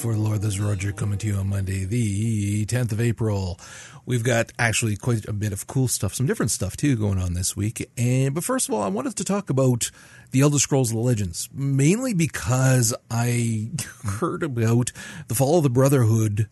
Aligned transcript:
For 0.00 0.14
the 0.14 0.18
Lore. 0.18 0.38
This 0.38 0.54
is 0.54 0.60
Roger 0.60 0.92
coming 0.92 1.18
to 1.18 1.26
you 1.26 1.34
on 1.34 1.50
Monday, 1.50 1.84
the 1.84 2.64
10th 2.64 2.92
of 2.92 3.02
April. 3.02 3.60
We've 4.06 4.24
got 4.24 4.50
actually 4.58 4.96
quite 4.96 5.28
a 5.28 5.32
bit 5.34 5.52
of 5.52 5.66
cool 5.66 5.88
stuff, 5.88 6.14
some 6.14 6.24
different 6.24 6.50
stuff 6.50 6.74
too 6.74 6.96
going 6.96 7.18
on 7.18 7.34
this 7.34 7.54
week. 7.54 7.86
And 7.98 8.34
but 8.34 8.42
first 8.42 8.66
of 8.66 8.74
all, 8.74 8.82
I 8.82 8.88
wanted 8.88 9.14
to 9.16 9.24
talk 9.24 9.50
about 9.50 9.90
the 10.30 10.40
Elder 10.40 10.58
Scrolls 10.58 10.94
Legends, 10.94 11.50
mainly 11.52 12.14
because 12.14 12.94
I 13.10 13.72
heard 14.20 14.42
about 14.42 14.90
the 15.28 15.34
Fall 15.34 15.58
of 15.58 15.64
the 15.64 15.70
Brotherhood 15.70 16.48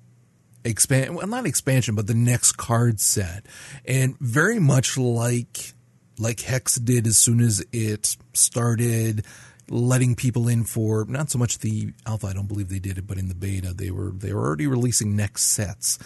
expand 0.62 1.16
well 1.16 1.26
not 1.26 1.46
expansion, 1.46 1.94
but 1.94 2.06
the 2.06 2.12
next 2.12 2.52
card 2.58 3.00
set. 3.00 3.46
And 3.86 4.18
very 4.20 4.58
much 4.58 4.98
like 4.98 5.72
like 6.18 6.40
Hex 6.40 6.74
did 6.74 7.06
as 7.06 7.16
soon 7.16 7.40
as 7.40 7.64
it 7.72 8.14
started 8.34 9.24
letting 9.70 10.14
people 10.14 10.48
in 10.48 10.64
for 10.64 11.04
not 11.08 11.30
so 11.30 11.38
much 11.38 11.58
the 11.58 11.92
alpha. 12.06 12.28
I 12.28 12.33
don't 12.33 12.48
believe 12.48 12.69
they 12.69 12.78
did 12.78 12.98
it, 12.98 13.06
but 13.06 13.19
in 13.19 13.28
the 13.28 13.34
beta, 13.34 13.72
they 13.72 13.91
were 13.91 14.11
they 14.11 14.33
were 14.33 14.44
already 14.47 14.66
releasing 14.66 15.16
next 15.16 15.44
sets 15.44 15.98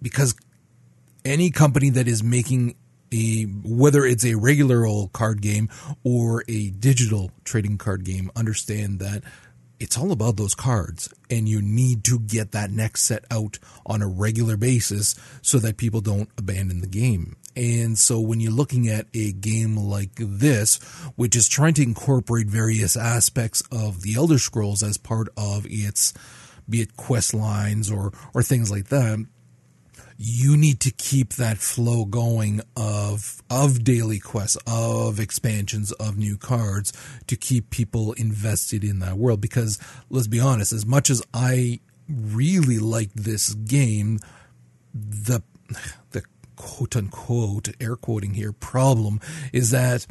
because 0.00 0.34
any 1.24 1.50
company 1.50 1.90
that 1.90 2.08
is 2.08 2.22
making 2.22 2.74
a 3.12 3.42
whether 3.64 4.04
it's 4.04 4.24
a 4.24 4.34
regular 4.34 4.86
old 4.86 5.12
card 5.12 5.42
game 5.42 5.68
or 6.02 6.44
a 6.48 6.70
digital 6.70 7.30
trading 7.44 7.78
card 7.78 8.04
game 8.04 8.30
understand 8.34 8.98
that 8.98 9.22
it's 9.78 9.98
all 9.98 10.12
about 10.12 10.36
those 10.36 10.54
cards 10.54 11.12
and 11.28 11.48
you 11.48 11.60
need 11.60 12.04
to 12.04 12.18
get 12.20 12.52
that 12.52 12.70
next 12.70 13.02
set 13.02 13.24
out 13.30 13.58
on 13.84 14.00
a 14.00 14.06
regular 14.06 14.56
basis 14.56 15.14
so 15.42 15.58
that 15.58 15.76
people 15.76 16.00
don't 16.00 16.28
abandon 16.38 16.80
the 16.80 16.86
game. 16.86 17.36
And 17.56 17.98
so 17.98 18.20
when 18.20 18.40
you're 18.40 18.52
looking 18.52 18.88
at 18.88 19.06
a 19.14 19.32
game 19.32 19.76
like 19.76 20.12
this, 20.16 20.76
which 21.16 21.36
is 21.36 21.48
trying 21.48 21.74
to 21.74 21.82
incorporate 21.82 22.46
various 22.46 22.96
aspects 22.96 23.62
of 23.70 24.02
the 24.02 24.14
Elder 24.14 24.38
Scrolls 24.38 24.82
as 24.82 24.96
part 24.96 25.28
of 25.36 25.66
its, 25.68 26.14
be 26.68 26.80
it 26.80 26.96
quest 26.96 27.34
lines 27.34 27.90
or, 27.90 28.12
or 28.34 28.42
things 28.42 28.70
like 28.70 28.88
that, 28.88 29.26
you 30.24 30.56
need 30.56 30.78
to 30.78 30.90
keep 30.92 31.34
that 31.34 31.58
flow 31.58 32.04
going 32.04 32.60
of 32.76 33.42
of 33.50 33.82
daily 33.82 34.20
quests, 34.20 34.56
of 34.68 35.18
expansions, 35.18 35.90
of 35.92 36.16
new 36.16 36.36
cards 36.36 36.92
to 37.26 37.36
keep 37.36 37.70
people 37.70 38.12
invested 38.12 38.84
in 38.84 39.00
that 39.00 39.16
world. 39.16 39.40
Because 39.40 39.80
let's 40.10 40.28
be 40.28 40.38
honest, 40.38 40.72
as 40.72 40.86
much 40.86 41.10
as 41.10 41.22
I 41.34 41.80
really 42.08 42.78
like 42.78 43.12
this 43.14 43.54
game, 43.54 44.20
the 44.94 45.42
the 46.10 46.22
quote 46.62 46.94
unquote 46.94 47.68
air 47.80 47.96
quoting 47.96 48.34
here 48.34 48.52
problem 48.52 49.18
is 49.52 49.72
that 49.72 50.06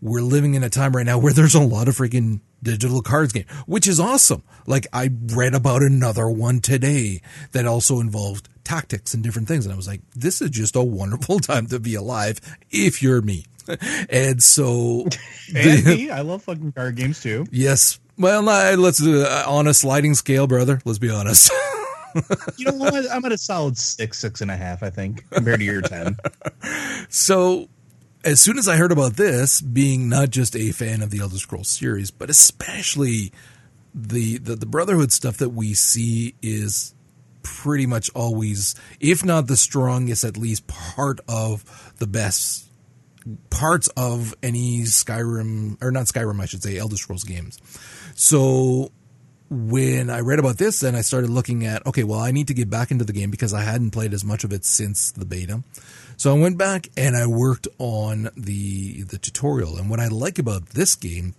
we're 0.00 0.22
living 0.22 0.54
in 0.54 0.64
a 0.64 0.68
time 0.68 0.94
right 0.94 1.06
now 1.06 1.18
where 1.18 1.32
there's 1.32 1.54
a 1.54 1.60
lot 1.60 1.86
of 1.86 1.96
freaking 1.96 2.40
digital 2.62 3.00
cards 3.00 3.32
game, 3.32 3.44
which 3.66 3.86
is 3.86 4.00
awesome. 4.00 4.42
Like 4.66 4.88
I 4.92 5.10
read 5.26 5.54
about 5.54 5.82
another 5.82 6.28
one 6.28 6.60
today 6.60 7.22
that 7.52 7.64
also 7.64 8.00
involved 8.00 8.48
tactics 8.64 9.14
and 9.14 9.22
different 9.22 9.46
things. 9.46 9.66
And 9.66 9.72
I 9.72 9.76
was 9.76 9.86
like, 9.86 10.00
this 10.16 10.42
is 10.42 10.50
just 10.50 10.74
a 10.74 10.82
wonderful 10.82 11.38
time 11.40 11.68
to 11.68 11.78
be 11.78 11.94
alive 11.94 12.40
if 12.70 13.00
you're 13.00 13.22
me. 13.22 13.44
and 14.10 14.42
so, 14.42 15.06
and 15.54 15.84
me, 15.86 16.10
I 16.10 16.22
love 16.22 16.42
fucking 16.42 16.72
card 16.72 16.96
games 16.96 17.22
too. 17.22 17.46
Yes. 17.52 18.00
Well, 18.18 18.42
let's 18.42 18.98
do 18.98 19.22
it 19.22 19.28
on 19.46 19.68
a 19.68 19.74
sliding 19.74 20.14
scale, 20.14 20.48
brother. 20.48 20.80
Let's 20.84 20.98
be 20.98 21.10
honest. 21.10 21.52
you 22.56 22.66
know 22.66 22.76
what? 22.76 23.10
I'm 23.10 23.24
at 23.24 23.32
a 23.32 23.38
solid 23.38 23.76
six, 23.76 24.18
six 24.18 24.40
and 24.40 24.50
a 24.50 24.56
half, 24.56 24.82
I 24.82 24.90
think, 24.90 25.28
compared 25.30 25.60
to 25.60 25.64
your 25.64 25.82
10. 25.82 26.16
So, 27.10 27.68
as 28.24 28.40
soon 28.40 28.58
as 28.58 28.66
I 28.66 28.76
heard 28.76 28.90
about 28.90 29.14
this, 29.14 29.60
being 29.60 30.08
not 30.08 30.30
just 30.30 30.56
a 30.56 30.72
fan 30.72 31.02
of 31.02 31.10
the 31.10 31.20
Elder 31.20 31.36
Scrolls 31.36 31.68
series, 31.68 32.10
but 32.10 32.30
especially 32.30 33.30
the, 33.94 34.38
the, 34.38 34.56
the 34.56 34.66
Brotherhood 34.66 35.12
stuff 35.12 35.36
that 35.36 35.50
we 35.50 35.74
see 35.74 36.34
is 36.40 36.94
pretty 37.42 37.86
much 37.86 38.10
always, 38.14 38.74
if 38.98 39.24
not 39.24 39.46
the 39.46 39.56
strongest, 39.56 40.24
at 40.24 40.36
least 40.36 40.66
part 40.66 41.20
of 41.28 41.92
the 41.98 42.06
best 42.06 42.68
parts 43.50 43.88
of 43.96 44.34
any 44.42 44.80
Skyrim 44.80 45.82
or 45.82 45.90
not 45.90 46.06
Skyrim, 46.06 46.40
I 46.40 46.46
should 46.46 46.62
say, 46.62 46.78
Elder 46.78 46.96
Scrolls 46.96 47.24
games. 47.24 47.58
So 48.14 48.90
when 49.54 50.10
I 50.10 50.20
read 50.20 50.38
about 50.38 50.58
this, 50.58 50.80
then 50.80 50.94
I 50.94 51.00
started 51.00 51.30
looking 51.30 51.64
at 51.64 51.86
okay, 51.86 52.04
well, 52.04 52.20
I 52.20 52.30
need 52.30 52.48
to 52.48 52.54
get 52.54 52.68
back 52.68 52.90
into 52.90 53.04
the 53.04 53.12
game 53.12 53.30
because 53.30 53.54
I 53.54 53.62
hadn't 53.62 53.92
played 53.92 54.12
as 54.12 54.24
much 54.24 54.44
of 54.44 54.52
it 54.52 54.64
since 54.64 55.10
the 55.12 55.24
beta. 55.24 55.62
So 56.16 56.34
I 56.34 56.38
went 56.38 56.58
back 56.58 56.88
and 56.96 57.16
I 57.16 57.26
worked 57.26 57.68
on 57.78 58.30
the 58.36 59.02
the 59.02 59.18
tutorial. 59.18 59.76
And 59.76 59.88
what 59.88 60.00
I 60.00 60.08
like 60.08 60.38
about 60.38 60.70
this 60.70 60.94
game 60.94 61.34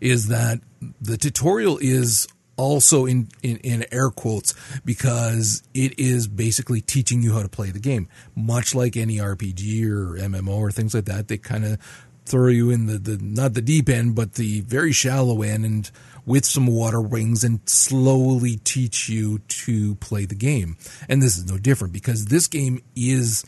is 0.00 0.28
that 0.28 0.60
the 1.00 1.16
tutorial 1.16 1.78
is 1.78 2.26
also 2.56 3.06
in, 3.06 3.28
in, 3.42 3.56
in 3.58 3.86
air 3.90 4.10
quotes 4.10 4.54
because 4.84 5.62
it 5.72 5.98
is 5.98 6.28
basically 6.28 6.80
teaching 6.80 7.22
you 7.22 7.32
how 7.32 7.42
to 7.42 7.48
play 7.48 7.70
the 7.70 7.80
game. 7.80 8.08
Much 8.34 8.74
like 8.74 8.96
any 8.96 9.16
RPG 9.16 9.84
or 9.84 10.18
MMO 10.18 10.58
or 10.58 10.70
things 10.70 10.94
like 10.94 11.06
that, 11.06 11.28
they 11.28 11.38
kind 11.38 11.64
of 11.64 11.78
throw 12.26 12.48
you 12.48 12.70
in 12.70 12.86
the, 12.86 12.98
the 12.98 13.18
not 13.20 13.54
the 13.54 13.62
deep 13.62 13.88
end, 13.88 14.14
but 14.14 14.34
the 14.34 14.60
very 14.60 14.92
shallow 14.92 15.42
end 15.42 15.64
and 15.64 15.90
with 16.30 16.44
some 16.44 16.68
water 16.68 17.00
wings 17.00 17.42
and 17.42 17.58
slowly 17.68 18.56
teach 18.58 19.08
you 19.08 19.40
to 19.48 19.96
play 19.96 20.24
the 20.24 20.34
game. 20.36 20.76
And 21.08 21.20
this 21.20 21.36
is 21.36 21.50
no 21.50 21.58
different 21.58 21.92
because 21.92 22.26
this 22.26 22.46
game 22.46 22.80
is 22.94 23.44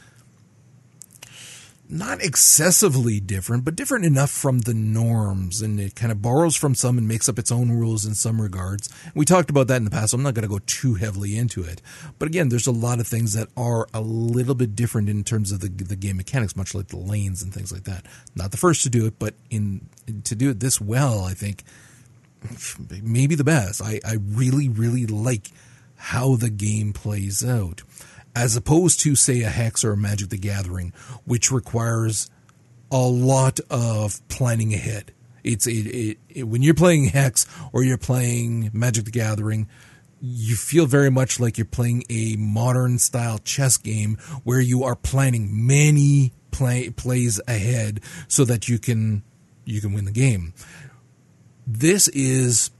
not 1.88 2.20
excessively 2.24 3.20
different, 3.20 3.64
but 3.64 3.76
different 3.76 4.04
enough 4.04 4.30
from 4.30 4.60
the 4.60 4.74
norms. 4.74 5.62
And 5.62 5.78
it 5.78 5.94
kind 5.94 6.10
of 6.10 6.20
borrows 6.20 6.56
from 6.56 6.74
some 6.74 6.98
and 6.98 7.06
makes 7.06 7.28
up 7.28 7.38
its 7.38 7.52
own 7.52 7.70
rules 7.70 8.04
in 8.04 8.16
some 8.16 8.42
regards. 8.42 8.88
We 9.14 9.26
talked 9.26 9.50
about 9.50 9.68
that 9.68 9.76
in 9.76 9.84
the 9.84 9.90
past, 9.90 10.10
so 10.10 10.16
I'm 10.16 10.24
not 10.24 10.34
going 10.34 10.42
to 10.42 10.48
go 10.48 10.58
too 10.66 10.94
heavily 10.94 11.38
into 11.38 11.62
it. 11.62 11.80
But 12.18 12.26
again, 12.26 12.48
there's 12.48 12.66
a 12.66 12.72
lot 12.72 12.98
of 12.98 13.06
things 13.06 13.34
that 13.34 13.46
are 13.56 13.86
a 13.94 14.00
little 14.00 14.56
bit 14.56 14.74
different 14.74 15.08
in 15.08 15.22
terms 15.22 15.52
of 15.52 15.60
the, 15.60 15.68
the 15.68 15.94
game 15.94 16.16
mechanics, 16.16 16.56
much 16.56 16.74
like 16.74 16.88
the 16.88 16.96
lanes 16.96 17.44
and 17.44 17.54
things 17.54 17.70
like 17.70 17.84
that. 17.84 18.06
Not 18.34 18.50
the 18.50 18.56
first 18.56 18.82
to 18.82 18.90
do 18.90 19.06
it, 19.06 19.20
but 19.20 19.34
in 19.50 19.88
to 20.24 20.34
do 20.34 20.50
it 20.50 20.58
this 20.58 20.80
well, 20.80 21.22
I 21.22 21.34
think 21.34 21.62
maybe 23.02 23.34
the 23.34 23.44
best. 23.44 23.82
I, 23.82 24.00
I 24.04 24.14
really, 24.14 24.68
really 24.68 25.06
like 25.06 25.48
how 25.96 26.36
the 26.36 26.50
game 26.50 26.92
plays 26.92 27.44
out 27.44 27.82
as 28.34 28.56
opposed 28.56 29.00
to, 29.00 29.14
say, 29.14 29.42
a 29.42 29.48
Hex 29.48 29.84
or 29.84 29.92
a 29.92 29.96
Magic 29.96 30.30
the 30.30 30.38
Gathering, 30.38 30.92
which 31.24 31.50
requires 31.50 32.30
a 32.90 33.06
lot 33.06 33.60
of 33.70 34.26
planning 34.28 34.72
ahead. 34.72 35.12
It's 35.44 35.66
it, 35.66 35.86
it, 35.86 36.18
it, 36.28 36.42
when 36.44 36.62
you're 36.62 36.74
playing 36.74 37.06
Hex 37.06 37.46
or 37.72 37.82
you're 37.82 37.98
playing 37.98 38.70
Magic 38.72 39.04
the 39.04 39.10
Gathering, 39.10 39.68
you 40.20 40.54
feel 40.54 40.86
very 40.86 41.10
much 41.10 41.40
like 41.40 41.58
you're 41.58 41.64
playing 41.64 42.04
a 42.08 42.36
modern 42.36 42.98
style 42.98 43.38
chess 43.38 43.76
game 43.76 44.16
where 44.44 44.60
you 44.60 44.84
are 44.84 44.94
planning 44.94 45.66
many 45.66 46.32
play, 46.52 46.90
plays 46.90 47.40
ahead 47.48 48.00
so 48.28 48.44
that 48.44 48.68
you 48.68 48.78
can 48.78 49.24
you 49.64 49.80
can 49.80 49.92
win 49.92 50.04
the 50.04 50.12
game. 50.12 50.54
This 51.66 52.08
is 52.08 52.70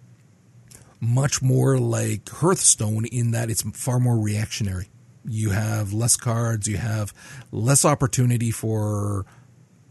much 1.01 1.43
more 1.43 1.79
like 1.79 2.29
Hearthstone 2.29 3.05
in 3.07 3.33
that 3.33 3.51
it's 3.51 3.63
far 3.77 3.99
more 3.99 4.19
reactionary. 4.19 4.89
You 5.25 5.51
have 5.51 5.93
less 5.93 6.17
cards, 6.17 6.69
you 6.69 6.77
have 6.77 7.13
less 7.51 7.85
opportunity 7.85 8.51
for 8.51 9.27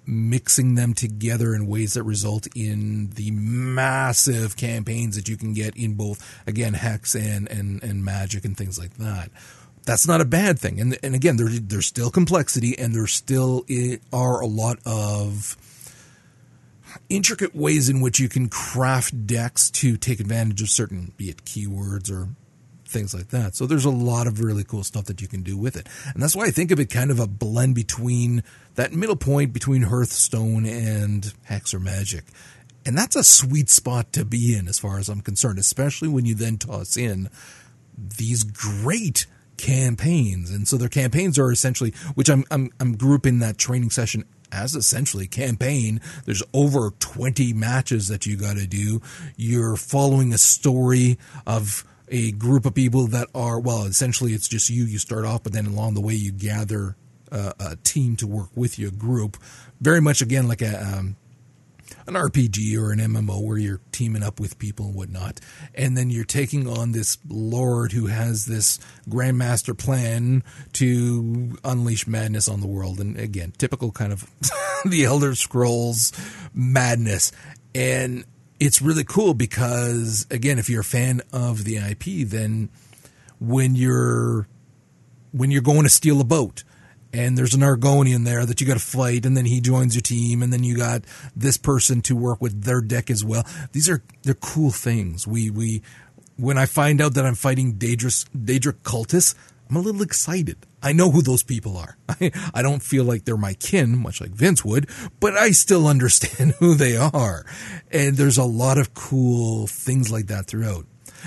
mixing 0.06 0.76
them 0.76 0.94
together 0.94 1.54
in 1.54 1.68
ways 1.68 1.94
that 1.94 2.04
result 2.04 2.48
in 2.56 3.12
the 3.12 3.32
massive 3.32 4.58
campaigns 4.58 5.16
that 5.16 5.30
you 5.30 5.38
can 5.38 5.54
get 5.54 5.76
in 5.78 5.94
both 5.94 6.42
again 6.48 6.74
hex 6.74 7.16
and 7.16 7.48
and, 7.50 7.84
and 7.84 8.04
magic 8.04 8.44
and 8.44 8.58
things 8.58 8.80
like 8.80 8.96
that. 8.96 9.30
That's 9.86 10.08
not 10.08 10.22
a 10.22 10.26
bad 10.26 10.60
thing. 10.60 10.80
And 10.80 10.98
and 11.04 11.14
again 11.16 11.38
there, 11.38 11.50
there's 11.50 11.88
still 11.88 12.10
complexity 12.10 12.78
and 12.78 12.96
there 12.96 13.08
still 13.08 13.66
are 14.12 14.42
a 14.42 14.48
lot 14.48 14.80
of 14.86 15.56
intricate 17.10 17.56
ways 17.56 17.90
in 17.90 18.02
which 18.02 18.20
you 18.20 18.30
can 18.30 18.50
craft 18.50 19.28
decks 19.28 19.70
to 19.72 19.98
take 19.98 20.20
advantage 20.20 20.62
of 20.62 20.70
certain 20.70 21.14
be 21.18 21.30
it 21.30 21.46
keywords 21.46 22.12
or 22.12 22.30
things 22.86 23.14
like 23.14 23.30
that. 23.30 23.56
So 23.56 23.66
there's 23.66 23.86
a 23.86 23.90
lot 23.90 24.28
of 24.28 24.40
really 24.42 24.64
cool 24.64 24.84
stuff 24.84 25.06
that 25.06 25.22
you 25.22 25.28
can 25.28 25.44
do 25.44 25.58
with 25.58 25.76
it. 25.76 25.88
And 26.14 26.22
that's 26.22 26.36
why 26.36 26.46
I 26.46 26.52
think 26.52 26.72
of 26.72 26.80
it 26.80 26.90
kind 26.90 27.10
of 27.10 27.20
a 27.20 27.28
blend 27.28 27.74
between 27.76 28.44
that 28.76 28.94
middle 28.94 29.16
point 29.16 29.54
between 29.54 29.84
Hearthstone 29.84 30.66
and 30.66 31.34
Hex 31.44 31.74
or 31.74 31.80
Magic. 31.80 32.26
And 32.86 32.98
that's 32.98 33.16
a 33.16 33.24
sweet 33.24 33.70
spot 33.70 34.12
to 34.14 34.26
be 34.26 34.56
in 34.56 34.68
as 34.68 34.80
far 34.80 34.98
as 35.00 35.08
I'm 35.08 35.22
concerned, 35.22 35.60
especially 35.60 36.08
when 36.08 36.26
you 36.26 36.36
then 36.36 36.58
toss 36.58 36.98
in 36.98 37.30
these 38.18 38.44
great 38.44 39.28
campaigns. 39.58 40.50
And 40.52 40.68
so 40.68 40.78
their 40.78 40.90
campaigns 40.90 41.38
are 41.38 41.52
essentially, 41.52 41.92
which 42.16 42.30
I'm, 42.30 42.44
I'm, 42.50 42.72
I'm 42.80 42.98
grouping 42.98 43.40
that 43.40 43.58
training 43.58 43.92
session 43.92 44.26
as 44.52 44.76
essentially 44.76 45.28
campaign. 45.28 46.02
There's 46.26 46.44
over 46.54 46.92
20 47.00 47.54
matches 47.54 48.08
that 48.08 48.26
you 48.26 48.38
got 48.38 48.58
to 48.58 48.68
do. 48.68 49.02
You're 49.36 49.76
following 49.76 50.34
a 50.34 50.38
story 50.38 51.18
of 51.46 51.86
a 52.08 52.32
group 52.34 52.66
of 52.66 52.76
people 52.76 53.08
that 53.08 53.30
are, 53.34 53.60
well, 53.60 53.84
essentially 53.84 54.34
it's 54.34 54.48
just 54.48 54.70
you. 54.70 54.84
You 54.84 55.00
start 55.00 55.26
off, 55.26 55.44
but 55.44 55.54
then 55.54 55.66
along 55.66 55.94
the 55.94 56.02
way 56.02 56.14
you 56.14 56.32
gather 56.32 56.96
uh, 57.32 57.54
a 57.60 57.76
team 57.78 58.16
to 58.18 58.28
work 58.28 58.50
with 58.56 58.78
you, 58.78 58.90
a 58.90 58.92
group. 58.92 59.38
Very 59.80 60.02
much 60.02 60.22
again 60.22 60.48
like 60.48 60.62
a, 60.62 60.84
um, 60.84 61.16
an 62.12 62.22
RPG 62.22 62.78
or 62.78 62.92
an 62.92 63.00
MMO 63.00 63.42
where 63.42 63.58
you're 63.58 63.80
teaming 63.92 64.24
up 64.24 64.40
with 64.40 64.60
people 64.60 64.88
and 64.88 64.96
whatnot. 64.96 65.40
And 65.74 65.96
then 65.96 66.10
you're 66.10 66.26
taking 66.26 66.68
on 66.68 66.92
this 66.92 67.18
lord 67.28 67.94
who 67.94 68.08
has 68.08 68.46
this 68.46 68.80
grandmaster 69.10 69.78
plan 69.78 70.44
to 70.74 71.58
unleash 71.64 72.08
madness 72.08 72.50
on 72.50 72.60
the 72.60 72.68
world. 72.68 73.00
And 73.00 73.18
again, 73.18 73.54
typical 73.58 73.92
kind 73.92 74.12
of 74.12 74.30
the 74.86 75.06
Elder 75.06 75.36
Scrolls 75.36 76.12
madness. 76.54 77.32
And 77.74 78.26
it's 78.60 78.82
really 78.82 79.06
cool 79.06 79.34
because, 79.34 80.28
again, 80.30 80.60
if 80.60 80.70
you're 80.70 80.82
a 80.82 80.86
fan 80.86 81.22
of 81.32 81.64
the 81.64 81.78
IP, 81.78 82.28
then 82.28 82.70
when 83.40 83.76
you're 83.76 84.48
when 85.32 85.50
you're 85.50 85.62
going 85.62 85.84
to 85.84 85.90
steal 85.90 86.20
a 86.20 86.26
boat 86.26 86.66
and 87.14 87.38
there's 87.38 87.54
an 87.54 87.62
Argonian 87.62 88.26
there 88.26 88.46
that 88.46 88.62
you 88.62 88.68
got 88.68 88.76
to 88.76 88.80
fight, 88.80 89.26
and 89.26 89.36
then 89.36 89.46
he 89.46 89.62
joins 89.62 89.96
your 89.96 90.02
team, 90.02 90.42
and 90.42 90.52
then 90.52 90.64
you 90.64 90.78
got 90.78 91.04
this 91.36 91.58
person 91.58 92.02
to 92.02 92.16
work 92.16 92.42
with 92.42 92.64
their 92.64 92.82
deck 92.82 93.10
as 93.10 93.24
well. 93.24 93.46
These 93.72 93.90
are 93.90 94.04
they're 94.24 94.34
cool 94.34 94.72
things. 94.72 95.28
We 95.28 95.50
we 95.50 95.82
when 96.38 96.58
I 96.58 96.66
find 96.66 97.02
out 97.02 97.14
that 97.16 97.26
I'm 97.26 97.36
fighting 97.36 97.76
Daedrus 97.76 98.26
Daedric 98.36 98.82
cultists, 98.84 99.36
I'm 99.70 99.78
a 99.78 99.80
little 99.80 100.02
excited. 100.02 100.58
I 100.84 100.94
know 100.94 101.12
who 101.12 101.22
those 101.22 101.44
people 101.44 101.78
are. 101.78 101.98
I, 102.10 102.32
I 102.54 102.62
don't 102.62 102.82
feel 102.82 103.04
like 103.04 103.24
they're 103.24 103.38
my 103.38 103.54
kin, 103.54 103.98
much 103.98 104.20
like 104.20 104.32
Vince 104.32 104.66
would, 104.66 104.90
but 105.20 105.38
I 105.38 105.52
still 105.52 105.88
understand 105.96 106.56
who 106.60 106.74
they 106.76 106.98
are. 106.98 107.46
And 107.92 108.18
there's 108.18 108.38
a 108.38 108.44
lot 108.44 108.78
of 108.78 108.94
cool 108.94 109.68
things 109.68 110.12
like 110.12 110.28
that 110.28 110.48
throughout. 110.48 110.86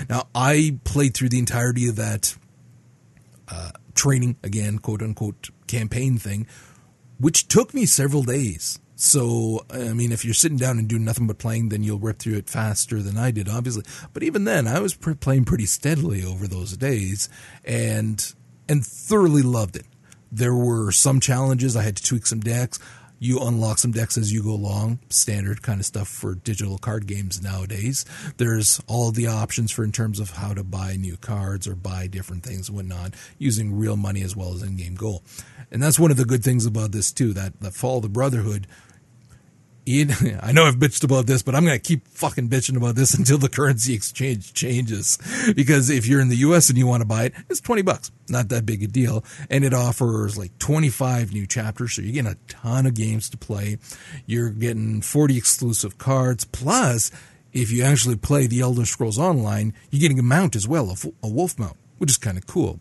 Now, 0.09 0.27
I 0.35 0.77
played 0.83 1.13
through 1.13 1.29
the 1.29 1.39
entirety 1.39 1.87
of 1.87 1.95
that 1.95 2.35
uh, 3.47 3.71
training, 3.93 4.35
again, 4.43 4.79
quote 4.79 5.01
unquote, 5.01 5.49
campaign 5.67 6.17
thing, 6.17 6.47
which 7.19 7.47
took 7.47 7.73
me 7.73 7.85
several 7.85 8.23
days. 8.23 8.79
So, 8.95 9.65
I 9.69 9.93
mean, 9.93 10.13
if 10.13 10.23
you're 10.23 10.33
sitting 10.33 10.57
down 10.57 10.79
and 10.79 10.87
doing 10.87 11.03
nothing 11.03 11.27
but 11.27 11.37
playing, 11.37 11.69
then 11.69 11.83
you'll 11.83 11.99
rip 11.99 12.19
through 12.19 12.37
it 12.37 12.49
faster 12.49 13.01
than 13.01 13.17
I 13.17 13.31
did, 13.31 13.49
obviously. 13.49 13.83
But 14.13 14.23
even 14.23 14.45
then, 14.45 14.67
I 14.67 14.79
was 14.79 14.95
playing 14.95 15.45
pretty 15.45 15.65
steadily 15.65 16.23
over 16.23 16.47
those 16.47 16.77
days 16.77 17.27
and 17.65 18.33
and 18.67 18.85
thoroughly 18.85 19.41
loved 19.41 19.75
it. 19.75 19.85
There 20.31 20.55
were 20.55 20.91
some 20.91 21.19
challenges. 21.19 21.75
I 21.75 21.83
had 21.83 21.97
to 21.97 22.03
tweak 22.03 22.25
some 22.25 22.39
decks 22.39 22.79
you 23.19 23.39
unlock 23.39 23.79
some 23.79 23.91
decks 23.91 24.17
as 24.17 24.31
you 24.33 24.43
go 24.43 24.51
along, 24.51 24.99
standard 25.09 25.61
kind 25.61 25.79
of 25.79 25.85
stuff 25.85 26.07
for 26.07 26.35
digital 26.35 26.77
card 26.77 27.07
games 27.07 27.41
nowadays. 27.41 28.05
There's 28.37 28.81
all 28.87 29.11
the 29.11 29.27
options 29.27 29.71
for 29.71 29.83
in 29.83 29.91
terms 29.91 30.19
of 30.19 30.31
how 30.31 30.53
to 30.53 30.63
buy 30.63 30.95
new 30.95 31.17
cards 31.17 31.67
or 31.67 31.75
buy 31.75 32.07
different 32.07 32.43
things 32.43 32.67
and 32.67 32.75
whatnot 32.75 33.13
using 33.37 33.77
real 33.77 33.95
money 33.95 34.21
as 34.21 34.35
well 34.35 34.53
as 34.53 34.63
in-game 34.63 34.95
gold. 34.95 35.23
And 35.71 35.81
that's 35.81 35.99
one 35.99 36.11
of 36.11 36.17
the 36.17 36.25
good 36.25 36.43
things 36.43 36.65
about 36.65 36.91
this 36.91 37.11
too, 37.11 37.33
that, 37.33 37.59
that 37.61 37.73
Fall 37.73 37.97
of 37.97 38.03
the 38.03 38.09
Brotherhood 38.09 38.67
Ian, 39.87 40.11
I 40.41 40.51
know 40.51 40.65
I've 40.65 40.77
bitched 40.77 41.03
about 41.03 41.27
this, 41.27 41.43
but 41.43 41.55
I'm 41.55 41.65
going 41.65 41.77
to 41.77 41.83
keep 41.83 42.07
fucking 42.07 42.49
bitching 42.49 42.77
about 42.77 42.95
this 42.95 43.13
until 43.17 43.37
the 43.37 43.49
currency 43.49 43.93
exchange 43.93 44.53
changes. 44.53 45.17
Because 45.55 45.89
if 45.89 46.07
you're 46.07 46.21
in 46.21 46.29
the 46.29 46.37
US 46.37 46.69
and 46.69 46.77
you 46.77 46.87
want 46.87 47.01
to 47.01 47.07
buy 47.07 47.25
it, 47.25 47.33
it's 47.49 47.61
20 47.61 47.81
bucks. 47.83 48.11
Not 48.29 48.49
that 48.49 48.65
big 48.65 48.83
a 48.83 48.87
deal. 48.87 49.23
And 49.49 49.63
it 49.63 49.73
offers 49.73 50.37
like 50.37 50.57
25 50.59 51.33
new 51.33 51.45
chapters. 51.45 51.93
So 51.93 52.01
you're 52.01 52.13
getting 52.13 52.31
a 52.31 52.37
ton 52.47 52.85
of 52.85 52.95
games 52.95 53.29
to 53.29 53.37
play. 53.37 53.77
You're 54.25 54.49
getting 54.49 55.01
40 55.01 55.37
exclusive 55.37 55.97
cards. 55.97 56.45
Plus, 56.45 57.11
if 57.53 57.71
you 57.71 57.83
actually 57.83 58.17
play 58.17 58.47
the 58.47 58.61
Elder 58.61 58.85
Scrolls 58.85 59.19
Online, 59.19 59.73
you're 59.91 60.01
getting 60.01 60.19
a 60.19 60.23
mount 60.23 60.55
as 60.55 60.67
well, 60.67 60.95
a 61.23 61.27
wolf 61.27 61.57
mount, 61.59 61.77
which 61.99 62.09
is 62.09 62.17
kind 62.17 62.37
of 62.37 62.47
cool. 62.47 62.79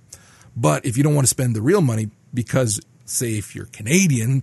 But 0.57 0.85
if 0.85 0.97
you 0.97 1.03
don't 1.03 1.15
want 1.15 1.27
to 1.27 1.31
spend 1.31 1.55
the 1.55 1.63
real 1.63 1.81
money, 1.81 2.11
because 2.33 2.81
say 3.05 3.37
if 3.37 3.55
you're 3.55 3.67
Canadian, 3.67 4.43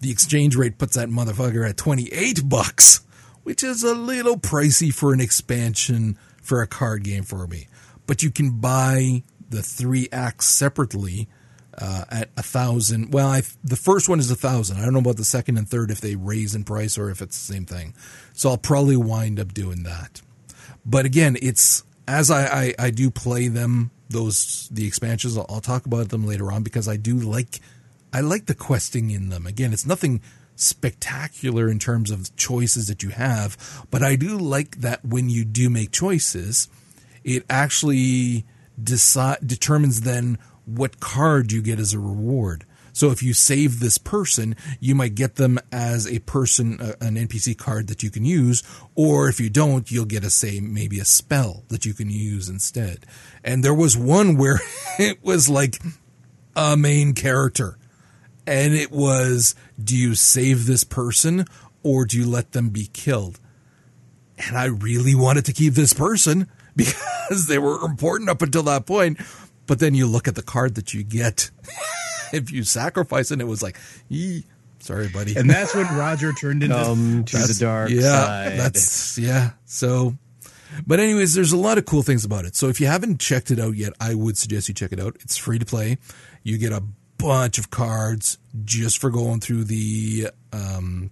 the 0.00 0.10
exchange 0.10 0.56
rate 0.56 0.78
puts 0.78 0.96
that 0.96 1.08
motherfucker 1.08 1.68
at 1.68 1.76
28 1.76 2.48
bucks, 2.48 3.04
which 3.42 3.62
is 3.62 3.82
a 3.82 3.94
little 3.94 4.36
pricey 4.36 4.92
for 4.92 5.12
an 5.12 5.20
expansion 5.20 6.18
for 6.42 6.62
a 6.62 6.66
card 6.66 7.04
game 7.04 7.24
for 7.24 7.46
me. 7.46 7.68
But 8.06 8.22
you 8.22 8.30
can 8.30 8.60
buy 8.60 9.22
the 9.48 9.62
three 9.62 10.08
acts 10.12 10.46
separately 10.46 11.28
uh, 11.78 12.04
at 12.10 12.30
a 12.36 12.42
thousand. 12.42 13.12
Well, 13.12 13.28
I, 13.28 13.42
the 13.62 13.76
first 13.76 14.08
one 14.08 14.18
is 14.20 14.30
a 14.30 14.36
thousand. 14.36 14.78
I 14.78 14.84
don't 14.84 14.92
know 14.92 15.00
about 15.00 15.16
the 15.16 15.24
second 15.24 15.58
and 15.58 15.68
third 15.68 15.90
if 15.90 16.00
they 16.00 16.14
raise 16.14 16.54
in 16.54 16.64
price 16.64 16.98
or 16.98 17.10
if 17.10 17.22
it's 17.22 17.46
the 17.46 17.52
same 17.52 17.66
thing. 17.66 17.94
So 18.32 18.50
I'll 18.50 18.58
probably 18.58 18.96
wind 18.96 19.40
up 19.40 19.54
doing 19.54 19.82
that. 19.84 20.20
But 20.84 21.06
again, 21.06 21.36
it's 21.40 21.82
as 22.06 22.30
I, 22.30 22.44
I, 22.44 22.74
I 22.78 22.90
do 22.90 23.10
play 23.10 23.48
them, 23.48 23.90
those 24.10 24.68
the 24.70 24.86
expansions. 24.86 25.36
I'll, 25.36 25.46
I'll 25.48 25.60
talk 25.60 25.86
about 25.86 26.10
them 26.10 26.26
later 26.26 26.52
on 26.52 26.62
because 26.62 26.88
I 26.88 26.96
do 26.96 27.16
like 27.16 27.60
I 28.14 28.20
like 28.20 28.46
the 28.46 28.54
questing 28.54 29.10
in 29.10 29.28
them. 29.28 29.44
Again, 29.44 29.72
it's 29.72 29.84
nothing 29.84 30.20
spectacular 30.54 31.68
in 31.68 31.80
terms 31.80 32.12
of 32.12 32.34
choices 32.36 32.86
that 32.86 33.02
you 33.02 33.08
have, 33.08 33.84
but 33.90 34.04
I 34.04 34.14
do 34.14 34.38
like 34.38 34.82
that 34.82 35.04
when 35.04 35.28
you 35.28 35.44
do 35.44 35.68
make 35.68 35.90
choices, 35.90 36.68
it 37.24 37.44
actually 37.50 38.46
decide, 38.80 39.38
determines 39.44 40.02
then 40.02 40.38
what 40.64 41.00
card 41.00 41.50
you 41.50 41.60
get 41.60 41.80
as 41.80 41.92
a 41.92 41.98
reward. 41.98 42.64
So 42.92 43.10
if 43.10 43.20
you 43.20 43.34
save 43.34 43.80
this 43.80 43.98
person, 43.98 44.54
you 44.78 44.94
might 44.94 45.16
get 45.16 45.34
them 45.34 45.58
as 45.72 46.06
a 46.06 46.20
person, 46.20 46.80
uh, 46.80 46.92
an 47.00 47.16
NPC 47.16 47.58
card 47.58 47.88
that 47.88 48.04
you 48.04 48.10
can 48.12 48.24
use, 48.24 48.62
or 48.94 49.28
if 49.28 49.40
you 49.40 49.50
don't, 49.50 49.90
you'll 49.90 50.04
get 50.04 50.22
a 50.22 50.30
say 50.30 50.60
maybe 50.60 51.00
a 51.00 51.04
spell 51.04 51.64
that 51.66 51.84
you 51.84 51.94
can 51.94 52.10
use 52.10 52.48
instead. 52.48 53.06
And 53.42 53.64
there 53.64 53.74
was 53.74 53.96
one 53.96 54.36
where 54.36 54.60
it 55.00 55.24
was 55.24 55.48
like 55.48 55.82
a 56.54 56.76
main 56.76 57.14
character 57.14 57.76
and 58.46 58.74
it 58.74 58.90
was 58.90 59.54
do 59.82 59.96
you 59.96 60.14
save 60.14 60.66
this 60.66 60.84
person 60.84 61.46
or 61.82 62.04
do 62.04 62.18
you 62.18 62.26
let 62.26 62.52
them 62.52 62.70
be 62.70 62.88
killed? 62.92 63.38
And 64.38 64.56
I 64.56 64.66
really 64.66 65.14
wanted 65.14 65.44
to 65.46 65.52
keep 65.52 65.74
this 65.74 65.92
person 65.92 66.48
because 66.76 67.46
they 67.46 67.58
were 67.58 67.84
important 67.84 68.30
up 68.30 68.42
until 68.42 68.64
that 68.64 68.86
point. 68.86 69.20
But 69.66 69.78
then 69.78 69.94
you 69.94 70.06
look 70.06 70.28
at 70.28 70.34
the 70.34 70.42
card 70.42 70.74
that 70.74 70.92
you 70.92 71.02
get 71.02 71.50
if 72.32 72.50
you 72.50 72.64
sacrifice 72.64 73.30
and 73.30 73.40
it 73.40 73.46
was 73.46 73.62
like, 73.62 73.78
sorry, 74.80 75.08
buddy. 75.08 75.36
And 75.36 75.48
that's 75.48 75.74
when 75.74 75.86
Roger 75.96 76.32
turned 76.32 76.62
into 76.62 76.76
Come 76.76 77.24
to 77.24 77.36
the 77.36 77.56
dark 77.60 77.90
yeah, 77.90 78.00
side. 78.00 78.58
That's 78.58 79.18
yeah. 79.18 79.52
So, 79.64 80.16
but 80.86 81.00
anyways, 81.00 81.34
there's 81.34 81.52
a 81.52 81.56
lot 81.56 81.78
of 81.78 81.86
cool 81.86 82.02
things 82.02 82.24
about 82.24 82.44
it. 82.44 82.56
So 82.56 82.68
if 82.68 82.80
you 82.80 82.86
haven't 82.88 83.20
checked 83.20 83.50
it 83.50 83.58
out 83.58 83.76
yet, 83.76 83.92
I 84.00 84.14
would 84.14 84.36
suggest 84.36 84.68
you 84.68 84.74
check 84.74 84.92
it 84.92 85.00
out. 85.00 85.16
It's 85.20 85.36
free 85.36 85.58
to 85.58 85.64
play. 85.64 85.96
You 86.42 86.58
get 86.58 86.72
a 86.72 86.82
bunch 87.24 87.58
of 87.58 87.70
cards 87.70 88.38
just 88.64 88.98
for 88.98 89.10
going 89.10 89.40
through 89.40 89.64
the 89.64 90.28
um, 90.52 91.10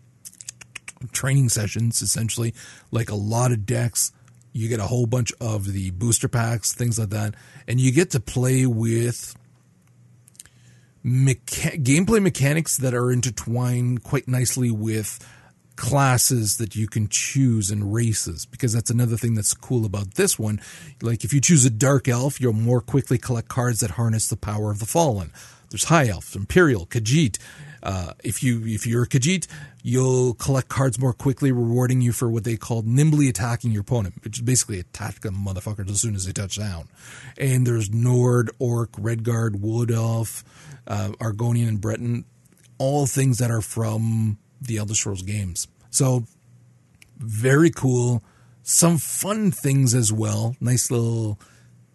training 1.12 1.48
sessions, 1.48 2.02
essentially, 2.02 2.54
like 2.90 3.10
a 3.10 3.14
lot 3.14 3.52
of 3.52 3.64
decks. 3.64 4.12
You 4.52 4.68
get 4.68 4.80
a 4.80 4.86
whole 4.86 5.06
bunch 5.06 5.32
of 5.40 5.72
the 5.72 5.90
booster 5.90 6.28
packs, 6.28 6.74
things 6.74 6.98
like 6.98 7.08
that, 7.10 7.34
and 7.66 7.80
you 7.80 7.90
get 7.90 8.10
to 8.10 8.20
play 8.20 8.66
with 8.66 9.34
mecha- 11.04 11.82
gameplay 11.82 12.22
mechanics 12.22 12.76
that 12.76 12.92
are 12.92 13.10
intertwined 13.10 14.02
quite 14.02 14.28
nicely 14.28 14.70
with 14.70 15.18
classes 15.76 16.58
that 16.58 16.76
you 16.76 16.86
can 16.86 17.08
choose 17.08 17.70
and 17.70 17.92
races 17.92 18.46
because 18.46 18.72
that's 18.72 18.90
another 18.90 19.16
thing 19.16 19.34
that's 19.34 19.54
cool 19.54 19.84
about 19.84 20.14
this 20.14 20.38
one 20.38 20.60
like 21.00 21.24
if 21.24 21.32
you 21.32 21.40
choose 21.40 21.64
a 21.64 21.70
dark 21.70 22.08
elf 22.08 22.40
you'll 22.40 22.52
more 22.52 22.80
quickly 22.80 23.18
collect 23.18 23.48
cards 23.48 23.80
that 23.80 23.92
harness 23.92 24.28
the 24.28 24.36
power 24.36 24.70
of 24.70 24.78
the 24.78 24.86
fallen 24.86 25.32
there's 25.72 25.84
High 25.84 26.08
Elf, 26.08 26.36
Imperial, 26.36 26.84
Khajiit. 26.86 27.38
Uh, 27.82 28.12
if 28.22 28.42
you 28.42 28.62
if 28.66 28.86
you're 28.86 29.04
a 29.04 29.08
Khajiit, 29.08 29.46
you'll 29.82 30.34
collect 30.34 30.68
cards 30.68 30.98
more 30.98 31.14
quickly, 31.14 31.50
rewarding 31.50 32.02
you 32.02 32.12
for 32.12 32.30
what 32.30 32.44
they 32.44 32.56
call 32.56 32.82
nimbly 32.82 33.28
attacking 33.28 33.72
your 33.72 33.80
opponent, 33.80 34.22
which 34.22 34.38
is 34.38 34.42
basically 34.42 34.78
attack 34.78 35.20
them 35.20 35.34
motherfuckers 35.34 35.90
as 35.90 36.00
soon 36.00 36.14
as 36.14 36.26
they 36.26 36.32
touch 36.32 36.58
down. 36.58 36.88
And 37.38 37.66
there's 37.66 37.90
Nord, 37.90 38.50
Orc, 38.58 38.92
Redguard, 38.92 39.60
Wood 39.60 39.90
Elf, 39.90 40.44
uh, 40.86 41.12
Argonian, 41.18 41.68
and 41.68 41.80
Breton, 41.80 42.26
all 42.76 43.06
things 43.06 43.38
that 43.38 43.50
are 43.50 43.62
from 43.62 44.36
the 44.66 44.78
Elder 44.78 44.94
Scrolls 44.94 45.22
games. 45.22 45.68
So 45.90 46.24
very 47.18 47.70
cool. 47.70 48.22
Some 48.62 48.98
fun 48.98 49.50
things 49.50 49.94
as 49.94 50.12
well. 50.12 50.56
Nice 50.60 50.90
little 50.90 51.38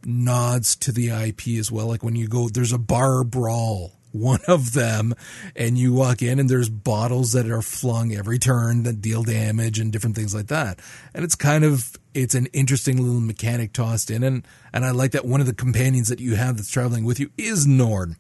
nods 0.06 0.76
to 0.78 0.92
the 0.92 1.10
IP 1.10 1.60
as 1.60 1.72
well. 1.72 1.88
Like 1.88 2.04
when 2.04 2.16
you 2.16 2.28
go, 2.28 2.50
there's 2.50 2.74
a 2.74 2.78
bar 2.78 3.24
brawl 3.24 3.94
one 4.12 4.40
of 4.48 4.74
them, 4.74 5.14
and 5.56 5.78
you 5.78 5.94
walk 5.94 6.22
in 6.22 6.40
and 6.40 6.50
there's 6.50 6.70
bottles 6.70 7.34
that 7.34 7.50
are 7.50 7.62
flung 7.62 8.14
every 8.14 8.40
turn 8.40 8.84
that 8.84 9.02
deal 9.02 9.24
damage 9.24 9.80
and 9.80 9.92
different 9.92 10.16
things 10.16 10.34
like 10.34 10.48
that. 10.48 10.80
And 11.14 11.24
it's 11.24 11.36
kind 11.36 11.64
of 11.64 11.92
it's 12.14 12.34
an 12.34 12.48
interesting 12.48 12.98
little 12.98 13.20
mechanic 13.20 13.74
tossed 13.74 14.10
in, 14.10 14.24
and 14.24 14.48
and 14.74 14.86
I 14.86 14.92
like 14.92 15.12
that 15.12 15.26
one 15.26 15.42
of 15.42 15.48
the 15.48 15.54
companions 15.54 16.08
that 16.08 16.20
you 16.20 16.36
have 16.36 16.58
that's 16.58 16.72
traveling 16.72 17.04
with 17.04 17.20
you 17.20 17.30
is 17.38 17.68
Norn. 17.68 18.16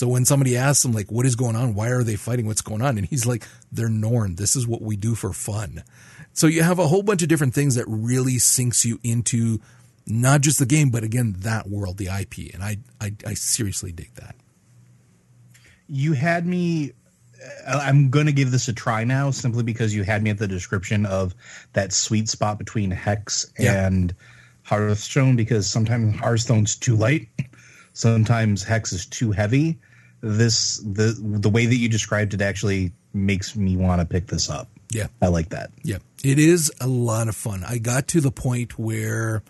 So 0.00 0.08
when 0.08 0.24
somebody 0.24 0.56
asks 0.56 0.82
him 0.82 0.92
like, 0.92 1.12
"What 1.12 1.26
is 1.26 1.36
going 1.36 1.56
on? 1.56 1.74
Why 1.74 1.88
are 1.90 2.02
they 2.02 2.16
fighting? 2.16 2.46
What's 2.46 2.62
going 2.62 2.80
on?" 2.80 2.96
and 2.96 3.06
he's 3.06 3.26
like, 3.26 3.44
"They're 3.70 3.90
Norn. 3.90 4.36
This 4.36 4.56
is 4.56 4.66
what 4.66 4.80
we 4.80 4.96
do 4.96 5.14
for 5.14 5.34
fun." 5.34 5.84
So 6.32 6.46
you 6.46 6.62
have 6.62 6.78
a 6.78 6.86
whole 6.88 7.02
bunch 7.02 7.20
of 7.22 7.28
different 7.28 7.52
things 7.52 7.74
that 7.74 7.84
really 7.86 8.38
sinks 8.38 8.82
you 8.86 8.98
into 9.02 9.60
not 10.06 10.40
just 10.40 10.58
the 10.58 10.64
game, 10.64 10.88
but 10.88 11.04
again 11.04 11.34
that 11.40 11.68
world, 11.68 11.98
the 11.98 12.06
IP, 12.06 12.48
and 12.54 12.62
I 12.62 12.78
I, 12.98 13.12
I 13.26 13.34
seriously 13.34 13.92
dig 13.92 14.14
that. 14.14 14.36
You 15.86 16.14
had 16.14 16.46
me. 16.46 16.92
uh, 17.66 17.80
I'm 17.84 18.08
going 18.08 18.24
to 18.26 18.32
give 18.32 18.52
this 18.52 18.68
a 18.68 18.72
try 18.72 19.04
now, 19.04 19.30
simply 19.30 19.62
because 19.64 19.94
you 19.94 20.02
had 20.04 20.22
me 20.22 20.30
at 20.30 20.38
the 20.38 20.48
description 20.48 21.04
of 21.04 21.34
that 21.74 21.92
sweet 21.92 22.30
spot 22.30 22.58
between 22.58 22.90
Hex 22.90 23.52
Yeah. 23.58 23.86
and 23.86 24.14
Hearthstone. 24.62 25.36
Because 25.36 25.66
sometimes 25.70 26.16
Hearthstone's 26.18 26.74
too 26.76 26.96
light, 26.96 27.28
sometimes 27.92 28.62
Hex 28.62 28.94
is 28.94 29.04
too 29.04 29.32
heavy. 29.32 29.78
This 30.20 30.78
the 30.78 31.16
the 31.18 31.48
way 31.48 31.66
that 31.66 31.76
you 31.76 31.88
described 31.88 32.34
it 32.34 32.42
actually 32.42 32.92
makes 33.12 33.56
me 33.56 33.76
want 33.76 34.00
to 34.00 34.06
pick 34.06 34.26
this 34.26 34.50
up. 34.50 34.68
Yeah. 34.90 35.06
I 35.22 35.28
like 35.28 35.50
that. 35.50 35.70
Yeah, 35.82 35.98
it 36.22 36.38
is 36.38 36.72
a 36.80 36.86
lot 36.86 37.28
of 37.28 37.36
fun. 37.36 37.64
I 37.64 37.78
got 37.78 38.08
to 38.08 38.20
the 38.20 38.30
point 38.30 38.78
where, 38.78 39.42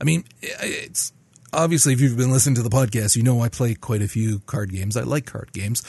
I 0.00 0.04
mean, 0.04 0.24
it's 0.40 1.12
obviously 1.52 1.92
if 1.92 2.00
you've 2.00 2.16
been 2.16 2.30
listening 2.30 2.56
to 2.56 2.62
the 2.62 2.70
podcast, 2.70 3.16
you 3.16 3.22
know 3.22 3.40
I 3.40 3.48
play 3.48 3.74
quite 3.74 4.02
a 4.02 4.08
few 4.08 4.40
card 4.40 4.70
games. 4.70 4.96
I 4.96 5.02
like 5.02 5.26
card 5.26 5.52
games, 5.52 5.82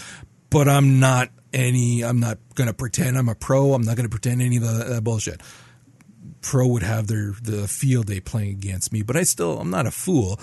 but 0.49 0.67
I'm 0.67 0.99
not 0.99 1.29
any. 1.53 2.03
I'm 2.03 2.19
not 2.19 2.37
going 2.55 2.67
to 2.67 2.73
pretend 2.73 3.17
I'm 3.17 3.29
a 3.29 3.35
pro. 3.35 3.73
I'm 3.73 3.83
not 3.83 3.95
going 3.95 4.07
to 4.07 4.09
pretend 4.09 4.41
any 4.41 4.57
of 4.57 4.63
the, 4.63 4.85
that 4.85 5.03
bullshit. 5.03 5.41
Pro 6.41 6.67
would 6.67 6.83
have 6.83 7.07
their 7.07 7.33
the 7.41 7.67
field 7.67 8.07
day 8.07 8.19
playing 8.19 8.51
against 8.51 8.91
me, 8.91 9.01
but 9.01 9.15
I 9.15 9.23
still 9.23 9.59
I'm 9.59 9.69
not 9.69 9.85
a 9.85 9.91
fool. 9.91 10.39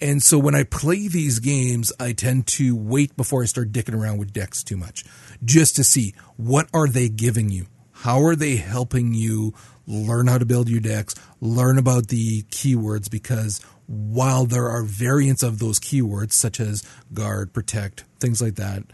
And 0.00 0.22
so 0.22 0.38
when 0.38 0.54
I 0.54 0.64
play 0.64 1.08
these 1.08 1.40
games, 1.40 1.92
I 2.00 2.12
tend 2.12 2.46
to 2.48 2.74
wait 2.74 3.16
before 3.16 3.42
I 3.42 3.46
start 3.46 3.72
dicking 3.72 3.94
around 3.94 4.18
with 4.18 4.32
decks 4.32 4.62
too 4.64 4.76
much, 4.76 5.04
just 5.44 5.76
to 5.76 5.84
see 5.84 6.14
what 6.36 6.68
are 6.72 6.88
they 6.88 7.08
giving 7.08 7.50
you. 7.50 7.66
How 7.92 8.22
are 8.24 8.34
they 8.34 8.56
helping 8.56 9.12
you 9.12 9.52
learn 9.86 10.26
how 10.26 10.38
to 10.38 10.46
build 10.46 10.70
your 10.70 10.80
decks, 10.80 11.14
learn 11.40 11.76
about 11.76 12.08
the 12.08 12.42
keywords? 12.44 13.10
Because 13.10 13.60
while 13.86 14.46
there 14.46 14.68
are 14.68 14.82
variants 14.82 15.42
of 15.42 15.58
those 15.58 15.78
keywords, 15.78 16.32
such 16.32 16.60
as 16.60 16.82
guard, 17.12 17.52
protect, 17.52 18.04
things 18.18 18.40
like 18.40 18.54
that, 18.54 18.84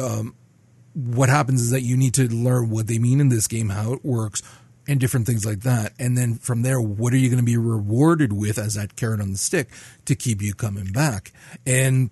um, 0.00 0.34
what 0.94 1.28
happens 1.28 1.62
is 1.62 1.70
that 1.70 1.82
you 1.82 1.96
need 1.96 2.14
to 2.14 2.26
learn 2.26 2.70
what 2.70 2.88
they 2.88 2.98
mean 2.98 3.20
in 3.20 3.28
this 3.28 3.46
game, 3.46 3.68
how 3.68 3.92
it 3.92 4.04
works, 4.04 4.42
and 4.90 4.98
different 4.98 5.24
things 5.24 5.46
like 5.46 5.60
that. 5.60 5.92
And 6.00 6.18
then 6.18 6.34
from 6.34 6.62
there, 6.62 6.80
what 6.80 7.12
are 7.12 7.16
you 7.16 7.28
going 7.28 7.38
to 7.38 7.44
be 7.44 7.56
rewarded 7.56 8.32
with 8.32 8.58
as 8.58 8.74
that 8.74 8.96
carrot 8.96 9.20
on 9.20 9.30
the 9.30 9.38
stick 9.38 9.68
to 10.06 10.16
keep 10.16 10.42
you 10.42 10.52
coming 10.52 10.90
back? 10.90 11.32
And 11.64 12.10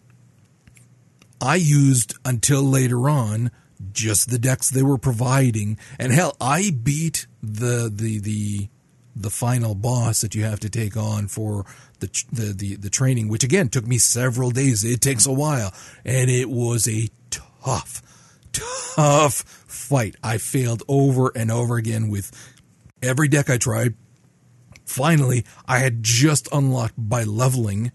I 1.41 1.57
used 1.57 2.15
until 2.25 2.63
later 2.63 3.09
on 3.09 3.51
just 3.93 4.31
the 4.31 4.39
decks 4.39 4.71
they 4.71 4.85
were 4.85 4.97
providing, 4.97 5.77
and 5.99 6.13
hell, 6.13 6.37
I 6.41 6.71
beat 6.71 7.27
the 7.43 7.91
the 7.93 8.21
the 8.21 8.69
the 9.17 9.31
final 9.31 9.75
boss 9.75 10.21
that 10.21 10.37
you 10.37 10.45
have 10.45 10.61
to 10.61 10.71
take 10.71 10.97
on 10.97 11.27
for 11.27 11.65
the 11.99 12.25
the 12.33 12.53
the, 12.53 12.77
the 12.77 12.91
training, 12.91 13.29
which 13.29 13.43
again 13.43 13.69
took 13.69 13.87
me 13.87 13.99
several 13.99 14.51
days. 14.51 14.85
It 14.85 15.01
takes 15.01 15.27
a 15.27 15.33
while, 15.33 15.73
and 16.05 16.31
it 16.31 16.49
was 16.49 16.89
a 16.89 17.09
tough, 17.31 18.03
tough 18.53 19.43
fight. 19.67 20.17
I 20.23 20.39
failed 20.39 20.83
over 20.89 21.33
and 21.35 21.51
over 21.51 21.77
again 21.77 22.09
with 22.09 22.33
every 23.03 23.29
deck 23.29 23.51
I 23.51 23.59
tried. 23.59 23.95
Finally, 24.85 25.45
I 25.67 25.79
had 25.79 26.03
just 26.03 26.49
unlocked 26.53 26.95
by 26.97 27.25
leveling 27.25 27.93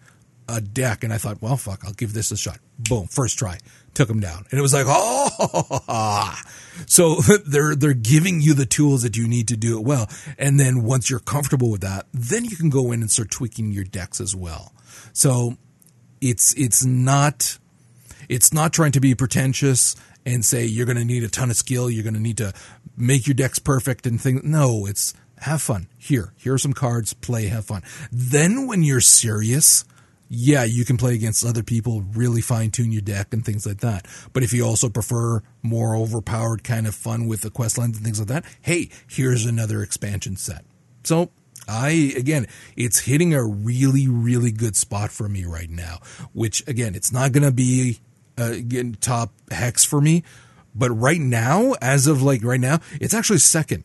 a 0.48 0.62
deck, 0.62 1.04
and 1.04 1.14
I 1.14 1.18
thought, 1.18 1.42
well, 1.42 1.58
fuck, 1.58 1.84
I'll 1.86 1.94
give 1.94 2.14
this 2.14 2.32
a 2.32 2.38
shot. 2.38 2.60
Boom, 2.78 3.08
first 3.08 3.40
try, 3.40 3.58
took 3.94 4.10
him 4.10 4.20
down, 4.20 4.46
and 4.52 4.60
it 4.60 4.62
was 4.62 4.74
like, 4.74 4.86
oh, 4.88 6.36
so 6.86 7.16
they're 7.48 7.76
they're 7.76 7.94
giving 7.94 8.42
you 8.42 8.54
the 8.54 8.66
tools 8.66 9.04
that 9.04 9.16
you 9.18 9.28
need 9.28 9.48
to 9.48 9.58
do 9.58 9.80
it 9.80 9.86
well, 9.86 10.10
and 10.38 10.60
then 10.60 10.84
once 10.84 11.10
you're 11.10 11.20
comfortable 11.20 11.72
with 11.72 11.82
that, 11.82 12.06
then 12.14 12.46
you 12.46 12.56
can 12.56 12.70
go 12.70 12.92
in 12.92 13.02
and 13.02 13.10
start 13.10 13.32
tweaking 13.32 13.72
your 13.72 13.86
decks 13.86 14.20
as 14.20 14.36
well. 14.36 14.74
So 15.14 15.58
it's 16.22 16.54
it's 16.56 16.86
not 16.86 17.58
it's 18.30 18.54
not 18.54 18.74
trying 18.74 18.92
to 18.94 19.00
be 19.00 19.16
pretentious 19.16 19.96
and 20.25 20.44
say 20.46 20.65
you're 20.65 20.86
going 20.86 20.98
to 20.98 21.06
need 21.06 21.24
a 21.24 21.30
ton 21.30 21.50
of 21.50 21.56
skill, 21.56 21.89
you're 21.89 22.03
going 22.03 22.13
to 22.13 22.20
need 22.20 22.38
to 22.38 22.53
make 22.98 23.27
your 23.27 23.34
decks 23.34 23.60
perfect 23.60 24.06
and 24.06 24.20
things. 24.20 24.44
No, 24.44 24.86
it's 24.86 25.13
have 25.39 25.62
fun. 25.62 25.88
Here, 25.98 26.34
here 26.38 26.53
are 26.53 26.60
some 26.60 26.74
cards, 26.74 27.13
play, 27.13 27.48
have 27.48 27.65
fun. 27.65 27.84
Then 28.12 28.68
when 28.68 28.84
you're 28.84 29.01
serious, 29.01 29.86
yeah, 30.30 30.63
you 30.63 30.86
can 30.86 30.98
play 30.98 31.13
against 31.13 31.46
other 31.46 31.63
people, 31.63 32.01
really 32.01 32.42
fine 32.42 32.72
tune 32.72 32.92
your 32.92 33.01
deck 33.01 33.34
and 33.34 33.46
things 33.46 33.65
like 33.65 33.80
that. 33.80 34.08
But 34.32 34.44
if 34.44 34.53
you 34.53 34.65
also 34.65 34.89
prefer 34.89 35.44
more 35.62 35.96
overpowered 35.96 36.63
kind 36.63 36.88
of 36.88 36.96
fun 36.96 37.27
with 37.27 37.42
the 37.42 37.51
quest 37.51 37.77
lines 37.77 37.98
and 37.98 38.06
things 38.06 38.20
like 38.20 38.30
that, 38.30 38.46
hey, 38.62 38.89
here's 39.08 39.46
another 39.46 39.84
expansion 39.84 40.38
set. 40.38 40.65
So 41.03 41.30
I 41.68 42.13
again, 42.18 42.48
it's 42.75 43.00
hitting 43.01 43.34
a 43.34 43.46
really, 43.46 44.08
really 44.08 44.51
good 44.51 44.75
spot 44.75 45.12
for 45.12 45.30
me 45.30 45.46
right 45.46 45.70
now. 45.70 46.00
Which 46.34 46.65
again, 46.68 46.96
it's 46.96 47.12
not 47.12 47.32
going 47.32 47.44
to 47.44 47.51
be 47.51 48.00
uh, 48.38 48.56
top 49.00 49.32
hex 49.52 49.84
for 49.84 50.02
me, 50.02 50.24
but 50.75 50.92
right 50.92 51.20
now, 51.20 51.74
as 51.82 52.08
of 52.08 52.22
like 52.22 52.44
right 52.44 52.60
now, 52.60 52.80
it's 53.00 53.13
actually 53.13 53.40
second. 53.40 53.84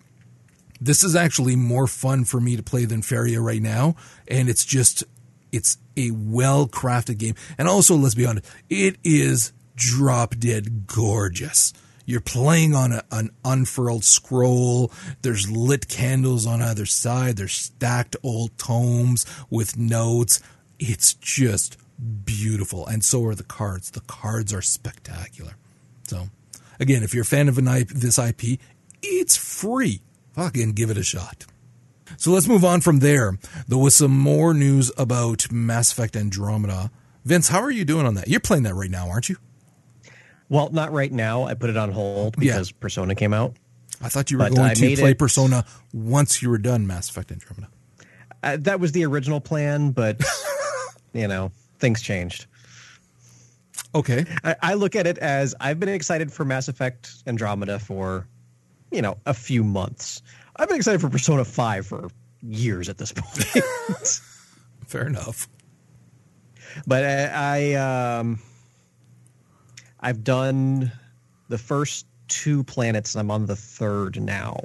This 0.80 1.02
is 1.02 1.16
actually 1.16 1.56
more 1.56 1.86
fun 1.86 2.24
for 2.24 2.40
me 2.40 2.56
to 2.56 2.62
play 2.62 2.84
than 2.84 3.02
Faeria 3.02 3.40
right 3.40 3.62
now, 3.62 3.96
and 4.28 4.48
it's 4.48 4.64
just 4.64 5.04
it's 5.52 5.78
a 5.96 6.10
well 6.12 6.66
crafted 6.66 7.18
game. 7.18 7.34
And 7.56 7.68
also, 7.68 7.96
let's 7.96 8.14
be 8.14 8.26
honest, 8.26 8.46
it 8.70 8.96
is 9.04 9.52
drop 9.74 10.36
dead 10.36 10.86
gorgeous. 10.86 11.72
You're 12.04 12.20
playing 12.20 12.74
on 12.74 12.92
a, 12.92 13.04
an 13.12 13.30
unfurled 13.44 14.02
scroll. 14.02 14.90
There's 15.20 15.50
lit 15.50 15.88
candles 15.88 16.46
on 16.46 16.62
either 16.62 16.86
side. 16.86 17.36
There's 17.36 17.52
stacked 17.52 18.16
old 18.22 18.56
tomes 18.56 19.26
with 19.50 19.76
notes. 19.76 20.40
It's 20.78 21.12
just 21.12 21.76
beautiful. 22.24 22.86
And 22.86 23.04
so 23.04 23.24
are 23.26 23.34
the 23.34 23.44
cards. 23.44 23.90
The 23.90 24.00
cards 24.02 24.52
are 24.52 24.62
spectacular. 24.62 25.52
So, 26.06 26.28
again, 26.80 27.02
if 27.02 27.12
you're 27.14 27.22
a 27.22 27.26
fan 27.26 27.48
of 27.48 27.58
an 27.58 27.68
IP, 27.68 27.88
this 27.88 28.18
IP, 28.18 28.60
it's 29.02 29.36
free. 29.36 30.02
Fucking 30.34 30.72
give 30.72 30.90
it 30.90 30.96
a 30.96 31.02
shot. 31.02 31.46
So 32.16 32.30
let's 32.30 32.46
move 32.48 32.64
on 32.64 32.80
from 32.80 33.00
there. 33.00 33.38
There 33.66 33.78
was 33.78 33.94
some 33.94 34.16
more 34.18 34.54
news 34.54 34.90
about 34.96 35.50
Mass 35.52 35.92
Effect 35.92 36.16
Andromeda. 36.16 36.90
Vince, 37.24 37.48
how 37.48 37.60
are 37.60 37.70
you 37.70 37.84
doing 37.84 38.06
on 38.06 38.14
that? 38.14 38.28
You're 38.28 38.40
playing 38.40 38.62
that 38.62 38.74
right 38.74 38.90
now, 38.90 39.10
aren't 39.10 39.28
you? 39.28 39.36
Well, 40.48 40.70
not 40.70 40.92
right 40.92 41.12
now. 41.12 41.44
I 41.44 41.54
put 41.54 41.68
it 41.68 41.76
on 41.76 41.92
hold 41.92 42.36
Yeah. 42.38 42.52
because 42.54 42.72
Persona 42.72 43.14
came 43.14 43.34
out. 43.34 43.56
I 44.00 44.08
thought 44.08 44.30
you 44.30 44.38
were 44.38 44.44
But 44.44 44.54
going 44.56 44.70
I 44.70 44.74
to 44.74 44.96
play 44.96 45.10
it- 45.10 45.18
Persona 45.18 45.66
once 45.92 46.40
you 46.40 46.48
were 46.48 46.58
done 46.58 46.86
Mass 46.86 47.10
Effect 47.10 47.30
Andromeda. 47.32 47.68
Uh, 48.42 48.56
that 48.60 48.80
was 48.80 48.92
the 48.92 49.04
original 49.04 49.40
plan, 49.40 49.90
but 49.90 50.22
you 51.12 51.28
know, 51.28 51.50
things 51.78 52.02
changed. 52.02 52.46
Okay. 53.94 54.24
I, 54.44 54.56
I 54.62 54.74
look 54.74 54.96
at 54.96 55.06
it 55.06 55.18
as 55.18 55.54
I've 55.60 55.80
been 55.80 55.88
excited 55.88 56.32
for 56.32 56.44
Mass 56.44 56.68
Effect 56.68 57.10
Andromeda 57.26 57.78
for, 57.78 58.26
you 58.90 59.02
know, 59.02 59.16
a 59.26 59.34
few 59.34 59.64
months. 59.64 60.22
I've 60.56 60.68
been 60.68 60.76
excited 60.76 61.00
for 61.00 61.08
Persona 61.08 61.44
5 61.44 61.86
for 61.86 62.08
years 62.42 62.88
at 62.88 62.98
this 62.98 63.12
point. 63.16 64.20
Fair 64.86 65.06
enough. 65.06 65.48
but 66.86 67.04
I, 67.04 67.74
I 67.74 68.18
um 68.18 68.40
I've 70.00 70.22
done 70.24 70.92
the 71.48 71.58
first 71.58 72.06
two 72.28 72.62
planets 72.64 73.14
and 73.14 73.20
I'm 73.20 73.30
on 73.30 73.46
the 73.46 73.56
third 73.56 74.20
now. 74.20 74.58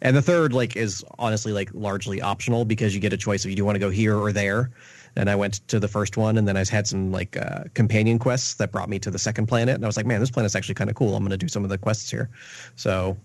And 0.00 0.16
the 0.16 0.22
third 0.22 0.52
like 0.52 0.76
is 0.76 1.04
honestly 1.18 1.52
like 1.52 1.70
largely 1.72 2.20
optional 2.20 2.64
because 2.64 2.94
you 2.94 3.00
get 3.00 3.12
a 3.12 3.16
choice 3.16 3.44
if 3.44 3.50
you 3.50 3.56
do 3.56 3.64
want 3.64 3.76
to 3.76 3.80
go 3.80 3.90
here 3.90 4.16
or 4.16 4.32
there. 4.32 4.70
And 5.16 5.28
I 5.28 5.36
went 5.36 5.66
to 5.68 5.78
the 5.78 5.88
first 5.88 6.16
one 6.16 6.38
and 6.38 6.48
then 6.48 6.56
I 6.56 6.64
had 6.64 6.86
some 6.86 7.12
like 7.12 7.36
uh, 7.36 7.64
companion 7.74 8.18
quests 8.18 8.54
that 8.54 8.72
brought 8.72 8.88
me 8.88 8.98
to 9.00 9.10
the 9.10 9.18
second 9.18 9.46
planet 9.46 9.74
and 9.74 9.84
I 9.84 9.86
was 9.86 9.96
like, 9.96 10.06
man, 10.06 10.20
this 10.20 10.30
planet's 10.30 10.54
actually 10.54 10.74
kind 10.74 10.88
of 10.88 10.96
cool. 10.96 11.14
I'm 11.14 11.22
going 11.22 11.30
to 11.30 11.36
do 11.36 11.48
some 11.48 11.64
of 11.64 11.70
the 11.70 11.78
quests 11.78 12.10
here. 12.10 12.30
So 12.76 13.16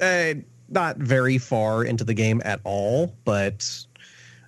uh, 0.00 0.34
not 0.68 0.96
very 0.98 1.38
far 1.38 1.84
into 1.84 2.04
the 2.04 2.14
game 2.14 2.40
at 2.44 2.60
all, 2.64 3.14
but 3.24 3.68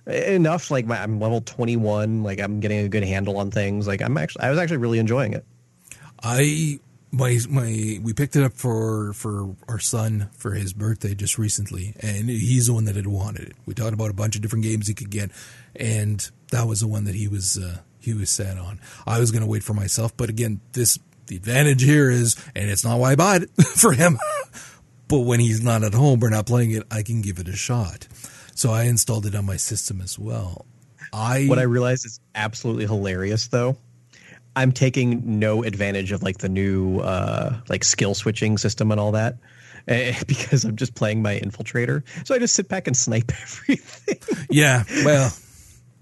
enough 0.05 0.69
like 0.69 0.89
i'm 0.89 1.17
level 1.17 1.39
21 1.39 2.23
like 2.23 2.41
i'm 2.41 2.59
getting 2.59 2.79
a 2.79 2.89
good 2.89 3.05
handle 3.05 3.37
on 3.37 3.49
things 3.49 3.87
like 3.87 4.01
i'm 4.01 4.17
actually 4.17 4.43
i 4.43 4.49
was 4.49 4.59
actually 4.59 4.75
really 4.75 4.99
enjoying 4.99 5.31
it 5.31 5.45
I 6.23 6.79
my 7.11 7.37
my 7.49 7.99
we 8.01 8.13
picked 8.13 8.35
it 8.35 8.43
up 8.43 8.53
for 8.53 9.13
for 9.13 9.55
our 9.67 9.79
son 9.79 10.29
for 10.33 10.53
his 10.53 10.73
birthday 10.73 11.13
just 11.13 11.37
recently, 11.37 11.93
and 11.99 12.29
he's 12.29 12.67
the 12.67 12.73
one 12.73 12.85
that 12.85 12.95
had 12.95 13.07
wanted 13.07 13.49
it. 13.49 13.55
We 13.65 13.73
talked 13.73 13.93
about 13.93 14.09
a 14.09 14.13
bunch 14.13 14.35
of 14.35 14.41
different 14.41 14.63
games 14.63 14.87
he 14.87 14.93
could 14.93 15.09
get, 15.09 15.31
and 15.75 16.29
that 16.53 16.67
was 16.67 16.81
the 16.81 16.87
one 16.87 17.03
that 17.05 17.15
he 17.15 17.27
was 17.27 17.57
uh, 17.57 17.79
he 17.99 18.13
was 18.13 18.29
set 18.29 18.57
on. 18.57 18.79
I 19.05 19.19
was 19.19 19.31
going 19.31 19.43
to 19.43 19.49
wait 19.49 19.63
for 19.63 19.73
myself, 19.73 20.15
but 20.15 20.29
again, 20.29 20.61
this 20.73 20.99
the 21.27 21.35
advantage 21.35 21.83
here 21.83 22.09
is, 22.09 22.35
and 22.55 22.69
it's 22.69 22.83
not 22.83 22.99
why 22.99 23.11
I 23.11 23.15
bought 23.15 23.43
it 23.43 23.49
for 23.75 23.93
him, 23.93 24.19
but 25.07 25.19
when 25.19 25.39
he's 25.39 25.63
not 25.63 25.83
at 25.83 25.93
home 25.93 26.23
or 26.23 26.29
not 26.29 26.45
playing 26.45 26.71
it, 26.71 26.83
I 26.91 27.01
can 27.01 27.21
give 27.21 27.39
it 27.39 27.47
a 27.47 27.55
shot. 27.55 28.07
So 28.55 28.71
I 28.71 28.83
installed 28.83 29.25
it 29.25 29.35
on 29.35 29.45
my 29.45 29.57
system 29.57 30.01
as 30.01 30.19
well. 30.19 30.65
I 31.11 31.45
What 31.45 31.59
I 31.59 31.63
realize 31.63 32.05
is 32.05 32.19
absolutely 32.35 32.85
hilarious, 32.85 33.47
though. 33.47 33.77
I'm 34.55 34.71
taking 34.71 35.39
no 35.39 35.63
advantage 35.63 36.11
of 36.11 36.21
like 36.21 36.37
the 36.37 36.49
new 36.49 36.99
uh, 36.99 37.55
like 37.69 37.83
skill 37.83 38.13
switching 38.13 38.57
system 38.57 38.91
and 38.91 38.99
all 38.99 39.13
that 39.13 39.37
eh, 39.87 40.13
because 40.27 40.65
I'm 40.65 40.75
just 40.75 40.93
playing 40.95 41.21
my 41.21 41.39
infiltrator. 41.39 42.03
So 42.25 42.35
I 42.35 42.39
just 42.39 42.53
sit 42.53 42.67
back 42.67 42.87
and 42.87 42.95
snipe 42.95 43.31
everything. 43.41 44.45
yeah, 44.49 44.83
well, 45.03 45.33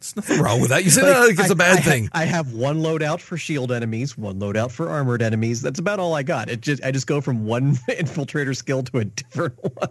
there's 0.01 0.15
nothing 0.15 0.41
wrong 0.41 0.59
with 0.59 0.71
that. 0.71 0.83
You 0.83 0.89
said 0.89 1.03
Like, 1.03 1.13
that 1.13 1.27
like 1.27 1.39
it's 1.39 1.49
a 1.49 1.53
I- 1.53 1.55
bad 1.55 1.77
I 1.77 1.81
ha- 1.81 1.89
thing. 1.89 2.09
I 2.11 2.25
have 2.25 2.53
one 2.53 2.79
loadout 2.81 3.19
for 3.21 3.37
shield 3.37 3.71
enemies, 3.71 4.17
one 4.17 4.39
loadout 4.39 4.71
for 4.71 4.89
armored 4.89 5.21
enemies. 5.21 5.61
That's 5.61 5.79
about 5.79 5.99
all 5.99 6.13
I 6.15 6.23
got. 6.23 6.49
It 6.49 6.61
just 6.61 6.83
I 6.83 6.91
just 6.91 7.07
go 7.07 7.21
from 7.21 7.45
one 7.45 7.75
infiltrator 7.87 8.55
skill 8.55 8.83
to 8.83 8.97
a 8.99 9.05
different 9.05 9.55
one. 9.61 9.89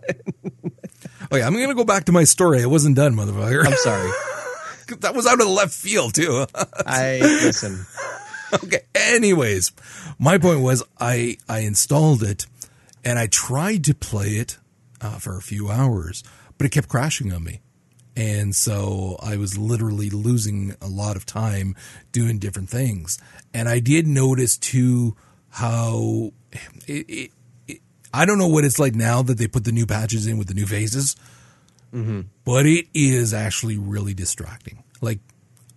Okay, 1.33 1.43
I'm 1.43 1.55
gonna 1.55 1.75
go 1.75 1.85
back 1.85 2.05
to 2.07 2.12
my 2.12 2.25
story. 2.25 2.62
I 2.62 2.67
wasn't 2.67 2.97
done, 2.97 3.14
motherfucker. 3.14 3.64
I'm 3.64 3.76
sorry. 3.76 4.11
that 5.00 5.14
was 5.14 5.26
out 5.26 5.35
of 5.35 5.47
the 5.47 5.52
left 5.52 5.73
field 5.73 6.14
too. 6.14 6.45
I 6.85 7.21
listen. 7.21 7.87
okay. 8.52 8.81
Anyways, 8.95 9.71
my 10.19 10.38
point 10.38 10.61
was 10.61 10.83
I 10.99 11.37
I 11.49 11.61
installed 11.61 12.23
it 12.25 12.47
and 13.05 13.19
I 13.19 13.29
tried 13.29 13.85
to 13.85 13.95
play 13.95 14.31
it 14.31 14.59
uh, 15.00 15.19
for 15.19 15.37
a 15.37 15.43
few 15.43 15.71
hours, 15.71 16.25
but 16.59 16.67
it 16.67 16.71
kept 16.71 16.88
crashing 16.88 17.33
on 17.33 17.45
me. 17.45 17.61
And 18.17 18.55
so 18.55 19.17
I 19.23 19.37
was 19.37 19.57
literally 19.57 20.11
losing 20.11 20.75
a 20.81 20.88
lot 20.88 21.17
of 21.17 21.25
time 21.25 21.76
doing 22.12 22.38
different 22.38 22.69
things. 22.69 23.19
And 23.55 23.69
I 23.69 23.79
did 23.79 24.07
notice 24.07 24.57
too 24.57 25.17
how 25.50 26.33
it, 26.87 27.09
it, 27.09 27.31
it 27.69 27.81
I 28.12 28.25
don't 28.25 28.38
know 28.38 28.49
what 28.49 28.64
it's 28.64 28.79
like 28.79 28.95
now 28.95 29.23
that 29.23 29.38
they 29.38 29.47
put 29.47 29.64
the 29.64 29.73
new 29.73 29.87
patches 29.87 30.26
in 30.26 30.38
with 30.38 30.49
the 30.49 30.55
new 30.55 30.67
phases, 30.67 31.17
mm-hmm. 31.95 32.23
but 32.45 32.67
it 32.67 32.87
is 32.93 33.33
actually 33.33 33.79
really 33.79 34.14
distracting. 34.14 34.83
Like 35.00 35.21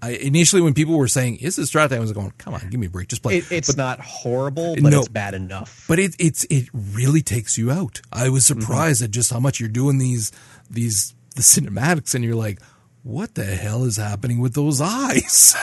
I, 0.03 0.11
initially, 0.11 0.61
when 0.61 0.73
people 0.73 0.97
were 0.97 1.07
saying, 1.07 1.37
"Is 1.37 1.55
this 1.55 1.67
distracting?" 1.67 1.97
I 1.97 2.01
was 2.01 2.11
going, 2.11 2.33
"Come 2.37 2.53
on, 2.55 2.67
give 2.69 2.77
me 2.77 2.87
a 2.87 2.89
break, 2.89 3.07
just 3.07 3.23
play." 3.23 3.37
It, 3.37 3.51
it's 3.51 3.67
but, 3.69 3.77
not 3.77 3.99
horrible, 4.01 4.71
uh, 4.71 4.81
but 4.81 4.91
No. 4.91 4.99
it's 4.99 5.07
bad 5.07 5.33
enough. 5.33 5.85
but 5.87 5.97
it 5.97 6.13
it's 6.19 6.43
it 6.49 6.67
really 6.73 7.21
takes 7.21 7.57
you 7.57 7.71
out. 7.71 8.01
I 8.11 8.27
was 8.27 8.43
mm-hmm. 8.43 8.59
surprised 8.59 9.01
at 9.01 9.11
just 9.11 9.31
how 9.31 9.39
much 9.39 9.61
you're 9.61 9.69
doing 9.69 9.99
these 9.99 10.33
these 10.69 11.13
the 11.35 11.41
cinematics, 11.41 12.13
and 12.15 12.23
you're 12.23 12.35
like, 12.35 12.59
"What 13.03 13.35
the 13.35 13.45
hell 13.45 13.83
is 13.83 13.97
happening 13.97 14.39
with 14.39 14.53
those 14.53 14.79
eyes? 14.81 15.55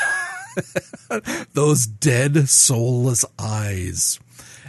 those 1.54 1.86
dead, 1.86 2.48
soulless 2.48 3.24
eyes." 3.38 4.18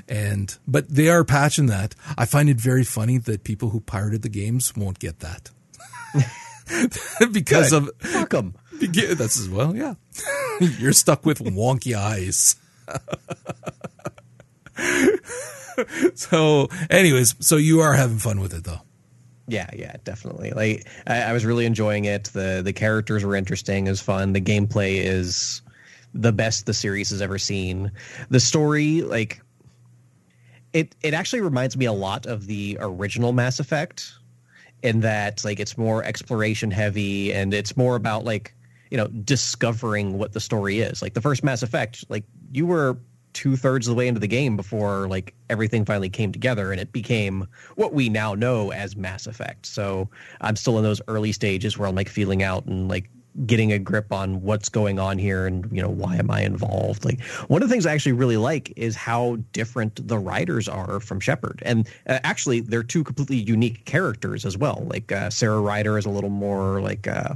And 0.10 0.58
but 0.68 0.90
they 0.90 1.10
are 1.10 1.24
patching 1.24 1.68
that. 1.68 1.96
I 2.18 2.26
find 2.26 2.50
it 2.50 2.58
very 2.58 2.84
funny 2.84 3.18
that 3.20 3.44
people 3.44 3.70
who 3.70 3.80
pirated 3.80 4.22
the 4.24 4.30
games 4.30 4.76
won't 4.76 5.00
get 5.00 5.20
that. 5.20 5.50
because 7.32 7.72
Good. 7.72 7.84
of 7.84 7.92
Fuck 8.00 8.34
'em. 8.34 8.56
yeah, 8.80 9.14
that's 9.14 9.40
as 9.40 9.48
well. 9.50 9.76
Yeah, 9.76 9.94
you're 10.60 10.92
stuck 10.94 11.26
with 11.26 11.40
wonky 11.40 11.96
eyes. 11.96 12.56
so, 16.16 16.68
anyways, 16.90 17.36
so 17.40 17.56
you 17.58 17.80
are 17.82 17.94
having 17.94 18.18
fun 18.18 18.40
with 18.40 18.54
it 18.54 18.64
though. 18.64 18.82
Yeah, 19.52 19.70
yeah, 19.76 19.98
definitely. 20.06 20.52
Like 20.52 20.88
I, 21.08 21.24
I 21.24 21.34
was 21.34 21.44
really 21.46 21.66
enjoying 21.66 22.06
it. 22.06 22.24
the 22.26 22.62
The 22.64 22.72
characters 22.72 23.26
were 23.26 23.36
interesting. 23.36 23.86
It 23.86 23.90
was 23.90 24.00
fun. 24.00 24.32
The 24.32 24.40
gameplay 24.40 25.04
is 25.04 25.62
the 26.14 26.32
best 26.32 26.68
the 26.68 26.74
series 26.74 27.10
has 27.10 27.22
ever 27.22 27.38
seen. 27.38 27.92
The 28.30 28.40
story, 28.40 29.02
like 29.02 29.42
it, 30.72 30.96
it 31.04 31.14
actually 31.14 31.42
reminds 31.42 31.76
me 31.76 31.86
a 31.86 31.92
lot 31.92 32.26
of 32.28 32.48
the 32.48 32.78
original 32.80 33.34
Mass 33.34 33.60
Effect, 33.60 34.14
in 34.84 35.02
that 35.02 35.44
like 35.44 35.60
it's 35.60 35.78
more 35.78 36.02
exploration 36.02 36.72
heavy 36.72 37.34
and 37.34 37.54
it's 37.54 37.76
more 37.76 37.98
about 37.98 38.24
like 38.24 38.56
you 38.90 38.96
know 38.96 39.08
discovering 39.08 40.18
what 40.18 40.32
the 40.32 40.40
story 40.40 40.80
is. 40.80 41.02
Like 41.02 41.14
the 41.14 41.22
first 41.22 41.44
Mass 41.44 41.62
Effect, 41.62 42.06
like 42.08 42.24
you 42.54 42.66
were 42.66 42.98
two 43.34 43.56
thirds 43.56 43.88
of 43.88 43.92
the 43.92 43.96
way 43.96 44.08
into 44.08 44.20
the 44.20 44.28
game 44.28 44.56
before 44.56 45.08
like 45.08 45.34
everything 45.50 45.86
finally 45.86 46.10
came 46.10 46.32
together 46.32 46.72
and 46.72 46.80
it 46.80 46.92
became 46.92 47.48
what 47.76 47.94
we 47.94 48.10
now 48.10 48.34
know 48.34 48.72
as 48.72 48.96
Mass 48.96 49.28
Effect. 49.28 49.66
So 49.66 50.10
I'm 50.42 50.56
still 50.56 50.78
in 50.78 50.84
those 50.84 51.02
early 51.08 51.32
stages 51.32 51.78
where 51.78 51.88
I'm 51.88 51.96
like 51.96 52.10
feeling 52.10 52.44
out 52.44 52.66
and 52.66 52.88
like 52.88 53.10
getting 53.46 53.72
a 53.72 53.80
grip 53.80 54.12
on 54.12 54.42
what's 54.42 54.70
going 54.70 55.00
on 55.00 55.18
here 55.18 55.48
and 55.48 55.70
you 55.72 55.82
know 55.82 55.90
why 55.90 56.18
am 56.18 56.30
I 56.30 56.42
involved. 56.42 57.06
Like 57.06 57.22
one 57.48 57.62
of 57.64 57.70
the 57.70 57.74
things 57.74 57.86
I 57.86 57.94
actually 57.94 58.12
really 58.14 58.38
like 58.38 58.74
is 58.76 58.96
how 58.96 59.38
different 59.54 60.06
the 60.08 60.18
Ryders 60.18 60.68
are 60.68 61.00
from 61.00 61.20
Shepard, 61.20 61.62
and 61.66 61.88
uh, 62.08 62.20
actually 62.24 62.60
they're 62.62 62.84
two 62.84 63.04
completely 63.04 63.38
unique 63.38 63.86
characters 63.86 64.46
as 64.46 64.58
well. 64.58 64.84
Like 64.88 65.12
uh, 65.12 65.30
Sarah 65.30 65.62
Ryder 65.62 65.98
is 65.98 66.06
a 66.06 66.10
little 66.10 66.30
more 66.30 66.82
like. 66.82 67.08
Uh, 67.08 67.36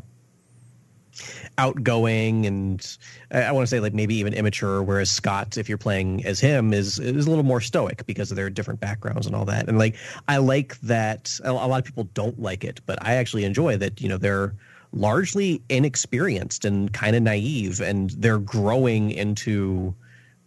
outgoing 1.57 2.45
and 2.45 2.97
I, 3.31 3.51
want 3.51 3.63
to 3.63 3.67
say 3.67 3.79
like 3.79 3.93
maybe 3.93 4.15
even 4.15 4.33
immature 4.33 4.83
whereas 4.83 5.09
Scott 5.09 5.57
if 5.57 5.69
you're 5.69 5.77
playing 5.77 6.25
as 6.25 6.39
him 6.39 6.73
is 6.73 6.99
is 6.99 7.25
a 7.25 7.29
little 7.29 7.45
more 7.45 7.61
stoic 7.61 8.05
because 8.05 8.31
of 8.31 8.37
their 8.37 8.49
different 8.49 8.79
backgrounds 8.79 9.25
and 9.25 9.35
all 9.35 9.45
that. 9.45 9.67
And 9.67 9.77
like 9.77 9.95
I 10.27 10.37
like 10.37 10.79
that 10.81 11.39
a 11.43 11.53
lot 11.53 11.79
of 11.79 11.85
people 11.85 12.05
don't 12.13 12.39
like 12.39 12.63
it 12.63 12.81
but 12.85 12.99
I 13.01 13.15
actually 13.15 13.45
enjoy 13.45 13.77
that 13.77 14.01
you 14.01 14.09
know 14.09 14.17
they're 14.17 14.53
largely 14.93 15.61
inexperienced 15.69 16.65
and 16.65 16.91
kind 16.93 17.15
of 17.15 17.23
naive 17.23 17.81
and 17.81 18.11
they're 18.11 18.39
growing 18.39 19.11
into 19.11 19.93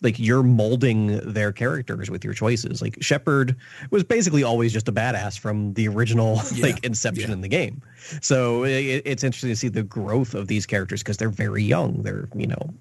like 0.00 0.18
you're 0.18 0.42
molding 0.42 1.18
their 1.32 1.52
characters 1.52 2.11
with 2.11 2.24
your 2.24 2.34
choices. 2.34 2.80
Like 2.80 2.98
Shepard 3.00 3.56
was 3.90 4.04
basically 4.04 4.42
always 4.42 4.72
just 4.72 4.88
a 4.88 4.92
badass 4.92 5.38
from 5.38 5.74
the 5.74 5.88
original 5.88 6.40
Yeah, 6.54 6.66
like 6.66 6.84
inception 6.84 7.30
yeah. 7.30 7.34
in 7.34 7.40
the 7.40 7.48
game. 7.48 7.82
So 8.20 8.64
it, 8.64 9.02
it's 9.04 9.24
interesting 9.24 9.50
to 9.50 9.56
see 9.56 9.68
the 9.68 9.82
growth 9.82 10.34
of 10.34 10.46
these 10.46 10.66
characters 10.66 11.02
because 11.02 11.16
they're 11.16 11.28
very 11.28 11.62
young. 11.62 12.02
They're 12.02 12.28
you 12.34 12.46
know 12.46 12.74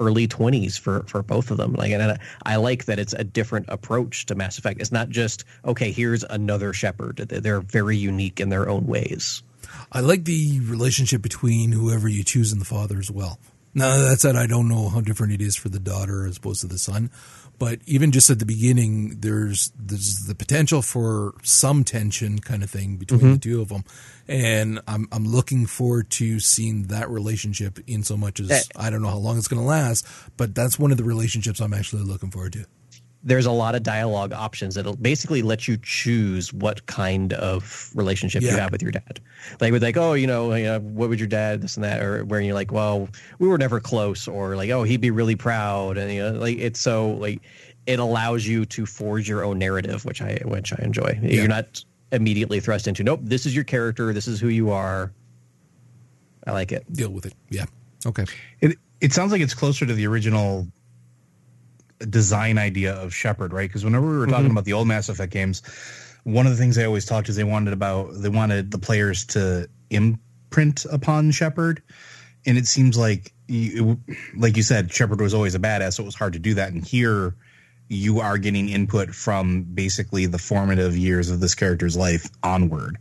early 0.00 0.28
20s 0.28 0.78
for 0.78 1.02
for 1.08 1.24
both 1.24 1.50
of 1.50 1.56
them 1.56 1.72
like 1.72 1.90
and 1.90 2.00
I, 2.00 2.18
I 2.44 2.54
like 2.54 2.84
that 2.84 3.00
it's 3.00 3.14
a 3.14 3.24
different 3.24 3.66
approach 3.68 4.26
to 4.26 4.36
mass 4.36 4.56
effect 4.56 4.80
it's 4.80 4.92
not 4.92 5.08
just 5.08 5.42
okay 5.64 5.90
here's 5.90 6.22
another 6.22 6.72
Shepard 6.72 7.16
they're 7.16 7.62
very 7.62 7.96
unique 7.96 8.38
in 8.38 8.48
their 8.48 8.68
own 8.68 8.86
ways 8.86 9.42
I 9.92 10.00
like 10.00 10.24
the 10.24 10.60
relationship 10.60 11.22
between 11.22 11.72
whoever 11.72 12.08
you 12.08 12.24
choose 12.24 12.52
and 12.52 12.60
the 12.60 12.66
father 12.66 12.98
as 12.98 13.10
well. 13.10 13.38
Now 13.78 13.96
that 13.96 14.20
said, 14.20 14.36
I 14.36 14.46
don't 14.46 14.68
know 14.68 14.88
how 14.88 15.00
different 15.00 15.32
it 15.32 15.40
is 15.40 15.56
for 15.56 15.68
the 15.68 15.78
daughter 15.78 16.26
as 16.26 16.36
opposed 16.36 16.60
to 16.62 16.66
the 16.66 16.78
son, 16.78 17.10
but 17.58 17.80
even 17.86 18.12
just 18.12 18.30
at 18.30 18.38
the 18.38 18.46
beginning, 18.46 19.20
there's 19.20 19.72
there's 19.78 20.26
the 20.26 20.34
potential 20.34 20.82
for 20.82 21.34
some 21.42 21.84
tension 21.84 22.38
kind 22.40 22.62
of 22.62 22.70
thing 22.70 22.96
between 22.96 23.20
the 23.32 23.38
two 23.38 23.60
of 23.60 23.68
them, 23.68 23.84
and 24.28 24.80
I'm 24.86 25.08
I'm 25.12 25.24
looking 25.24 25.66
forward 25.66 26.10
to 26.10 26.40
seeing 26.40 26.84
that 26.88 27.08
relationship 27.10 27.78
in 27.86 28.02
so 28.02 28.16
much 28.16 28.40
as 28.40 28.50
Eh. 28.50 28.62
I 28.76 28.90
don't 28.90 29.02
know 29.02 29.08
how 29.08 29.16
long 29.16 29.38
it's 29.38 29.48
going 29.48 29.62
to 29.62 29.66
last, 29.66 30.06
but 30.36 30.54
that's 30.54 30.78
one 30.78 30.90
of 30.92 30.98
the 30.98 31.04
relationships 31.04 31.60
I'm 31.60 31.74
actually 31.74 32.02
looking 32.02 32.30
forward 32.30 32.52
to. 32.54 32.66
There's 33.22 33.46
a 33.46 33.50
lot 33.50 33.74
of 33.74 33.82
dialogue 33.82 34.32
options 34.32 34.74
that'll 34.76 34.96
basically 34.96 35.42
let 35.42 35.66
you 35.66 35.76
choose 35.82 36.52
what 36.52 36.86
kind 36.86 37.32
of 37.32 37.90
relationship 37.94 38.42
you 38.42 38.50
have 38.50 38.70
with 38.70 38.80
your 38.80 38.92
dad. 38.92 39.20
Like 39.60 39.72
with 39.72 39.82
like, 39.82 39.96
oh, 39.96 40.12
you 40.12 40.26
know, 40.26 40.54
you 40.54 40.64
know, 40.64 40.78
what 40.78 41.08
would 41.08 41.18
your 41.18 41.28
dad 41.28 41.60
this 41.60 41.76
and 41.76 41.84
that, 41.84 42.00
or 42.00 42.24
where 42.24 42.40
you're 42.40 42.54
like, 42.54 42.70
well, 42.70 43.08
we 43.38 43.48
were 43.48 43.58
never 43.58 43.80
close, 43.80 44.28
or 44.28 44.56
like, 44.56 44.70
oh, 44.70 44.84
he'd 44.84 45.00
be 45.00 45.10
really 45.10 45.36
proud, 45.36 45.98
and 45.98 46.12
you 46.12 46.22
know, 46.22 46.38
like 46.38 46.58
it's 46.58 46.80
so 46.80 47.10
like 47.10 47.42
it 47.86 47.98
allows 47.98 48.46
you 48.46 48.64
to 48.66 48.86
forge 48.86 49.28
your 49.28 49.44
own 49.44 49.58
narrative, 49.58 50.04
which 50.04 50.22
I 50.22 50.38
which 50.44 50.72
I 50.72 50.82
enjoy. 50.82 51.18
Yeah. 51.20 51.30
You're 51.30 51.48
not 51.48 51.84
immediately 52.12 52.60
thrust 52.60 52.86
into, 52.86 53.02
nope, 53.02 53.20
this 53.22 53.46
is 53.46 53.54
your 53.54 53.64
character, 53.64 54.12
this 54.12 54.28
is 54.28 54.40
who 54.40 54.48
you 54.48 54.70
are. 54.70 55.12
I 56.46 56.52
like 56.52 56.72
it. 56.72 56.90
Deal 56.92 57.10
with 57.10 57.26
it. 57.26 57.34
Yeah. 57.50 57.66
Okay. 58.06 58.24
It 58.60 58.78
it 59.00 59.12
sounds 59.12 59.32
like 59.32 59.40
it's 59.40 59.54
closer 59.54 59.84
to 59.86 59.92
the 59.92 60.06
original 60.06 60.66
design 61.98 62.58
idea 62.58 62.94
of 62.94 63.14
Shepard, 63.14 63.52
right? 63.52 63.68
Because 63.68 63.84
whenever 63.84 64.08
we 64.08 64.16
were 64.16 64.26
talking 64.26 64.44
mm-hmm. 64.44 64.52
about 64.52 64.64
the 64.64 64.72
old 64.72 64.88
Mass 64.88 65.08
Effect 65.08 65.32
games, 65.32 65.62
one 66.24 66.46
of 66.46 66.52
the 66.52 66.58
things 66.58 66.76
they 66.76 66.84
always 66.84 67.04
talked 67.04 67.28
is 67.28 67.36
they 67.36 67.44
wanted 67.44 67.72
about 67.72 68.10
they 68.14 68.28
wanted 68.28 68.70
the 68.70 68.78
players 68.78 69.24
to 69.26 69.68
imprint 69.90 70.84
upon 70.90 71.30
Shepard, 71.30 71.82
and 72.46 72.58
it 72.58 72.66
seems 72.66 72.96
like 72.96 73.32
you, 73.46 73.98
like 74.36 74.56
you 74.56 74.62
said, 74.62 74.92
Shepard 74.92 75.20
was 75.20 75.34
always 75.34 75.54
a 75.54 75.58
badass, 75.58 75.94
so 75.94 76.02
it 76.02 76.06
was 76.06 76.14
hard 76.14 76.34
to 76.34 76.38
do 76.38 76.54
that. 76.54 76.72
And 76.72 76.84
here, 76.84 77.34
you 77.88 78.20
are 78.20 78.36
getting 78.36 78.68
input 78.68 79.14
from 79.14 79.62
basically 79.62 80.26
the 80.26 80.38
formative 80.38 80.96
years 80.96 81.30
of 81.30 81.40
this 81.40 81.54
character's 81.54 81.96
life 81.96 82.26
onward. 82.42 82.98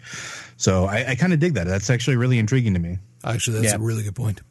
So 0.56 0.86
I, 0.86 1.10
I 1.10 1.16
kind 1.16 1.34
of 1.34 1.40
dig 1.40 1.56
that. 1.56 1.68
That's 1.68 1.90
actually 1.90 2.16
really 2.16 2.40
intriguing 2.40 2.74
to 2.74 2.80
me. 2.80 2.98
Actually, 3.24 3.62
that's 3.62 3.74
Yeah. 3.74 3.80
a 3.80 3.84
really 3.84 4.04
good 4.04 4.16
point. 4.16 4.42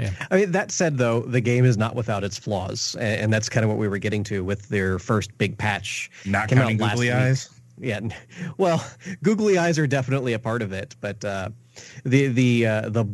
Yeah. 0.00 0.10
I 0.30 0.36
mean, 0.38 0.52
that 0.52 0.70
said, 0.72 0.96
though, 0.98 1.20
the 1.20 1.40
game 1.40 1.64
is 1.64 1.76
not 1.76 1.94
without 1.94 2.24
its 2.24 2.38
flaws, 2.38 2.96
a- 2.98 3.02
and 3.02 3.32
that's 3.32 3.48
kind 3.48 3.64
of 3.64 3.68
what 3.70 3.78
we 3.78 3.86
were 3.86 3.98
getting 3.98 4.24
to 4.24 4.42
with 4.42 4.68
their 4.68 4.98
first 4.98 5.36
big 5.38 5.58
patch. 5.58 6.10
Not 6.24 6.48
Came 6.48 6.58
out 6.58 6.62
counting 6.62 6.78
last 6.78 6.92
googly 6.94 7.06
week. 7.08 7.14
eyes. 7.14 7.50
Yeah, 7.78 8.00
well, 8.58 8.84
googly 9.22 9.58
eyes 9.58 9.78
are 9.78 9.86
definitely 9.86 10.32
a 10.32 10.38
part 10.38 10.62
of 10.62 10.72
it, 10.72 10.96
but 11.00 11.24
uh, 11.24 11.50
the 12.04 12.28
the 12.28 12.66
uh, 12.66 12.88
the 12.88 13.04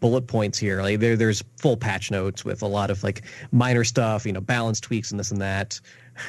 bullet 0.00 0.26
points 0.26 0.58
here. 0.58 0.82
Like 0.82 1.00
there, 1.00 1.16
there's 1.16 1.42
full 1.56 1.76
patch 1.76 2.10
notes 2.10 2.44
with 2.44 2.62
a 2.62 2.66
lot 2.66 2.90
of 2.90 3.02
like 3.02 3.22
minor 3.50 3.82
stuff, 3.84 4.26
you 4.26 4.32
know, 4.32 4.40
balance 4.40 4.78
tweaks 4.80 5.10
and 5.10 5.18
this 5.18 5.30
and 5.30 5.40
that. 5.40 5.80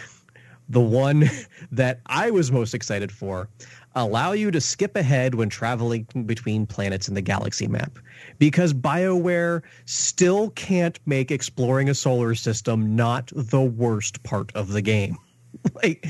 The 0.69 0.79
one 0.79 1.29
that 1.73 1.99
I 2.05 2.31
was 2.31 2.49
most 2.49 2.73
excited 2.73 3.11
for 3.11 3.49
allow 3.95 4.31
you 4.31 4.51
to 4.51 4.61
skip 4.61 4.95
ahead 4.95 5.35
when 5.35 5.49
traveling 5.49 6.03
between 6.25 6.65
planets 6.65 7.07
in 7.07 7.13
the 7.13 7.21
galaxy 7.21 7.67
map 7.67 7.97
because 8.39 8.73
BioWare 8.73 9.61
still 9.85 10.49
can't 10.51 10.99
make 11.05 11.31
exploring 11.31 11.89
a 11.89 11.95
solar 11.95 12.35
system 12.35 12.95
not 12.95 13.31
the 13.35 13.61
worst 13.61 14.23
part 14.23 14.51
of 14.55 14.69
the 14.69 14.81
game. 14.81 15.17
like 15.83 16.07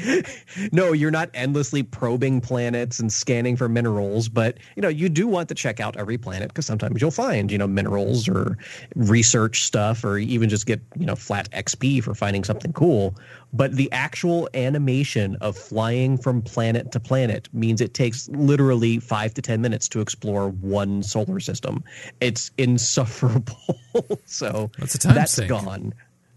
no 0.72 0.92
you're 0.92 1.12
not 1.12 1.30
endlessly 1.34 1.84
probing 1.84 2.42
planets 2.42 3.00
and 3.00 3.12
scanning 3.12 3.56
for 3.56 3.68
minerals 3.68 4.30
but 4.30 4.58
you 4.76 4.82
know 4.82 4.88
you 4.90 5.10
do 5.10 5.28
want 5.28 5.50
to 5.50 5.56
check 5.56 5.80
out 5.80 5.98
every 5.98 6.18
planet 6.18 6.50
because 6.50 6.66
sometimes 6.66 7.02
you'll 7.02 7.12
find 7.12 7.52
you 7.52 7.58
know 7.58 7.68
minerals 7.68 8.30
or 8.30 8.58
research 8.96 9.64
stuff 9.64 10.04
or 10.04 10.18
even 10.18 10.50
just 10.50 10.66
get 10.66 10.82
you 10.98 11.06
know 11.06 11.16
flat 11.16 11.50
xp 11.52 12.04
for 12.04 12.14
finding 12.14 12.44
something 12.44 12.74
cool. 12.74 13.16
But 13.54 13.76
the 13.76 13.92
actual 13.92 14.48
animation 14.54 15.36
of 15.42 15.58
flying 15.58 16.18
from 16.18 16.42
planet 16.42 16.92
to 16.94 17.00
planet 17.00 17.50
means 17.54 17.82
it 17.82 17.94
takes 17.94 18.30
literally 18.30 19.00
five 19.00 19.34
to 19.34 19.42
ten 19.42 19.62
minutes 19.62 19.90
to 19.90 20.00
explore 20.00 20.50
one 20.50 21.04
solar 21.04 21.40
system. 21.40 21.84
It's 22.20 22.52
insufferable. 22.58 23.58
So 24.26 24.72
that's, 24.78 24.96
a 24.96 24.98
time 24.98 25.16
that's 25.16 25.34
sink. 25.34 25.50
gone. 25.50 25.94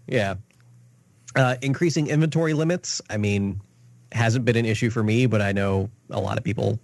Yeah 0.07 0.35
uh, 1.35 1.55
increasing 1.61 2.07
inventory 2.07 2.53
limits, 2.53 3.01
I 3.09 3.17
mean, 3.17 3.61
hasn't 4.11 4.45
been 4.45 4.55
an 4.55 4.65
issue 4.65 4.89
for 4.89 5.03
me, 5.03 5.25
but 5.25 5.41
I 5.41 5.51
know 5.51 5.89
a 6.09 6.19
lot 6.19 6.37
of 6.37 6.43
people 6.43 6.79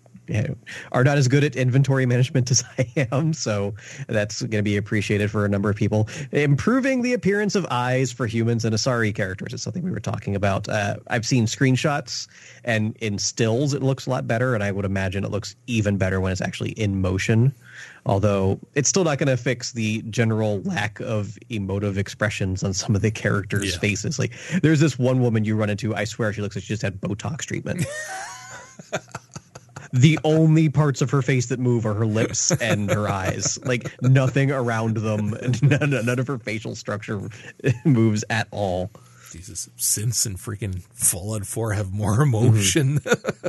are 0.92 1.04
not 1.04 1.18
as 1.18 1.28
good 1.28 1.44
at 1.44 1.56
inventory 1.56 2.06
management 2.06 2.52
as 2.52 2.64
I 2.78 3.08
am. 3.12 3.34
So 3.34 3.74
that's 4.08 4.42
going 4.42 4.52
to 4.52 4.64
be 4.64 4.78
appreciated 4.78 5.32
for 5.32 5.46
a 5.46 5.50
number 5.50 5.70
of 5.70 5.76
people. 5.76 6.08
Improving 6.32 7.02
the 7.02 7.14
appearance 7.14 7.56
of 7.56 7.66
eyes 7.70 8.12
for 8.12 8.28
humans 8.28 8.66
and 8.66 8.76
Asari 8.76 9.14
characters 9.14 9.54
is 9.54 9.62
something 9.62 9.84
we 9.84 9.92
were 9.92 10.00
talking 10.00 10.36
about. 10.36 10.70
Uh, 10.70 10.98
I've 11.08 11.26
seen 11.26 11.46
screenshots 11.46 12.28
and 12.64 12.96
in 12.98 13.18
stills, 13.18 13.74
it 13.74 13.84
looks 13.84 14.06
a 14.08 14.10
lot 14.10 14.28
better. 14.28 14.54
And 14.54 14.64
I 14.64 14.72
would 14.72 14.86
imagine 14.86 15.24
it 15.24 15.32
looks 15.32 15.56
even 15.68 15.98
better 15.98 16.22
when 16.22 16.32
it's 16.32 16.42
actually 16.42 16.72
in 16.72 17.02
motion 17.02 17.54
although 18.06 18.60
it's 18.76 18.90
still 18.90 19.04
not 19.04 19.18
going 19.18 19.28
to 19.28 19.38
fix 19.38 19.72
the 19.72 20.02
general 20.04 20.62
lack 20.62 21.00
of 21.02 21.38
emotive 21.50 21.98
expressions 21.98 22.64
on 22.64 22.74
some 22.74 22.96
of 22.96 23.02
the 23.02 23.12
characters' 23.12 23.74
yeah. 23.74 23.80
faces. 23.80 24.18
Like 24.18 24.34
there's 24.62 24.80
this 24.80 24.98
one 24.98 25.22
woman 25.22 25.46
you 25.46 25.56
run 25.56 25.70
into, 25.70 25.96
I 25.96 26.06
swear 26.06 26.34
she 26.34 26.42
looks 26.42 26.56
like 26.56 26.64
she 26.64 26.70
just 26.70 26.82
had 26.82 27.00
Botox 27.00 27.42
treatment. 27.42 27.86
the 29.94 30.18
only 30.24 30.70
parts 30.70 31.02
of 31.02 31.10
her 31.12 31.22
face 31.22 31.48
that 31.48 31.60
move 31.60 31.86
are 31.86 31.94
her 31.94 32.06
lips 32.06 32.52
and 32.62 32.90
her 32.90 33.08
eyes. 33.08 33.60
Like 33.64 33.92
nothing 34.02 34.52
around 34.52 34.98
them, 34.98 35.36
none, 35.62 35.90
none 35.90 36.20
of 36.20 36.28
her 36.28 36.40
facial 36.40 36.76
structure 36.76 37.22
moves 37.86 38.24
at 38.30 38.48
all. 38.52 38.90
Jesus, 39.32 39.70
Synths 39.78 40.26
and 40.26 40.38
freaking 40.38 40.84
Fallout 40.94 41.46
4 41.46 41.74
have 41.74 41.94
more 41.94 42.22
emotion. 42.22 43.00
Mm-hmm 43.00 43.48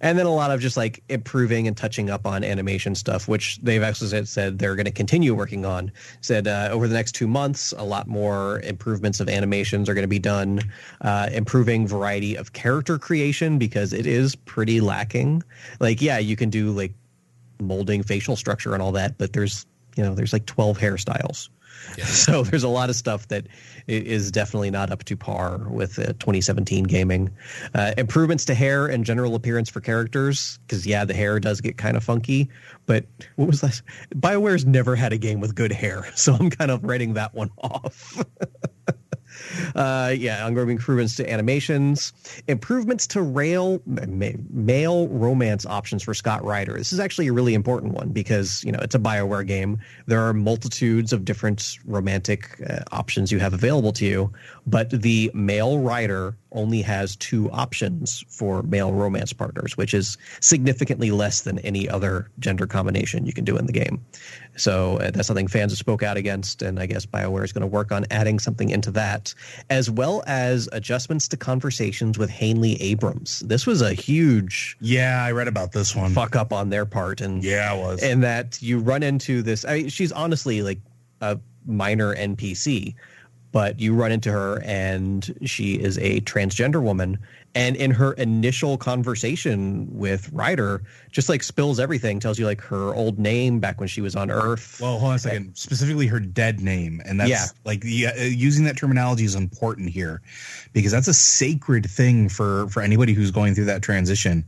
and 0.00 0.18
then 0.18 0.26
a 0.26 0.32
lot 0.32 0.50
of 0.50 0.60
just 0.60 0.76
like 0.76 1.02
improving 1.08 1.66
and 1.66 1.76
touching 1.76 2.10
up 2.10 2.26
on 2.26 2.44
animation 2.44 2.94
stuff, 2.94 3.28
which 3.28 3.58
they've 3.62 3.82
actually 3.82 4.08
said, 4.08 4.28
said 4.28 4.58
they're 4.58 4.74
going 4.74 4.86
to 4.86 4.92
continue 4.92 5.34
working 5.34 5.64
on. 5.64 5.92
Said 6.20 6.48
uh, 6.48 6.68
over 6.70 6.88
the 6.88 6.94
next 6.94 7.12
two 7.12 7.26
months, 7.26 7.72
a 7.76 7.84
lot 7.84 8.06
more 8.06 8.60
improvements 8.60 9.20
of 9.20 9.28
animations 9.28 9.88
are 9.88 9.94
going 9.94 10.02
to 10.02 10.08
be 10.08 10.18
done, 10.18 10.60
uh, 11.02 11.28
improving 11.32 11.86
variety 11.86 12.36
of 12.36 12.52
character 12.52 12.98
creation 12.98 13.58
because 13.58 13.92
it 13.92 14.06
is 14.06 14.34
pretty 14.34 14.80
lacking. 14.80 15.42
Like, 15.80 16.00
yeah, 16.00 16.18
you 16.18 16.36
can 16.36 16.50
do 16.50 16.70
like 16.70 16.92
molding 17.60 18.02
facial 18.02 18.36
structure 18.36 18.74
and 18.74 18.82
all 18.82 18.92
that, 18.92 19.18
but 19.18 19.32
there's 19.32 19.66
you 19.96 20.04
know 20.04 20.14
there's 20.14 20.32
like 20.32 20.46
12 20.46 20.78
hairstyles 20.78 21.48
yeah. 21.96 22.04
So 22.28 22.42
there's 22.42 22.64
a 22.64 22.68
lot 22.68 22.90
of 22.90 22.96
stuff 22.96 23.28
that 23.28 23.46
is 23.88 24.30
definitely 24.30 24.70
not 24.70 24.90
up 24.90 25.04
to 25.04 25.16
par 25.16 25.58
with 25.70 25.98
uh, 25.98 26.06
2017 26.14 26.84
gaming. 26.84 27.30
Uh, 27.74 27.92
improvements 27.96 28.44
to 28.44 28.54
hair 28.54 28.86
and 28.86 29.04
general 29.04 29.34
appearance 29.34 29.68
for 29.68 29.80
characters, 29.80 30.58
because 30.66 30.86
yeah, 30.86 31.04
the 31.04 31.14
hair 31.14 31.40
does 31.40 31.60
get 31.60 31.78
kind 31.78 31.96
of 31.96 32.04
funky. 32.04 32.48
But 32.86 33.06
what 33.36 33.48
was 33.48 33.60
that? 33.62 33.80
Bioware's 34.14 34.66
never 34.66 34.94
had 34.94 35.12
a 35.12 35.18
game 35.18 35.40
with 35.40 35.54
good 35.54 35.72
hair, 35.72 36.06
so 36.14 36.34
I'm 36.34 36.50
kind 36.50 36.70
of 36.70 36.84
writing 36.84 37.14
that 37.14 37.34
one 37.34 37.50
off. 37.58 38.22
Uh, 39.74 40.14
yeah, 40.16 40.44
ongoing 40.44 40.70
improvements 40.70 41.16
to 41.16 41.30
animations, 41.30 42.12
improvements 42.46 43.06
to 43.06 43.22
rail 43.22 43.80
ma- 43.86 44.30
male 44.50 45.08
romance 45.08 45.66
options 45.66 46.02
for 46.02 46.14
Scott 46.14 46.44
Ryder. 46.44 46.74
This 46.74 46.92
is 46.92 47.00
actually 47.00 47.28
a 47.28 47.32
really 47.32 47.54
important 47.54 47.94
one 47.94 48.10
because 48.10 48.62
you 48.64 48.72
know 48.72 48.78
it's 48.80 48.94
a 48.94 48.98
Bioware 48.98 49.46
game. 49.46 49.78
There 50.06 50.20
are 50.26 50.32
multitudes 50.32 51.12
of 51.12 51.24
different 51.24 51.78
romantic 51.84 52.60
uh, 52.68 52.80
options 52.92 53.32
you 53.32 53.38
have 53.38 53.54
available 53.54 53.92
to 53.94 54.04
you, 54.04 54.32
but 54.66 54.90
the 54.90 55.30
male 55.34 55.78
Ryder 55.78 56.36
only 56.52 56.82
has 56.82 57.16
two 57.16 57.50
options 57.50 58.24
for 58.28 58.62
male 58.62 58.92
romance 58.92 59.32
partners, 59.32 59.76
which 59.76 59.94
is 59.94 60.16
significantly 60.40 61.10
less 61.10 61.42
than 61.42 61.58
any 61.60 61.88
other 61.88 62.30
gender 62.38 62.66
combination 62.66 63.26
you 63.26 63.32
can 63.32 63.44
do 63.44 63.56
in 63.56 63.66
the 63.66 63.72
game. 63.72 64.04
So 64.56 64.96
uh, 64.96 65.10
that's 65.10 65.26
something 65.26 65.46
fans 65.46 65.72
have 65.72 65.78
spoke 65.78 66.02
out 66.02 66.16
against, 66.16 66.62
and 66.62 66.80
I 66.80 66.86
guess 66.86 67.06
BioWare 67.06 67.44
is 67.44 67.52
going 67.52 67.62
to 67.62 67.68
work 67.68 67.92
on 67.92 68.06
adding 68.10 68.38
something 68.38 68.70
into 68.70 68.90
that, 68.92 69.32
as 69.70 69.90
well 69.90 70.24
as 70.26 70.68
adjustments 70.72 71.28
to 71.28 71.36
conversations 71.36 72.18
with 72.18 72.30
Hainly 72.30 72.76
Abrams. 72.80 73.40
This 73.40 73.66
was 73.66 73.82
a 73.82 73.92
huge 73.92 74.76
yeah, 74.80 75.24
I 75.24 75.32
read 75.32 75.48
about 75.48 75.72
this 75.72 75.94
one 75.94 76.12
fuck 76.12 76.34
up 76.34 76.52
on 76.52 76.70
their 76.70 76.86
part, 76.86 77.20
and 77.20 77.42
yeah, 77.44 77.74
it 77.74 77.78
was, 77.78 78.02
and 78.02 78.22
that 78.22 78.60
you 78.60 78.78
run 78.78 79.02
into 79.02 79.42
this. 79.42 79.64
I 79.64 79.74
mean, 79.74 79.88
she's 79.88 80.12
honestly 80.12 80.62
like 80.62 80.80
a 81.20 81.38
minor 81.66 82.14
NPC 82.14 82.94
but 83.52 83.80
you 83.80 83.94
run 83.94 84.12
into 84.12 84.30
her 84.30 84.62
and 84.64 85.34
she 85.44 85.74
is 85.74 85.98
a 85.98 86.20
transgender 86.22 86.82
woman. 86.82 87.18
And 87.54 87.76
in 87.76 87.90
her 87.92 88.12
initial 88.12 88.76
conversation 88.76 89.88
with 89.90 90.30
Ryder 90.32 90.82
just 91.10 91.28
like 91.28 91.42
spills 91.42 91.80
everything 91.80 92.20
tells 92.20 92.38
you 92.38 92.44
like 92.44 92.60
her 92.60 92.94
old 92.94 93.18
name 93.18 93.58
back 93.58 93.80
when 93.80 93.88
she 93.88 94.00
was 94.00 94.14
on 94.14 94.30
earth. 94.30 94.78
Well 94.80 94.98
hold 94.98 95.10
on 95.10 95.16
a 95.16 95.18
second. 95.18 95.46
And, 95.46 95.56
specifically 95.56 96.06
her 96.06 96.20
dead 96.20 96.60
name. 96.60 97.00
And 97.04 97.18
that's 97.18 97.30
yeah. 97.30 97.46
like 97.64 97.84
uh, 97.84 98.22
using 98.22 98.64
that 98.66 98.76
terminology 98.76 99.24
is 99.24 99.34
important 99.34 99.88
here 99.88 100.20
because 100.72 100.92
that's 100.92 101.08
a 101.08 101.14
sacred 101.14 101.90
thing 101.90 102.28
for 102.28 102.68
for 102.68 102.82
anybody 102.82 103.14
who's 103.14 103.30
going 103.30 103.54
through 103.54 103.66
that 103.66 103.82
transition 103.82 104.44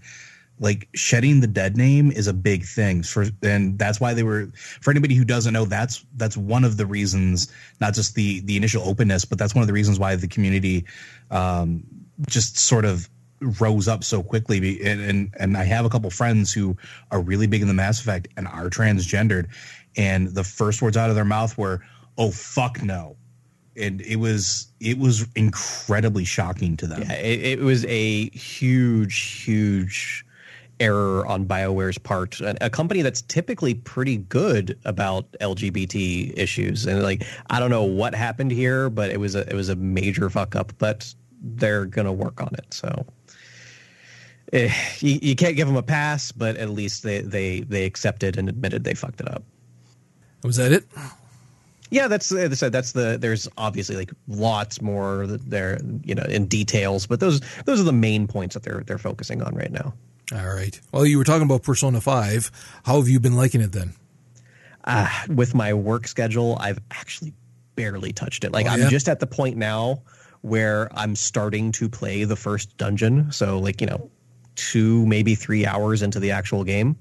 like 0.61 0.89
shedding 0.95 1.41
the 1.41 1.47
dead 1.47 1.77
name 1.77 2.13
is 2.13 2.29
a 2.29 2.33
big 2.33 2.65
thing 2.65 3.03
for 3.03 3.27
and 3.43 3.79
that's 3.79 4.01
why 4.01 4.15
they 4.15 4.23
were 4.23 4.51
for 4.81 4.91
anybody 4.91 5.15
who 5.15 5.25
doesn't 5.25 5.53
know 5.53 5.65
that's 5.65 6.05
that's 6.17 6.37
one 6.37 6.65
of 6.65 6.77
the 6.77 6.87
reasons 6.87 7.51
not 7.81 7.95
just 7.95 8.15
the 8.15 8.41
the 8.41 8.57
initial 8.57 8.89
openness 8.89 9.25
but 9.25 9.39
that's 9.39 9.55
one 9.55 9.63
of 9.63 9.67
the 9.67 9.73
reasons 9.73 9.99
why 9.99 10.15
the 10.15 10.29
community 10.29 10.85
um 11.31 11.83
just 12.29 12.59
sort 12.59 12.85
of 12.85 13.09
rose 13.41 13.89
up 13.89 14.05
so 14.05 14.23
quickly. 14.23 14.81
And 14.85 15.01
and, 15.01 15.35
and 15.39 15.57
I 15.57 15.65
have 15.65 15.85
a 15.85 15.89
couple 15.89 16.11
friends 16.11 16.53
who 16.53 16.77
are 17.11 17.21
really 17.21 17.47
big 17.47 17.63
in 17.63 17.69
the 17.69 17.75
Mass 17.75 18.01
Effect 18.01 18.29
and 18.37 18.47
are 18.47 18.69
transgendered 18.69 19.49
and 19.97 20.29
the 20.29 20.45
first 20.45 20.83
words 20.83 20.97
out 20.97 21.11
of 21.11 21.17
their 21.17 21.25
mouth 21.25 21.57
were 21.57 21.83
oh 22.19 22.31
fuck 22.31 22.83
no. 22.83 23.17
And 23.77 24.01
it 24.03 24.17
was 24.17 24.69
it 24.81 24.99
was 24.99 25.27
incredibly 25.35 26.25
shocking 26.25 26.77
to 26.79 26.87
them. 26.87 27.03
Yeah 27.03 27.15
it, 27.15 27.59
it 27.59 27.61
was 27.61 27.85
a 27.87 28.31
huge 28.31 29.43
huge 29.45 30.25
error 30.81 31.27
on 31.27 31.47
BioWare's 31.47 31.99
part, 31.99 32.41
a, 32.41 32.71
company 32.71 33.03
that's 33.03 33.23
typically 33.23 33.75
pretty 33.75 34.17
good 34.17 34.79
about 34.85 35.31
LGBT 35.33 36.33
issues. 36.37 36.87
And 36.87 37.03
like, 37.03 37.25
I 37.51 37.61
don't 37.61 37.71
know 37.71 37.85
what 37.85 38.15
happened 38.15 38.51
here, 38.51 38.91
but 38.91 39.11
it 39.11 39.21
was 39.21 39.35
a 39.35 39.49
it 39.49 39.55
was 39.55 39.69
a 39.69 39.77
major 39.77 40.31
fuck 40.31 40.57
up. 40.57 40.73
But 40.79 41.15
they're 41.41 41.87
gonna 41.87 42.13
work 42.13 42.41
on 42.41 42.51
it. 42.55 42.73
So 42.73 43.07
eh, 44.53 44.73
you, 44.99 45.19
you 45.23 45.37
can't 45.37 45.57
give 45.57 45.69
them 45.69 45.77
a 45.77 45.83
pass, 45.83 46.33
but 46.33 46.57
at 46.57 46.71
least 46.71 47.03
they 47.03 47.21
they 47.21 47.61
they 47.61 47.85
accepted 47.85 48.37
and 48.37 48.49
admitted 48.49 48.85
they 48.85 48.95
fucked 48.95 49.21
it 49.21 49.31
up. 49.31 49.45
Was 50.43 50.57
that 50.57 50.73
it? 50.73 50.85
Yeah, 51.91 52.07
that's 52.07 52.27
said. 52.27 52.73
That's 52.73 52.93
the. 52.93 53.19
There's 53.21 53.49
obviously 53.59 53.97
like 53.97 54.13
lots 54.29 54.81
more 54.81 55.27
there, 55.27 55.81
you 56.05 56.15
know, 56.15 56.23
in 56.23 56.47
details, 56.47 57.07
but 57.07 57.19
those 57.19 57.41
those 57.65 57.81
are 57.81 57.85
the 57.85 57.93
main 57.93 58.29
points 58.29 58.55
that 58.55 58.63
they're 58.63 58.85
they're 58.87 58.97
focusing 58.97 59.43
on 59.43 59.55
right 59.55 59.73
now. 59.73 59.93
All 60.33 60.55
right. 60.55 60.81
Well, 60.93 61.05
you 61.05 61.19
were 61.19 61.25
talking 61.25 61.43
about 61.43 61.63
Persona 61.63 62.01
5. 62.01 62.51
How 62.85 62.97
have 62.97 63.09
you 63.09 63.19
been 63.21 63.35
liking 63.35 63.61
it 63.61 63.73
then? 63.73 63.95
Uh, 64.85 65.09
with 65.29 65.55
my 65.55 65.75
work 65.75 66.07
schedule, 66.07 66.57
I've 66.61 66.79
actually 66.91 67.35
barely 67.75 68.13
touched 68.13 68.45
it. 68.45 68.53
Like, 68.53 68.67
oh, 68.67 68.75
yeah? 68.75 68.85
I'm 68.85 68.91
just 68.91 69.09
at 69.09 69.21
the 69.21 69.27
point 69.27 69.57
now 69.57 70.03
where 70.43 70.89
I'm 70.97 71.17
starting 71.17 71.73
to 71.73 71.89
play 71.89 72.25
the 72.25 72.37
first 72.37 72.77
dungeon. 72.77 73.33
So, 73.33 73.59
like, 73.59 73.81
you 73.81 73.87
know, 73.87 74.11
two, 74.55 75.05
maybe 75.07 75.35
three 75.35 75.67
hours 75.67 76.03
into 76.03 76.21
the 76.21 76.31
actual 76.31 76.65
game. 76.65 76.97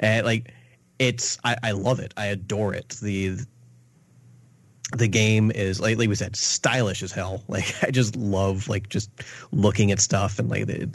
And, 0.00 0.26
like, 0.26 0.52
it's, 0.98 1.38
I, 1.44 1.56
I 1.62 1.70
love 1.72 2.00
it. 2.00 2.12
I 2.16 2.26
adore 2.26 2.74
it. 2.74 2.96
The, 3.00 3.38
the 4.96 5.08
game 5.08 5.50
is 5.50 5.80
like, 5.80 5.98
like 5.98 6.08
we 6.08 6.14
said 6.14 6.34
stylish 6.34 7.02
as 7.02 7.12
hell 7.12 7.42
like 7.48 7.74
i 7.82 7.90
just 7.90 8.16
love 8.16 8.68
like 8.68 8.88
just 8.88 9.10
looking 9.52 9.92
at 9.92 10.00
stuff 10.00 10.38
and 10.38 10.48
like 10.48 10.66
the 10.66 10.88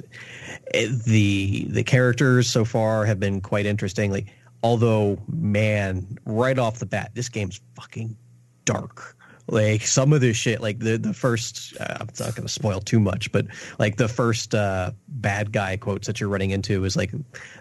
the 1.05 1.65
the 1.69 1.83
characters 1.83 2.49
so 2.49 2.65
far 2.65 3.05
have 3.05 3.19
been 3.19 3.39
quite 3.39 3.65
interesting 3.65 4.11
like 4.11 4.27
Although, 4.63 5.17
man, 5.27 6.17
right 6.25 6.57
off 6.57 6.79
the 6.79 6.85
bat, 6.85 7.11
this 7.13 7.27
game's 7.27 7.59
fucking 7.75 8.15
dark. 8.63 9.17
Like 9.47 9.81
some 9.81 10.13
of 10.13 10.21
this 10.21 10.37
shit, 10.37 10.61
like 10.61 10.79
the 10.79 10.97
the 10.97 11.13
first, 11.13 11.75
uh, 11.79 11.97
I'm 11.99 12.07
not 12.19 12.35
going 12.35 12.47
to 12.47 12.53
spoil 12.53 12.79
too 12.79 12.99
much, 12.99 13.31
but 13.31 13.45
like 13.77 13.97
the 13.97 14.07
first 14.07 14.55
uh, 14.55 14.91
bad 15.07 15.51
guy 15.51 15.75
quotes 15.75 16.07
that 16.07 16.19
you're 16.19 16.29
running 16.29 16.51
into 16.51 16.85
is 16.85 16.95
like 16.95 17.11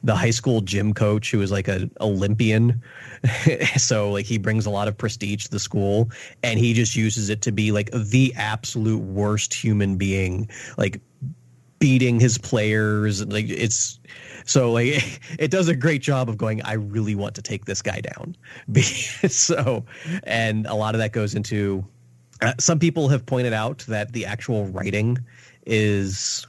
the 0.05 0.15
high 0.15 0.31
school 0.31 0.61
gym 0.61 0.95
coach 0.95 1.33
who 1.33 1.43
is 1.43 1.51
like 1.51 1.67
an 1.67 1.91
Olympian. 2.01 2.83
so 3.77 4.13
like 4.13 4.27
he 4.27 4.39
brings 4.39 4.65
a 4.65 4.71
lot 4.71 4.87
of 4.87 4.97
prestige 4.97 5.45
to 5.45 5.51
the 5.51 5.59
school, 5.59 6.09
and 6.45 6.59
he 6.59 6.73
just 6.73 6.95
uses 6.95 7.29
it 7.29 7.43
to 7.43 7.51
be 7.51 7.73
like 7.73 7.91
the 7.91 8.33
absolute 8.37 9.03
worst 9.03 9.53
human 9.53 9.97
being, 9.97 10.49
like 10.79 11.01
beating 11.81 12.21
his 12.21 12.39
players. 12.39 13.27
Like 13.27 13.49
it's 13.49 13.99
so 14.45 14.73
like 14.73 15.21
it 15.39 15.51
does 15.51 15.69
a 15.69 15.77
great 15.77 16.03
job 16.03 16.29
of 16.29 16.37
going. 16.37 16.63
I 16.63 16.75
really 16.75 17.15
want 17.15 17.35
to 17.37 17.43
take 17.43 17.65
this 17.65 17.83
guy 17.83 18.01
down. 18.01 18.37
so, 18.83 19.85
and 20.25 20.67
a 20.67 20.75
lot 20.75 20.95
of 20.95 20.99
that 21.01 21.13
goes 21.13 21.35
into. 21.35 21.85
Uh, 22.41 22.55
some 22.59 22.79
people 22.79 23.09
have 23.09 23.25
pointed 23.25 23.53
out 23.53 23.79
that 23.89 24.13
the 24.13 24.27
actual 24.27 24.67
writing 24.67 25.19
is. 25.67 26.47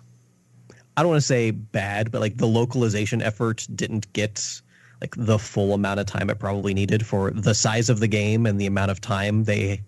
I 0.96 1.02
don't 1.02 1.10
want 1.10 1.22
to 1.22 1.28
say 1.28 1.52
bad, 1.52 2.12
but 2.12 2.22
like 2.22 2.38
the 2.38 2.48
localization 2.48 3.22
effort 3.22 3.68
didn't 3.74 4.12
get 4.14 4.62
like 5.02 5.16
the 5.18 5.40
full 5.40 5.74
amount 5.74 6.00
of 6.00 6.06
time 6.06 6.30
it 6.30 6.40
probably 6.40 6.74
needed 6.74 7.06
for 7.06 7.32
the 7.32 7.54
size 7.54 7.90
of 7.90 8.00
the 8.00 8.08
game 8.08 8.46
and 8.46 8.62
the 8.62 8.68
amount 8.68 8.90
of 8.90 9.02
time 9.02 9.44
they 9.44 9.82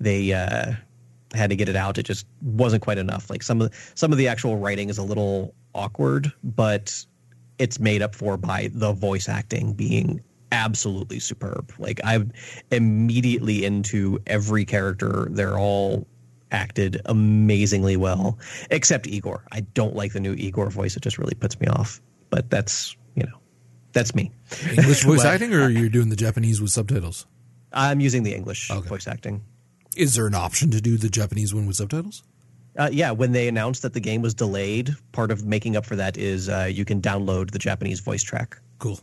they 0.00 0.32
uh, 0.32 0.72
had 1.34 1.50
to 1.50 1.56
get 1.56 1.68
it 1.68 1.76
out. 1.76 1.98
It 1.98 2.04
just 2.04 2.26
wasn't 2.40 2.82
quite 2.82 2.98
enough. 2.98 3.28
Like 3.28 3.42
some 3.42 3.60
of 3.60 3.92
some 3.94 4.12
of 4.12 4.18
the 4.18 4.28
actual 4.28 4.56
writing 4.56 4.88
is 4.88 4.98
a 4.98 5.02
little 5.02 5.54
awkward, 5.74 6.32
but 6.42 7.04
it's 7.62 7.78
made 7.78 8.02
up 8.02 8.12
for 8.12 8.36
by 8.36 8.68
the 8.74 8.92
voice 8.92 9.28
acting 9.28 9.72
being 9.72 10.20
absolutely 10.50 11.20
superb. 11.20 11.72
Like 11.78 12.00
I'm 12.02 12.32
immediately 12.72 13.64
into 13.64 14.18
every 14.26 14.64
character. 14.64 15.28
They're 15.30 15.56
all 15.56 16.04
acted 16.50 17.00
amazingly 17.04 17.96
well, 17.96 18.36
except 18.72 19.06
Igor. 19.06 19.44
I 19.52 19.60
don't 19.60 19.94
like 19.94 20.12
the 20.12 20.18
new 20.18 20.32
Igor 20.32 20.70
voice. 20.70 20.96
It 20.96 21.04
just 21.04 21.18
really 21.18 21.36
puts 21.36 21.60
me 21.60 21.68
off. 21.68 22.02
But 22.30 22.50
that's 22.50 22.96
you 23.14 23.22
know, 23.22 23.38
that's 23.92 24.12
me. 24.12 24.32
English 24.68 25.04
voice 25.04 25.24
acting, 25.24 25.54
or 25.54 25.62
are 25.62 25.70
you're 25.70 25.88
doing 25.88 26.08
the 26.08 26.16
Japanese 26.16 26.60
with 26.60 26.72
subtitles? 26.72 27.26
I'm 27.72 28.00
using 28.00 28.24
the 28.24 28.34
English 28.34 28.72
okay. 28.72 28.88
voice 28.88 29.06
acting. 29.06 29.44
Is 29.96 30.16
there 30.16 30.26
an 30.26 30.34
option 30.34 30.72
to 30.72 30.80
do 30.80 30.96
the 30.96 31.08
Japanese 31.08 31.54
one 31.54 31.66
with 31.66 31.76
subtitles? 31.76 32.24
Uh, 32.78 32.88
yeah, 32.90 33.10
when 33.10 33.32
they 33.32 33.48
announced 33.48 33.82
that 33.82 33.92
the 33.92 34.00
game 34.00 34.22
was 34.22 34.34
delayed, 34.34 34.94
part 35.12 35.30
of 35.30 35.44
making 35.44 35.76
up 35.76 35.84
for 35.84 35.96
that 35.96 36.16
is 36.16 36.48
uh, 36.48 36.68
you 36.70 36.84
can 36.84 37.00
download 37.00 37.50
the 37.50 37.58
Japanese 37.58 38.00
voice 38.00 38.22
track. 38.22 38.58
Cool. 38.78 38.98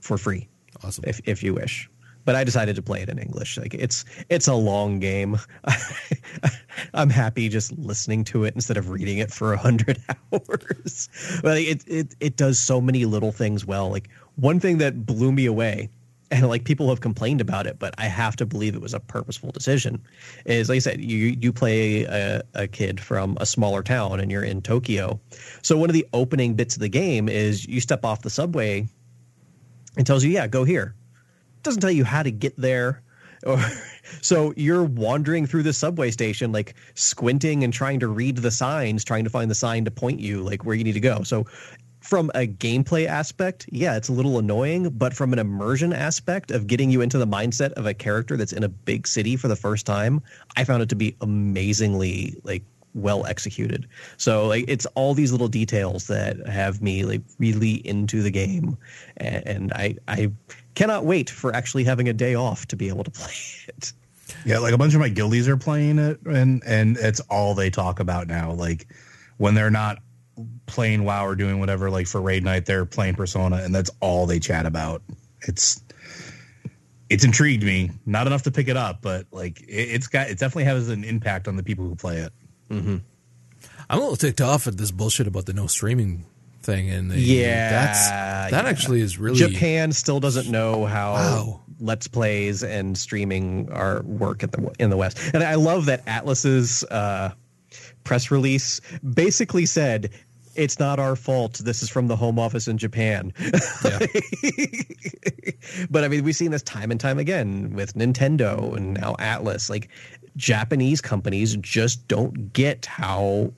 For 0.00 0.18
free. 0.18 0.48
Awesome. 0.84 1.04
If 1.06 1.20
if 1.24 1.42
you 1.42 1.54
wish. 1.54 1.88
But 2.26 2.34
I 2.36 2.44
decided 2.44 2.76
to 2.76 2.82
play 2.82 3.00
it 3.00 3.08
in 3.08 3.18
English. 3.18 3.56
Like 3.56 3.74
it's 3.74 4.04
it's 4.28 4.48
a 4.48 4.54
long 4.54 4.98
game. 4.98 5.38
I'm 6.94 7.10
happy 7.10 7.48
just 7.48 7.72
listening 7.78 8.24
to 8.24 8.44
it 8.44 8.54
instead 8.54 8.76
of 8.76 8.90
reading 8.90 9.18
it 9.18 9.32
for 9.32 9.52
a 9.52 9.58
hundred 9.58 9.98
hours. 10.32 11.08
but 11.42 11.58
it, 11.58 11.82
it 11.86 12.14
it 12.20 12.36
does 12.36 12.58
so 12.58 12.80
many 12.80 13.06
little 13.06 13.32
things 13.32 13.64
well. 13.64 13.90
Like 13.90 14.08
one 14.36 14.60
thing 14.60 14.78
that 14.78 15.06
blew 15.06 15.32
me 15.32 15.46
away 15.46 15.88
and 16.30 16.48
like 16.48 16.64
people 16.64 16.88
have 16.90 17.00
complained 17.00 17.40
about 17.40 17.66
it, 17.66 17.78
but 17.78 17.94
I 17.98 18.06
have 18.06 18.36
to 18.36 18.46
believe 18.46 18.74
it 18.74 18.80
was 18.80 18.94
a 18.94 19.00
purposeful 19.00 19.50
decision. 19.50 20.02
Is 20.46 20.68
like 20.68 20.76
I 20.76 20.80
said, 20.80 21.00
you 21.00 21.36
you 21.40 21.52
play 21.52 22.04
a, 22.04 22.42
a, 22.54 22.68
kid 22.68 23.00
from 23.00 23.36
a 23.40 23.46
smaller 23.46 23.82
town 23.82 24.20
and 24.20 24.30
you're 24.30 24.44
in 24.44 24.62
Tokyo. 24.62 25.20
So 25.62 25.76
one 25.76 25.90
of 25.90 25.94
the 25.94 26.06
opening 26.12 26.54
bits 26.54 26.76
of 26.76 26.80
the 26.80 26.88
game 26.88 27.28
is 27.28 27.66
you 27.66 27.80
step 27.80 28.04
off 28.04 28.22
the 28.22 28.30
subway 28.30 28.86
and 29.96 30.06
tells 30.06 30.22
you, 30.22 30.30
yeah, 30.30 30.46
go 30.46 30.64
here. 30.64 30.94
It 31.56 31.62
doesn't 31.64 31.80
tell 31.80 31.90
you 31.90 32.04
how 32.04 32.22
to 32.22 32.30
get 32.30 32.56
there. 32.56 33.02
Or 33.46 33.58
so 34.20 34.52
you're 34.54 34.84
wandering 34.84 35.46
through 35.46 35.62
the 35.62 35.72
subway 35.72 36.10
station, 36.10 36.52
like 36.52 36.74
squinting 36.92 37.64
and 37.64 37.72
trying 37.72 38.00
to 38.00 38.08
read 38.08 38.36
the 38.36 38.50
signs, 38.50 39.02
trying 39.02 39.24
to 39.24 39.30
find 39.30 39.50
the 39.50 39.54
sign 39.54 39.86
to 39.86 39.90
point 39.90 40.20
you 40.20 40.42
like 40.42 40.66
where 40.66 40.76
you 40.76 40.84
need 40.84 40.92
to 40.92 41.00
go. 41.00 41.22
So 41.22 41.46
from 42.00 42.30
a 42.34 42.46
gameplay 42.46 43.06
aspect, 43.06 43.66
yeah, 43.70 43.96
it's 43.96 44.08
a 44.08 44.12
little 44.12 44.38
annoying, 44.38 44.90
but 44.90 45.14
from 45.14 45.32
an 45.32 45.38
immersion 45.38 45.92
aspect 45.92 46.50
of 46.50 46.66
getting 46.66 46.90
you 46.90 47.00
into 47.02 47.18
the 47.18 47.26
mindset 47.26 47.72
of 47.72 47.86
a 47.86 47.94
character 47.94 48.36
that's 48.36 48.52
in 48.52 48.64
a 48.64 48.68
big 48.68 49.06
city 49.06 49.36
for 49.36 49.48
the 49.48 49.56
first 49.56 49.86
time, 49.86 50.22
I 50.56 50.64
found 50.64 50.82
it 50.82 50.88
to 50.88 50.96
be 50.96 51.14
amazingly 51.20 52.40
like 52.42 52.62
well 52.94 53.26
executed. 53.26 53.86
So 54.16 54.46
like 54.46 54.64
it's 54.66 54.86
all 54.94 55.14
these 55.14 55.30
little 55.32 55.48
details 55.48 56.06
that 56.06 56.46
have 56.48 56.82
me 56.82 57.04
like 57.04 57.22
really 57.38 57.86
into 57.86 58.22
the 58.22 58.30
game, 58.30 58.76
and, 59.18 59.46
and 59.46 59.72
I 59.74 59.96
I 60.08 60.32
cannot 60.74 61.04
wait 61.04 61.28
for 61.28 61.54
actually 61.54 61.84
having 61.84 62.08
a 62.08 62.12
day 62.12 62.34
off 62.34 62.66
to 62.68 62.76
be 62.76 62.88
able 62.88 63.04
to 63.04 63.10
play 63.12 63.34
it. 63.68 63.92
Yeah, 64.46 64.58
like 64.58 64.72
a 64.72 64.78
bunch 64.78 64.94
of 64.94 65.00
my 65.00 65.10
guildies 65.10 65.48
are 65.48 65.56
playing 65.56 65.98
it, 65.98 66.20
and 66.24 66.62
and 66.64 66.96
it's 66.96 67.20
all 67.28 67.54
they 67.54 67.70
talk 67.70 68.00
about 68.00 68.26
now. 68.26 68.52
Like 68.52 68.86
when 69.36 69.54
they're 69.54 69.70
not 69.70 69.98
playing 70.66 71.04
WoW 71.04 71.26
or 71.26 71.34
doing 71.34 71.58
whatever, 71.60 71.90
like 71.90 72.06
for 72.06 72.20
raid 72.20 72.44
night, 72.44 72.66
they're 72.66 72.86
playing 72.86 73.14
Persona, 73.14 73.56
and 73.56 73.74
that's 73.74 73.90
all 74.00 74.26
they 74.26 74.38
chat 74.38 74.66
about. 74.66 75.02
It's 75.42 75.82
it's 77.10 77.24
intrigued 77.24 77.64
me. 77.64 77.90
Not 78.06 78.26
enough 78.26 78.42
to 78.42 78.50
pick 78.50 78.68
it 78.68 78.76
up, 78.76 79.02
but 79.02 79.26
like 79.32 79.62
it, 79.68 79.90
has 79.90 80.06
got 80.06 80.30
it 80.30 80.38
definitely 80.38 80.64
has 80.64 80.88
an 80.88 81.04
impact 81.04 81.48
on 81.48 81.56
the 81.56 81.62
people 81.62 81.84
who 81.84 81.96
play 81.96 82.18
it. 82.18 82.32
Mm-hmm. 82.70 82.96
I'm 83.90 83.98
a 83.98 84.00
little 84.00 84.16
ticked 84.16 84.40
off 84.40 84.68
at 84.68 84.76
this 84.76 84.92
bullshit 84.92 85.26
about 85.26 85.46
the 85.46 85.52
no 85.52 85.66
streaming 85.66 86.24
thing, 86.62 86.88
and 86.88 87.10
the, 87.10 87.18
yeah, 87.18 87.70
that's 87.70 88.08
that 88.08 88.64
yeah. 88.64 88.70
actually 88.70 89.00
is 89.00 89.18
really 89.18 89.38
Japan 89.38 89.92
still 89.92 90.20
doesn't 90.20 90.48
know 90.48 90.86
how 90.86 91.12
wow. 91.14 91.60
let's 91.80 92.06
plays 92.06 92.62
and 92.62 92.96
streaming 92.96 93.70
are 93.72 94.02
work 94.02 94.44
at 94.44 94.52
the 94.52 94.70
in 94.78 94.90
the 94.90 94.96
West, 94.96 95.18
and 95.34 95.42
I 95.42 95.56
love 95.56 95.86
that 95.86 96.06
Atlus's. 96.06 96.84
Uh, 96.84 97.32
press 98.02 98.30
release 98.30 98.80
basically 99.14 99.66
said 99.66 100.10
it's 100.54 100.78
not 100.78 100.98
our 100.98 101.16
fault. 101.16 101.54
This 101.54 101.82
is 101.82 101.88
from 101.88 102.06
the 102.08 102.16
home 102.16 102.38
office 102.38 102.68
in 102.68 102.78
Japan. 102.78 103.32
Yeah. 103.84 103.98
but 105.90 106.04
I 106.04 106.08
mean, 106.08 106.24
we've 106.24 106.36
seen 106.36 106.50
this 106.50 106.62
time 106.62 106.90
and 106.90 107.00
time 107.00 107.18
again 107.18 107.74
with 107.74 107.94
Nintendo 107.94 108.76
and 108.76 108.94
now 108.94 109.14
Atlus. 109.18 109.70
Like, 109.70 109.88
Japanese 110.36 111.00
companies 111.00 111.56
just 111.56 112.06
don't 112.08 112.52
get 112.52 112.86
how 112.86 113.52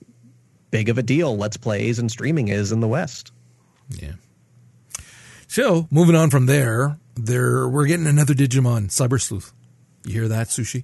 big 0.71 0.89
of 0.89 0.97
a 0.97 1.03
deal 1.03 1.37
Let's 1.37 1.57
Plays 1.57 1.99
and 1.99 2.09
streaming 2.09 2.47
is 2.47 2.71
in 2.71 2.79
the 2.79 2.87
West. 2.87 3.31
Yeah. 3.89 4.13
So, 5.47 5.87
moving 5.91 6.15
on 6.15 6.29
from 6.29 6.47
there, 6.47 6.97
there 7.15 7.67
we're 7.67 7.85
getting 7.85 8.07
another 8.07 8.33
Digimon, 8.33 8.87
Cyber 8.87 9.21
Sleuth. 9.21 9.53
You 10.05 10.13
hear 10.13 10.27
that, 10.27 10.47
Sushi? 10.47 10.83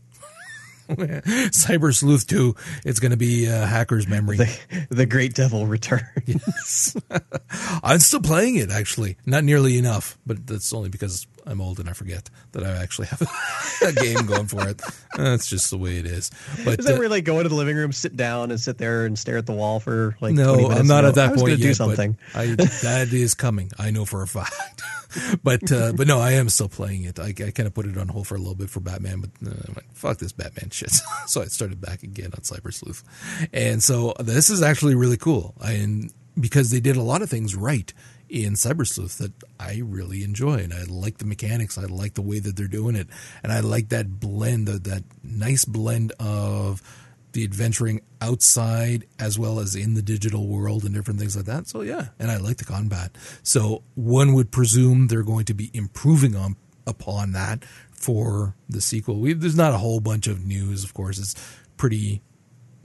Cyber 1.52 1.96
Sleuth 1.96 2.26
2, 2.28 2.56
it's 2.84 3.00
going 3.00 3.12
to 3.12 3.18
be 3.18 3.46
a 3.46 3.66
hacker's 3.66 4.08
memory. 4.08 4.38
The, 4.38 4.88
the 4.90 5.06
Great 5.06 5.36
Devil 5.36 5.68
returns. 5.68 6.04
yes. 6.26 6.98
I'm 7.84 8.00
still 8.00 8.22
playing 8.22 8.56
it, 8.56 8.72
actually. 8.72 9.18
Not 9.26 9.44
nearly 9.44 9.78
enough, 9.78 10.18
but 10.26 10.48
that's 10.48 10.74
only 10.74 10.90
because 10.90 11.28
I'm 11.50 11.62
old 11.62 11.80
and 11.80 11.90
I 11.90 11.94
forget 11.94 12.30
that 12.52 12.64
I 12.64 12.72
actually 12.82 13.08
have 13.08 13.22
a 13.86 13.92
game 13.92 14.26
going 14.28 14.46
for 14.46 14.68
it. 14.68 14.82
That's 15.18 15.48
just 15.48 15.70
the 15.72 15.78
way 15.78 15.98
it 15.98 16.06
is. 16.06 16.30
But 16.64 16.80
is 16.80 16.86
that 16.86 16.96
uh, 16.96 17.00
where 17.00 17.10
like 17.10 17.24
go 17.24 17.40
into 17.40 17.50
the 17.50 17.56
living 17.56 17.76
room, 17.76 17.92
sit 17.92 18.16
down, 18.16 18.52
and 18.52 18.60
sit 18.60 18.78
there 18.78 19.06
and 19.06 19.18
stare 19.18 19.38
at 19.38 19.46
the 19.46 19.54
wall 19.54 19.80
for 19.80 20.16
like? 20.22 20.34
No, 20.34 20.70
I'm 20.70 20.88
not 20.88 21.06
at 21.06 21.16
that 21.16 21.36
point 21.36 21.50
yet. 21.50 21.60
Do 21.60 21.74
something. 21.74 22.18
I, 22.36 22.46
that 22.46 23.10
is 23.12 23.34
coming. 23.34 23.72
I 23.80 23.92
know 23.92 24.06
for 24.06 24.22
a 24.22 24.28
fact. 24.28 24.84
but 25.44 25.72
uh, 25.72 25.92
but 25.94 26.08
no, 26.08 26.20
I 26.20 26.34
am 26.34 26.50
still 26.50 26.70
playing 26.70 27.04
it. 27.04 27.20
I, 27.20 27.30
I 27.30 27.52
kind 27.52 27.68
of 27.68 27.74
put 27.74 27.86
it 27.86 27.98
on 27.98 28.08
hold 28.08 28.28
for 28.28 28.36
a 28.36 28.38
little 28.38 28.56
bit 28.56 28.70
for 28.70 28.80
Batman, 28.80 29.22
but 29.22 29.32
uh, 29.48 29.56
I'm 29.68 29.74
like, 29.74 29.92
fuck 29.94 30.18
this 30.20 30.32
Batman 30.32 30.70
shit. 30.70 30.92
so 31.26 31.42
I 31.42 31.46
started 31.46 31.82
back 31.82 32.04
again 32.04 32.32
on 32.34 32.42
Cyber 32.42 32.74
Sleuth, 32.74 33.04
and 33.52 33.82
so 33.82 34.14
this 34.20 34.50
is 34.50 34.62
actually 34.62 34.96
really 34.96 35.18
cool. 35.18 35.56
I, 35.60 35.74
and 35.74 36.14
because 36.40 36.70
they 36.70 36.80
did 36.80 36.96
a 36.96 37.02
lot 37.02 37.22
of 37.22 37.30
things 37.30 37.56
right 37.56 37.92
in 38.30 38.54
Cyber 38.54 38.88
Sleuth 38.88 39.18
that 39.18 39.34
I 39.60 39.82
really 39.84 40.24
enjoy, 40.24 40.56
and 40.56 40.74
I 40.74 40.84
like 40.84 41.18
the 41.18 41.26
mechanics. 41.26 41.78
I 41.78 41.86
like 41.86 42.14
the 42.14 42.22
way 42.22 42.40
that 42.40 42.56
they're 42.56 42.68
doing 42.68 42.96
it, 42.96 43.08
and 43.44 43.52
I 43.52 43.60
like 43.60 43.90
that 43.90 44.20
blend, 44.20 44.68
that, 44.68 44.84
that 44.86 45.04
nice 45.24 45.66
blend 45.66 46.14
of 46.20 46.82
the 47.32 47.44
adventuring 47.44 48.02
outside 48.22 49.06
as 49.20 49.38
well 49.38 49.60
as 49.60 49.76
in 49.76 49.94
the 49.94 50.02
digital 50.02 50.48
world 50.48 50.84
and 50.84 50.94
different 50.94 51.20
things 51.20 51.36
like 51.36 51.46
that. 51.46 51.68
So 51.68 51.82
yeah, 51.82 52.08
and 52.18 52.32
I 52.32 52.38
like 52.38 52.58
the 52.58 52.66
combat. 52.66 53.12
So 53.44 53.84
one 53.96 54.34
would 54.34 54.52
presume 54.52 55.08
they're 55.08 55.24
going 55.24 55.46
to 55.46 55.54
be 55.54 55.70
improving 55.74 56.36
on 56.36 56.56
upon 56.88 57.34
that 57.34 57.64
for 57.92 58.56
the 58.68 58.82
sequel. 58.82 59.20
We, 59.20 59.34
there's 59.34 59.56
not 59.56 59.74
a 59.74 59.78
whole 59.78 60.00
bunch 60.00 60.28
of 60.28 60.46
news, 60.46 60.84
of 60.84 60.94
course. 60.94 61.20
It's 61.20 61.36
pretty 61.78 62.22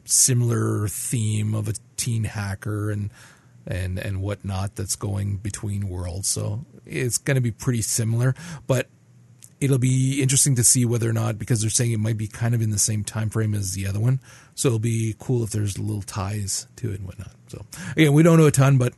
similar 0.04 0.88
theme 0.88 1.54
of 1.54 1.68
a 1.68 1.74
teen 1.96 2.24
hacker 2.24 2.90
and 2.90 3.10
and 3.66 3.98
and 3.98 4.20
whatnot 4.20 4.76
that's 4.76 4.96
going 4.96 5.36
between 5.38 5.88
worlds. 5.88 6.28
So 6.28 6.64
it's 6.86 7.18
going 7.18 7.36
to 7.36 7.40
be 7.40 7.50
pretty 7.50 7.82
similar, 7.82 8.34
but 8.66 8.88
it'll 9.60 9.78
be 9.78 10.20
interesting 10.20 10.54
to 10.56 10.64
see 10.64 10.84
whether 10.84 11.08
or 11.08 11.12
not 11.12 11.38
because 11.38 11.60
they're 11.60 11.70
saying 11.70 11.92
it 11.92 12.00
might 12.00 12.18
be 12.18 12.26
kind 12.26 12.54
of 12.54 12.60
in 12.60 12.70
the 12.70 12.78
same 12.78 13.04
time 13.04 13.30
frame 13.30 13.54
as 13.54 13.72
the 13.72 13.86
other 13.86 14.00
one. 14.00 14.20
So 14.54 14.68
it'll 14.68 14.78
be 14.78 15.14
cool 15.18 15.42
if 15.42 15.50
there's 15.50 15.78
little 15.78 16.02
ties 16.02 16.66
to 16.76 16.92
it 16.92 16.98
and 16.98 17.06
whatnot. 17.06 17.32
So 17.48 17.64
again, 17.96 18.12
we 18.12 18.22
don't 18.22 18.38
know 18.38 18.46
a 18.46 18.50
ton, 18.50 18.78
but 18.78 18.92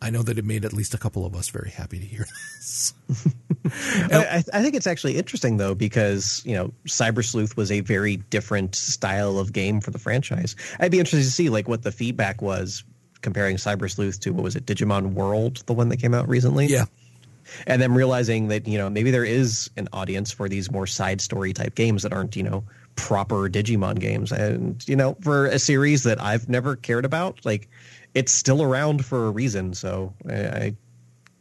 I 0.00 0.10
know 0.10 0.22
that 0.22 0.36
it 0.36 0.44
made 0.44 0.64
at 0.64 0.72
least 0.72 0.94
a 0.94 0.98
couple 0.98 1.24
of 1.24 1.36
us 1.36 1.48
very 1.48 1.70
happy 1.70 1.98
to 2.00 2.04
hear 2.04 2.26
this. 2.58 2.92
I, 4.10 4.42
I 4.52 4.62
think 4.62 4.74
it's 4.74 4.88
actually 4.88 5.16
interesting 5.16 5.58
though 5.58 5.74
because 5.74 6.42
you 6.44 6.54
know 6.54 6.72
Cyber 6.86 7.24
Sleuth 7.24 7.56
was 7.56 7.70
a 7.70 7.80
very 7.80 8.16
different 8.16 8.74
style 8.74 9.38
of 9.38 9.52
game 9.52 9.80
for 9.80 9.92
the 9.92 10.00
franchise. 10.00 10.56
I'd 10.80 10.90
be 10.90 10.98
interested 10.98 11.24
to 11.24 11.30
see 11.30 11.50
like 11.50 11.68
what 11.68 11.82
the 11.82 11.92
feedback 11.92 12.42
was 12.42 12.82
comparing 13.22 13.56
Cyber 13.56 13.90
Sleuth 13.90 14.20
to 14.20 14.30
what 14.32 14.44
was 14.44 14.56
it 14.56 14.66
Digimon 14.66 15.14
World, 15.14 15.62
the 15.66 15.72
one 15.72 15.88
that 15.88 15.98
came 15.98 16.14
out 16.14 16.28
recently. 16.28 16.66
Yeah, 16.66 16.84
and 17.66 17.80
then 17.80 17.94
realizing 17.94 18.48
that 18.48 18.66
you 18.66 18.78
know 18.78 18.90
maybe 18.90 19.10
there 19.10 19.24
is 19.24 19.70
an 19.76 19.88
audience 19.92 20.30
for 20.30 20.48
these 20.48 20.70
more 20.70 20.86
side 20.86 21.20
story 21.20 21.52
type 21.52 21.74
games 21.74 22.02
that 22.02 22.12
aren't 22.12 22.36
you 22.36 22.42
know 22.42 22.64
proper 22.96 23.48
Digimon 23.48 23.98
games, 23.98 24.32
and 24.32 24.86
you 24.88 24.96
know 24.96 25.16
for 25.20 25.46
a 25.46 25.58
series 25.58 26.02
that 26.02 26.20
I've 26.20 26.48
never 26.48 26.76
cared 26.76 27.04
about, 27.04 27.44
like 27.44 27.68
it's 28.14 28.32
still 28.32 28.62
around 28.62 29.04
for 29.04 29.26
a 29.26 29.30
reason. 29.30 29.74
So 29.74 30.12
I, 30.28 30.34
I 30.34 30.76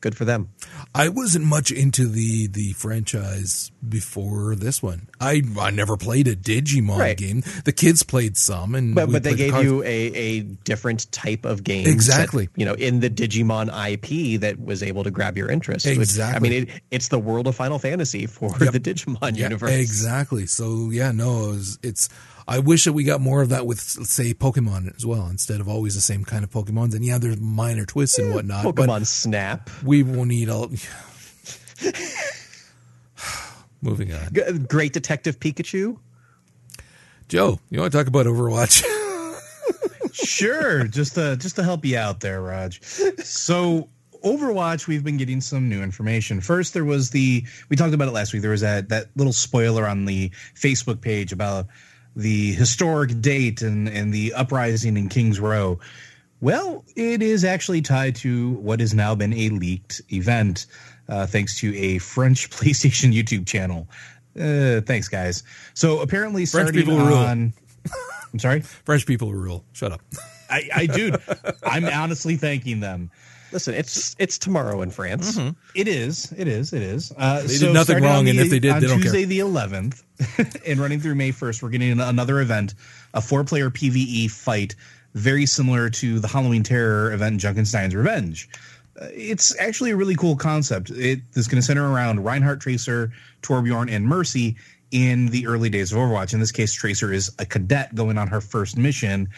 good 0.02 0.18
for 0.18 0.26
them. 0.26 0.50
I 0.94 1.10
wasn't 1.10 1.46
much 1.46 1.72
into 1.72 2.08
the 2.08 2.48
the 2.48 2.74
franchise 2.74 3.72
before 3.88 4.56
this 4.56 4.82
one. 4.84 5.08
I 5.20 5.42
I 5.60 5.70
never 5.72 5.96
played 5.98 6.28
a 6.28 6.36
Digimon 6.36 6.98
Right. 6.98 7.18
game. 7.18 7.44
The 7.66 7.72
kids 7.72 8.04
played 8.04 8.36
some, 8.38 8.76
and 8.76 8.94
But 8.96 9.12
but 9.12 9.24
they 9.24 9.36
played 9.36 9.52
the 9.52 9.52
gave 9.54 9.64
you 9.64 9.84
a, 9.84 9.88
a 9.88 10.40
different 10.42 11.12
type 11.12 11.46
of 11.46 11.64
game, 11.64 11.88
Exactly. 11.88 12.48
that, 12.48 12.60
you 12.60 12.66
know, 12.66 12.74
in 12.74 13.00
the 13.00 13.10
Digimon 13.10 13.68
IP 13.70 14.40
that 14.42 14.60
was 14.60 14.84
able 14.84 15.04
to 15.04 15.12
grab 15.12 15.38
your 15.38 15.50
interest. 15.50 15.86
which- 15.86 16.20
I 16.20 16.40
mean, 16.40 16.54
it, 16.54 16.70
it's 16.92 17.08
the 17.08 17.20
world 17.20 17.48
of 17.48 17.56
Final 17.56 17.80
Fantasy 17.80 18.26
for 18.26 18.52
Yep. 18.60 18.74
the 18.74 18.80
Digimon 18.80 19.38
universe. 19.38 19.72
Exactly. 19.72 20.46
So 20.48 20.90
yeah, 20.92 21.12
no, 21.12 21.46
it 21.46 21.56
was, 21.56 21.80
it's. 21.84 22.10
I 22.52 22.60
wish 22.60 22.84
that 22.84 22.92
we 22.92 23.06
got 23.06 23.22
more 23.22 23.42
of 23.42 23.48
that 23.48 23.66
with, 23.66 23.80
say, 23.80 24.34
Pokemon 24.34 24.94
as 24.94 25.06
well, 25.06 25.28
instead 25.28 25.62
of 25.62 25.70
always 25.70 25.96
the 25.96 26.02
same 26.02 26.26
kind 26.26 26.44
of 26.44 26.52
Pokemons. 26.52 26.94
And 26.94 27.06
yeah, 27.06 27.18
there's 27.18 27.40
minor 27.40 27.86
twists 27.86 28.20
and 28.20 28.34
whatnot, 28.34 28.66
Pokemon 28.66 28.88
but 28.88 29.08
Snap. 29.08 29.70
we 29.86 30.04
will 30.04 30.26
need 30.26 30.50
all. 30.50 30.70
Moving 33.82 34.14
on, 34.14 34.34
G- 34.34 34.42
Great 34.68 34.92
Detective 34.92 35.40
Pikachu. 35.40 35.98
Joe. 37.30 37.58
You 37.70 37.80
want 37.80 37.94
to 37.94 37.98
talk 37.98 38.08
about 38.08 38.26
Overwatch? 38.26 38.84
sure 40.12 40.84
just 40.88 41.16
to 41.16 41.38
just 41.38 41.56
to 41.56 41.64
help 41.64 41.86
you 41.86 41.98
out 41.98 42.20
there 42.20 42.42
raj 42.42 42.84
so 43.24 43.88
overwatch 44.26 44.86
we've 44.86 45.06
been 45.06 45.16
getting 45.16 45.40
some 45.40 45.70
new 45.70 45.82
information 45.82 46.42
first 46.42 46.74
there 46.74 46.84
was 46.84 47.12
the 47.12 47.46
we 47.70 47.78
talked 47.78 47.94
about 47.94 48.10
it 48.10 48.12
last 48.12 48.34
week 48.34 48.42
there 48.42 48.52
was 48.52 48.60
that 48.60 48.90
that 48.90 49.06
little 49.16 49.32
spoiler 49.32 49.88
on 49.88 50.04
the 50.04 50.30
facebook 50.54 51.00
page 51.00 51.32
about 51.32 51.66
the 52.16 52.54
historic 52.54 53.22
date 53.22 53.62
and 53.62 53.88
and 53.88 54.14
the 54.14 54.34
uprising 54.34 54.98
in 54.98 55.10
kings 55.10 55.40
row 55.40 55.80
well 56.42 56.84
it 56.96 57.22
is 57.22 57.46
actually 57.46 57.82
tied 57.82 58.16
to 58.16 58.52
what 58.54 58.80
has 58.80 58.94
now 58.94 59.16
been 59.16 59.34
a 59.34 59.50
leaked 59.50 60.02
event 60.12 60.66
uh, 61.10 61.26
thanks 61.26 61.60
to 61.60 61.76
a 61.78 61.98
french 62.00 62.50
playstation 62.52 63.14
youtube 63.14 63.48
channel 63.48 63.88
uh, 64.40 64.82
thanks 64.82 65.08
guys 65.08 65.44
so 65.74 66.02
apparently 66.02 66.46
French 66.46 66.70
starting 66.70 66.82
people 66.82 66.98
rule. 66.98 67.18
i'm 67.18 68.40
sorry 68.40 68.62
French 68.62 69.06
people 69.06 69.34
rule. 69.34 69.66
Shut 69.74 69.92
up. 69.92 70.02
I, 70.50 70.70
I 70.76 70.86
dude, 70.86 71.16
I'm 71.64 71.86
honestly 71.86 72.36
thanking 72.36 72.82
them. 72.82 73.10
Listen, 73.52 73.74
it's 73.74 74.16
it's 74.18 74.38
tomorrow 74.38 74.82
in 74.82 74.92
France. 74.92 75.38
It 75.76 75.88
is, 75.88 76.32
it 76.38 76.48
is, 76.48 76.72
it 76.74 76.82
is. 76.82 77.12
Uh, 77.18 77.42
They 77.42 77.58
did 77.58 77.74
nothing 77.74 78.02
wrong, 78.04 78.20
on 78.20 78.28
and 78.28 78.40
if 78.40 78.50
they 78.50 78.60
did, 78.60 78.72
on 78.72 78.82
they 78.82 78.88
don't 78.88 79.02
care. 79.02 79.12
Tuesday 79.12 79.26
the 79.26 79.40
11th, 79.40 80.04
and 80.68 80.80
running 80.80 81.00
through 81.00 81.16
May 81.16 81.32
1st, 81.32 81.62
we're 81.62 81.70
getting 81.70 82.00
another 82.00 82.40
event, 82.40 82.74
a 83.14 83.22
four-player 83.22 83.70
PVE 83.70 84.32
fight, 84.32 84.76
very 85.14 85.46
similar 85.46 85.90
to 85.90 86.20
the 86.20 86.28
Halloween 86.28 86.64
Terror 86.64 87.12
event, 87.12 87.42
Junkenstein's 87.42 87.94
Revenge. 87.96 88.48
Uh, 89.00 89.08
it's 89.12 89.58
actually 89.60 89.92
a 89.92 89.96
really 89.96 90.16
cool 90.16 90.36
concept. 90.36 90.90
It 90.90 91.20
is 91.34 91.48
going 91.48 91.62
to 91.62 91.66
center 91.66 91.90
around 91.90 92.24
Reinhardt, 92.24 92.62
Tracer, 92.62 93.12
Torbjorn, 93.42 93.92
and 93.92 94.06
Mercy 94.06 94.56
in 94.92 95.28
the 95.28 95.48
early 95.48 95.70
days 95.70 95.92
of 95.92 95.98
Overwatch. 95.98 96.34
In 96.34 96.40
this 96.40 96.52
case, 96.52 96.74
Tracer 96.74 97.12
is 97.12 97.32
a 97.40 97.46
cadet 97.46 97.96
going 97.96 98.18
on 98.18 98.28
her 98.28 98.42
first 98.42 98.78
mission. 98.78 99.30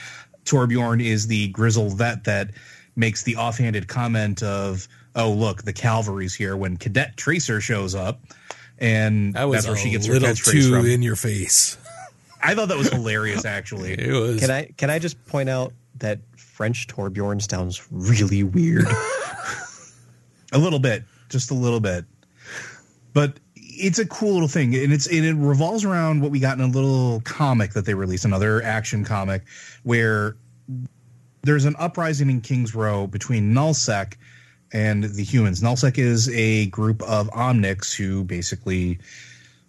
Torbjorn 0.46 1.04
is 1.04 1.28
the 1.28 1.48
grizzled 1.50 1.98
vet 1.98 2.24
that 2.26 2.50
makes 2.96 3.24
the 3.24 3.36
offhanded 3.36 3.88
comment 3.88 4.44
of, 4.44 4.88
"Oh, 5.16 5.32
look, 5.32 5.64
the 5.64 5.74
cavalry's 5.74 6.34
here." 6.34 6.56
When 6.58 6.78
Cadet 6.78 7.18
Tracer 7.18 7.60
shows 7.62 7.96
up, 7.96 8.22
and 8.80 9.34
That 9.34 9.46
was 9.46 9.58
that's 9.58 9.68
where 9.68 9.76
a 9.76 9.80
she 9.80 9.92
gets 9.92 10.06
her 10.08 10.14
little 10.14 10.30
catchphrase 10.30 10.52
too 10.52 10.72
from. 10.72 10.86
in 10.86 11.02
your 11.02 11.16
face. 11.16 11.78
I 12.44 12.56
thought 12.56 12.68
that 12.68 12.78
was 12.78 12.90
hilarious, 12.90 13.46
actually. 13.46 13.94
It 14.00 14.12
was. 14.12 14.40
Can 14.40 14.52
I 14.52 14.66
can 14.78 14.90
I 14.90 15.00
just 15.00 15.24
point 15.28 15.50
out 15.50 15.74
that 16.00 16.20
French 16.36 16.88
Torbjorn 16.88 17.42
sounds 17.50 17.88
really 17.92 18.44
weird. 18.44 18.86
A 20.52 20.58
little 20.58 20.80
bit, 20.80 21.04
just 21.30 21.50
a 21.50 21.56
little 21.56 21.80
bit. 21.80 22.06
But 23.14 23.40
it's 23.56 23.98
a 23.98 24.06
cool 24.06 24.34
little 24.34 24.48
thing, 24.48 24.76
and 24.76 24.94
it's 24.94 25.08
and 25.08 25.26
it 25.26 25.34
revolves 25.34 25.84
around 25.84 26.22
what 26.22 26.30
we 26.30 26.40
got 26.40 26.60
in 26.60 26.64
a 26.64 26.68
little 26.68 27.22
comic 27.22 27.74
that 27.74 27.86
they 27.86 27.96
released, 27.96 28.24
another 28.26 28.62
action 28.62 29.04
comic, 29.04 29.42
where 29.82 30.36
there's 31.44 31.66
an 31.66 31.76
uprising 31.78 32.30
in 32.30 32.42
Kings 32.42 32.74
Row 32.74 33.06
between 33.06 33.54
Nullsec 33.54 34.16
and 34.72 35.04
the 35.04 35.24
humans. 35.24 35.62
Nullsec 35.62 35.98
is 35.98 36.30
a 36.30 36.68
group 36.68 37.04
of 37.04 37.30
Omnics 37.32 37.94
who 37.94 38.24
basically 38.24 39.00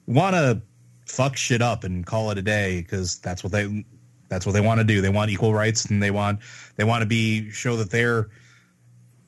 want 0.07 0.35
to 0.35 0.63
fuck 1.07 1.37
shit 1.37 1.61
up 1.61 1.85
and 1.85 2.07
call 2.07 2.31
it 2.31 2.39
a 2.39 2.43
day 2.43 2.81
because 2.81 3.19
that's 3.19 3.43
what 3.43 3.53
they 3.53 3.85
that's 4.29 4.47
what 4.47 4.53
they 4.53 4.61
want 4.61 4.79
to 4.79 4.85
do. 4.85 5.01
They 5.01 5.11
want 5.11 5.31
equal 5.31 5.53
rights 5.53 5.85
and 5.87 6.03
they 6.03 6.11
want 6.11 6.41
they 6.77 6.85
want 6.85 7.03
to 7.03 7.07
be 7.07 7.51
show 7.51 7.77
that 7.77 7.91
they're 7.91 8.31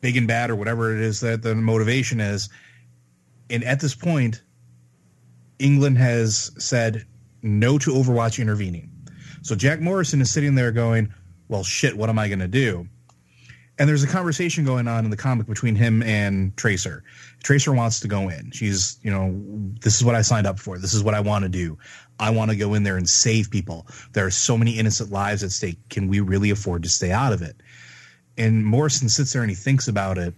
big 0.01 0.17
and 0.17 0.29
bad 0.29 0.51
or 0.51 0.57
whatever 0.57 0.95
it 0.95 1.03
is 1.03 1.21
that 1.21 1.43
the 1.43 1.55
motivation 1.55 2.21
is. 2.21 2.49
And 3.51 3.65
at 3.65 3.81
this 3.81 3.95
point, 3.95 4.43
England 5.59 5.99
has 5.99 6.53
said 6.59 7.05
no 7.43 7.79
to 7.79 7.91
Overwatch 7.91 8.41
intervening. 8.41 8.91
So 9.43 9.55
Jack 9.55 9.81
Morrison 9.81 10.21
is 10.21 10.31
sitting 10.31 10.55
there 10.55 10.73
going, 10.73 11.13
"Well, 11.49 11.65
shit, 11.65 11.97
what 11.97 12.09
am 12.09 12.19
I 12.19 12.29
going 12.29 12.41
to 12.41 12.49
do?" 12.49 12.89
And 13.79 13.89
there's 13.89 14.03
a 14.03 14.09
conversation 14.09 14.65
going 14.65 14.89
on 14.89 15.05
in 15.05 15.11
the 15.11 15.17
comic 15.19 15.47
between 15.47 15.75
him 15.75 16.03
and 16.03 16.57
Tracer. 16.57 17.05
Tracer 17.43 17.73
wants 17.73 18.01
to 18.01 18.09
go 18.09 18.31
in. 18.31 18.51
She's, 18.51 18.99
you 19.03 19.11
know, 19.11 19.39
this 19.81 19.97
is 19.97 20.05
what 20.05 20.15
I 20.15 20.23
signed 20.23 20.47
up 20.47 20.59
for. 20.59 20.79
This 20.79 20.95
is 20.95 21.03
what 21.03 21.15
I 21.15 21.21
want 21.21 21.43
to 21.43 21.51
do. 21.51 21.77
I 22.19 22.31
want 22.31 22.51
to 22.51 22.57
go 22.57 22.73
in 22.73 22.85
there 22.85 22.97
and 22.97 23.09
save 23.09 23.51
people. 23.51 23.87
There 24.13 24.25
are 24.25 24.31
so 24.31 24.57
many 24.57 24.79
innocent 24.79 25.13
lives 25.13 25.43
at 25.43 25.51
stake. 25.51 25.79
Can 25.91 26.09
we 26.09 26.21
really 26.21 26.51
afford 26.51 26.85
to 26.85 26.89
stay 26.89 27.13
out 27.13 27.35
of 27.35 27.43
it? 27.43 27.57
And 28.39 28.65
Morrison 28.65 29.11
sits 29.11 29.35
there 29.35 29.43
and 29.43 29.51
he 29.51 29.57
thinks 29.57 29.89
about 29.89 30.17
it. 30.17 30.35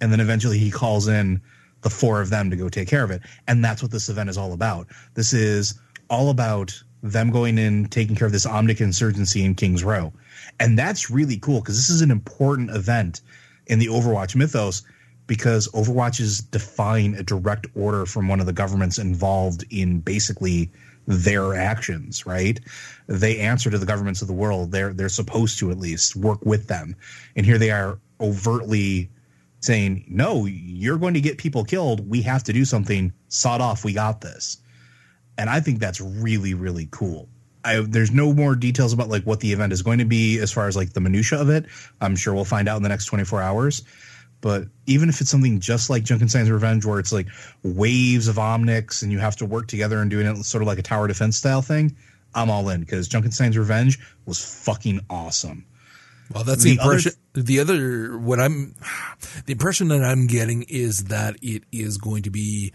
And 0.00 0.10
then 0.10 0.20
eventually 0.20 0.58
he 0.58 0.70
calls 0.70 1.06
in 1.06 1.42
the 1.82 1.90
four 1.90 2.22
of 2.22 2.30
them 2.30 2.48
to 2.48 2.56
go 2.56 2.70
take 2.70 2.88
care 2.88 3.04
of 3.04 3.10
it. 3.10 3.20
And 3.46 3.62
that's 3.62 3.82
what 3.82 3.90
this 3.90 4.08
event 4.08 4.30
is 4.30 4.38
all 4.38 4.54
about. 4.54 4.86
This 5.14 5.34
is 5.34 5.78
all 6.08 6.30
about 6.30 6.82
them 7.02 7.30
going 7.30 7.58
in, 7.58 7.86
taking 7.86 8.16
care 8.16 8.26
of 8.26 8.32
this 8.32 8.46
Omnic 8.46 8.80
insurgency 8.80 9.44
in 9.44 9.54
Kings 9.54 9.84
Row. 9.84 10.12
And 10.58 10.78
that's 10.78 11.10
really 11.10 11.38
cool 11.38 11.60
because 11.60 11.76
this 11.76 11.90
is 11.90 12.00
an 12.02 12.10
important 12.10 12.70
event 12.70 13.20
in 13.66 13.78
the 13.78 13.86
Overwatch 13.86 14.34
mythos 14.34 14.82
because 15.26 15.68
Overwatch 15.68 16.18
is 16.18 16.40
defying 16.40 17.14
a 17.14 17.22
direct 17.22 17.68
order 17.76 18.04
from 18.04 18.26
one 18.26 18.40
of 18.40 18.46
the 18.46 18.52
governments 18.52 18.98
involved 18.98 19.64
in 19.70 20.00
basically 20.00 20.72
their 21.06 21.54
actions, 21.54 22.26
right? 22.26 22.58
They 23.06 23.38
answer 23.38 23.70
to 23.70 23.78
the 23.78 23.86
governments 23.86 24.22
of 24.22 24.28
the 24.28 24.34
world. 24.34 24.72
They're 24.72 24.92
they're 24.92 25.08
supposed 25.08 25.58
to 25.60 25.70
at 25.70 25.78
least 25.78 26.16
work 26.16 26.44
with 26.44 26.66
them. 26.66 26.96
And 27.36 27.46
here 27.46 27.58
they 27.58 27.70
are 27.70 27.98
overtly 28.20 29.08
saying, 29.60 30.04
"No, 30.08 30.46
you're 30.46 30.98
going 30.98 31.14
to 31.14 31.20
get 31.20 31.38
people 31.38 31.64
killed. 31.64 32.08
We 32.08 32.22
have 32.22 32.42
to 32.44 32.52
do 32.52 32.64
something. 32.64 33.12
Sod 33.28 33.60
off. 33.60 33.84
We 33.84 33.92
got 33.92 34.20
this." 34.20 34.58
And 35.38 35.48
I 35.48 35.60
think 35.60 35.78
that's 35.78 36.00
really 36.00 36.54
really 36.54 36.88
cool. 36.90 37.28
I, 37.64 37.80
there's 37.80 38.10
no 38.10 38.32
more 38.32 38.54
details 38.54 38.92
about 38.92 39.08
like 39.08 39.24
what 39.24 39.40
the 39.40 39.52
event 39.52 39.72
is 39.72 39.82
going 39.82 39.98
to 39.98 40.04
be 40.04 40.38
as 40.38 40.50
far 40.52 40.66
as 40.68 40.76
like 40.76 40.92
the 40.92 41.00
minutia 41.00 41.40
of 41.40 41.48
it. 41.50 41.66
I'm 42.00 42.16
sure 42.16 42.32
we'll 42.34 42.44
find 42.44 42.68
out 42.68 42.76
in 42.76 42.82
the 42.82 42.88
next 42.88 43.06
24 43.06 43.42
hours. 43.42 43.82
But 44.40 44.64
even 44.86 45.10
if 45.10 45.20
it's 45.20 45.28
something 45.30 45.60
just 45.60 45.90
like 45.90 46.02
Junkenstein's 46.04 46.50
Revenge, 46.50 46.86
where 46.86 46.98
it's 46.98 47.12
like 47.12 47.26
waves 47.62 48.26
of 48.28 48.36
Omnics 48.36 49.02
and 49.02 49.12
you 49.12 49.18
have 49.18 49.36
to 49.36 49.44
work 49.46 49.66
together 49.68 50.00
and 50.00 50.10
doing 50.10 50.26
it 50.26 50.36
sort 50.44 50.62
of 50.62 50.66
like 50.66 50.78
a 50.78 50.82
tower 50.82 51.06
defense 51.06 51.36
style 51.36 51.60
thing, 51.60 51.94
I'm 52.34 52.48
all 52.48 52.68
in 52.70 52.80
because 52.80 53.06
Junkenstein's 53.08 53.58
Revenge 53.58 53.98
was 54.24 54.42
fucking 54.64 55.00
awesome. 55.10 55.66
Well, 56.32 56.44
that's 56.44 56.62
the, 56.62 56.76
The 56.76 56.80
other- 56.82 56.90
impression. 56.92 57.12
the 57.34 57.60
other, 57.60 58.18
what 58.18 58.40
I'm, 58.40 58.76
the 59.44 59.52
impression 59.52 59.88
that 59.88 60.02
I'm 60.02 60.26
getting 60.26 60.62
is 60.68 61.04
that 61.04 61.36
it 61.42 61.64
is 61.70 61.98
going 61.98 62.22
to 62.22 62.30
be 62.30 62.72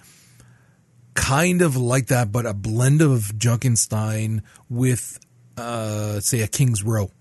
kind 1.16 1.62
of 1.62 1.76
like 1.76 2.08
that, 2.08 2.32
but 2.32 2.46
a 2.46 2.54
blend 2.54 3.02
of 3.02 3.34
Junkenstein 3.38 4.42
with, 4.70 5.20
uh, 5.58 6.20
say, 6.20 6.42
a 6.42 6.48
King's 6.48 6.84
Row, 6.84 7.12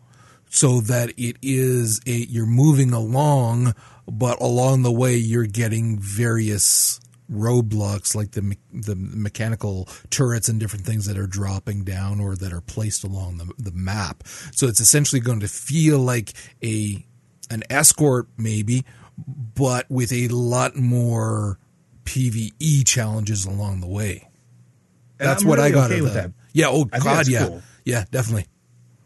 so 0.50 0.80
that 0.82 1.10
it 1.16 1.36
is 1.42 2.00
a 2.06 2.10
you're 2.10 2.46
moving 2.46 2.92
along, 2.92 3.74
but 4.06 4.40
along 4.40 4.82
the 4.82 4.92
way 4.92 5.16
you're 5.16 5.46
getting 5.46 5.98
various 5.98 7.00
roadblocks 7.32 8.14
like 8.14 8.32
the 8.32 8.56
the 8.70 8.94
mechanical 8.96 9.88
turrets 10.10 10.48
and 10.48 10.60
different 10.60 10.84
things 10.84 11.06
that 11.06 11.16
are 11.16 11.26
dropping 11.26 11.82
down 11.82 12.20
or 12.20 12.36
that 12.36 12.52
are 12.52 12.60
placed 12.60 13.02
along 13.02 13.38
the, 13.38 13.50
the 13.58 13.72
map. 13.72 14.22
So 14.52 14.66
it's 14.66 14.80
essentially 14.80 15.20
going 15.20 15.40
to 15.40 15.48
feel 15.48 15.98
like 15.98 16.32
a 16.62 17.04
an 17.50 17.62
escort 17.70 18.28
maybe 18.36 18.84
but 19.16 19.88
with 19.90 20.12
a 20.12 20.28
lot 20.28 20.76
more 20.76 21.58
PVE 22.04 22.86
challenges 22.86 23.46
along 23.46 23.80
the 23.80 23.86
way. 23.88 24.28
And 25.18 25.28
That's 25.28 25.42
I'm 25.42 25.48
what 25.48 25.60
I 25.60 25.70
got 25.70 25.86
okay 25.90 25.94
out 25.94 25.98
of 25.98 26.04
with 26.04 26.14
that. 26.14 26.32
Yeah. 26.52 26.66
Oh 26.68 26.88
I 26.92 26.98
God. 26.98 27.28
Yeah. 27.28 27.46
cool. 27.46 27.62
Yeah. 27.84 28.04
Definitely. 28.10 28.46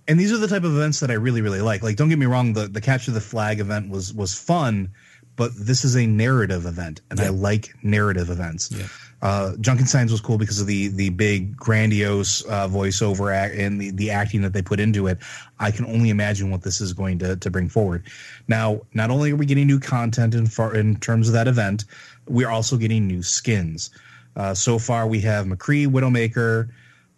and 0.07 0.19
these 0.19 0.33
are 0.33 0.39
the 0.39 0.49
type 0.49 0.65
of 0.65 0.75
events 0.75 1.01
that 1.01 1.11
I 1.11 1.15
really 1.15 1.43
really 1.43 1.61
like. 1.61 1.83
Like 1.83 1.97
don't 1.97 2.09
get 2.09 2.19
me 2.19 2.27
wrong, 2.27 2.53
the 2.55 2.67
the 2.69 2.81
capture 2.81 3.11
the 3.11 3.21
flag 3.21 3.61
event 3.61 3.91
was 3.91 4.13
was 4.13 4.35
fun, 4.35 4.93
but 5.37 5.53
this 5.55 5.85
is 5.85 5.97
a 5.97 6.07
narrative 6.07 6.67
event, 6.67 7.01
and 7.11 7.21
I 7.21 7.29
like 7.29 7.75
narrative 7.83 8.31
events. 8.31 8.71
Yeah. 8.73 8.87
Uh, 9.21 9.53
Junkenstein's 9.61 10.13
was 10.13 10.21
cool 10.21 10.39
because 10.39 10.61
of 10.61 10.69
the 10.69 10.89
the 10.89 11.11
big 11.11 11.57
grandiose 11.57 12.45
uh, 12.47 12.69
voiceover 12.69 13.35
act 13.35 13.57
and 13.57 13.81
the, 13.81 13.91
the 13.91 14.11
acting 14.13 14.43
that 14.43 14.53
they 14.53 14.63
put 14.63 14.79
into 14.79 15.09
it. 15.09 15.19
I 15.59 15.73
can 15.73 15.87
only 15.87 16.11
imagine 16.11 16.51
what 16.51 16.63
this 16.63 16.81
is 16.81 16.93
going 16.93 17.19
to 17.19 17.37
to 17.37 17.51
bring 17.51 17.69
forward. 17.69 18.05
Now, 18.47 18.83
not 18.95 19.11
only 19.11 19.33
are 19.33 19.37
we 19.37 19.45
getting 19.45 19.67
new 19.67 19.81
content 19.81 20.35
in 20.35 20.47
far, 20.47 20.75
in 20.75 20.97
terms 21.01 21.27
of 21.29 21.35
that 21.35 21.49
event, 21.49 21.85
we're 22.29 22.51
also 22.51 22.77
getting 22.77 23.07
new 23.07 23.23
skins. 23.23 23.91
Uh, 24.37 24.55
so 24.55 24.79
far, 24.79 25.07
we 25.07 25.21
have 25.21 25.47
McCree, 25.47 25.87
Widowmaker 25.87 26.69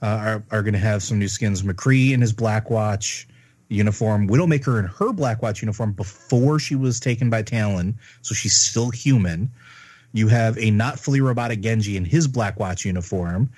uh, 0.03 0.07
are 0.07 0.45
are 0.51 0.63
going 0.63 0.75
to 0.75 0.79
have 0.79 1.03
some 1.03 1.19
new 1.19 1.29
skins. 1.29 1.63
McCree 1.63 2.13
in 2.13 2.21
his 2.21 2.33
Black 2.33 2.71
Watch 2.71 3.29
uniform, 3.69 4.29
Widowmaker 4.29 4.79
in 4.79 4.87
her 4.87 5.13
Black 5.13 5.43
Watch 5.43 5.63
uniform 5.63 5.93
before 5.93 6.59
she 6.59 6.75
was 6.75 6.99
taken 6.99 7.31
by 7.31 7.43
Talon, 7.43 7.99
so 8.23 8.35
she's 8.35 8.57
still 8.57 8.91
human. 8.91 9.51
You 10.13 10.29
have 10.29 10.59
a 10.59 10.71
not 10.71 10.99
fully 10.99 11.21
robotic 11.21 11.61
Genji 11.61 11.97
in 11.97 12.05
his 12.05 12.27
Black 12.27 12.59
Watch 12.59 12.85
uniform. 12.85 13.51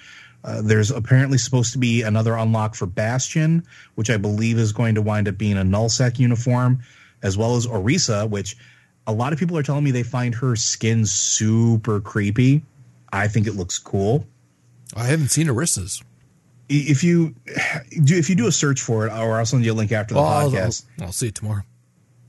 Uh, 0.44 0.60
there's 0.60 0.90
apparently 0.90 1.38
supposed 1.38 1.72
to 1.72 1.78
be 1.78 2.02
another 2.02 2.34
unlock 2.34 2.74
for 2.74 2.86
Bastion, 2.86 3.64
which 3.94 4.10
I 4.10 4.16
believe 4.16 4.58
is 4.58 4.72
going 4.72 4.96
to 4.96 5.02
wind 5.02 5.28
up 5.28 5.38
being 5.38 5.56
a 5.56 5.62
nullsec 5.62 6.18
uniform, 6.18 6.80
as 7.22 7.38
well 7.38 7.56
as 7.56 7.66
Orisa, 7.66 8.28
which 8.28 8.56
a 9.06 9.12
lot 9.12 9.32
of 9.32 9.38
people 9.38 9.56
are 9.58 9.62
telling 9.62 9.84
me 9.84 9.90
they 9.90 10.02
find 10.02 10.34
her 10.36 10.54
skin 10.56 11.04
super 11.06 12.00
creepy. 12.00 12.62
I 13.12 13.28
think 13.28 13.46
it 13.46 13.54
looks 13.54 13.78
cool. 13.78 14.26
I 14.96 15.04
haven't 15.06 15.28
seen 15.28 15.46
Orisa's. 15.48 16.02
If 16.68 17.02
you 17.04 17.34
do, 18.04 18.16
if 18.16 18.30
you 18.30 18.36
do 18.36 18.46
a 18.46 18.52
search 18.52 18.80
for 18.80 19.06
it, 19.06 19.12
or 19.12 19.38
I'll 19.38 19.44
send 19.46 19.64
you 19.64 19.72
a 19.72 19.74
link 19.74 19.92
after 19.92 20.14
the 20.14 20.20
Oh, 20.20 20.22
podcast. 20.24 20.84
I'll, 21.00 21.06
I'll 21.06 21.12
see 21.12 21.28
it 21.28 21.34
tomorrow. 21.34 21.62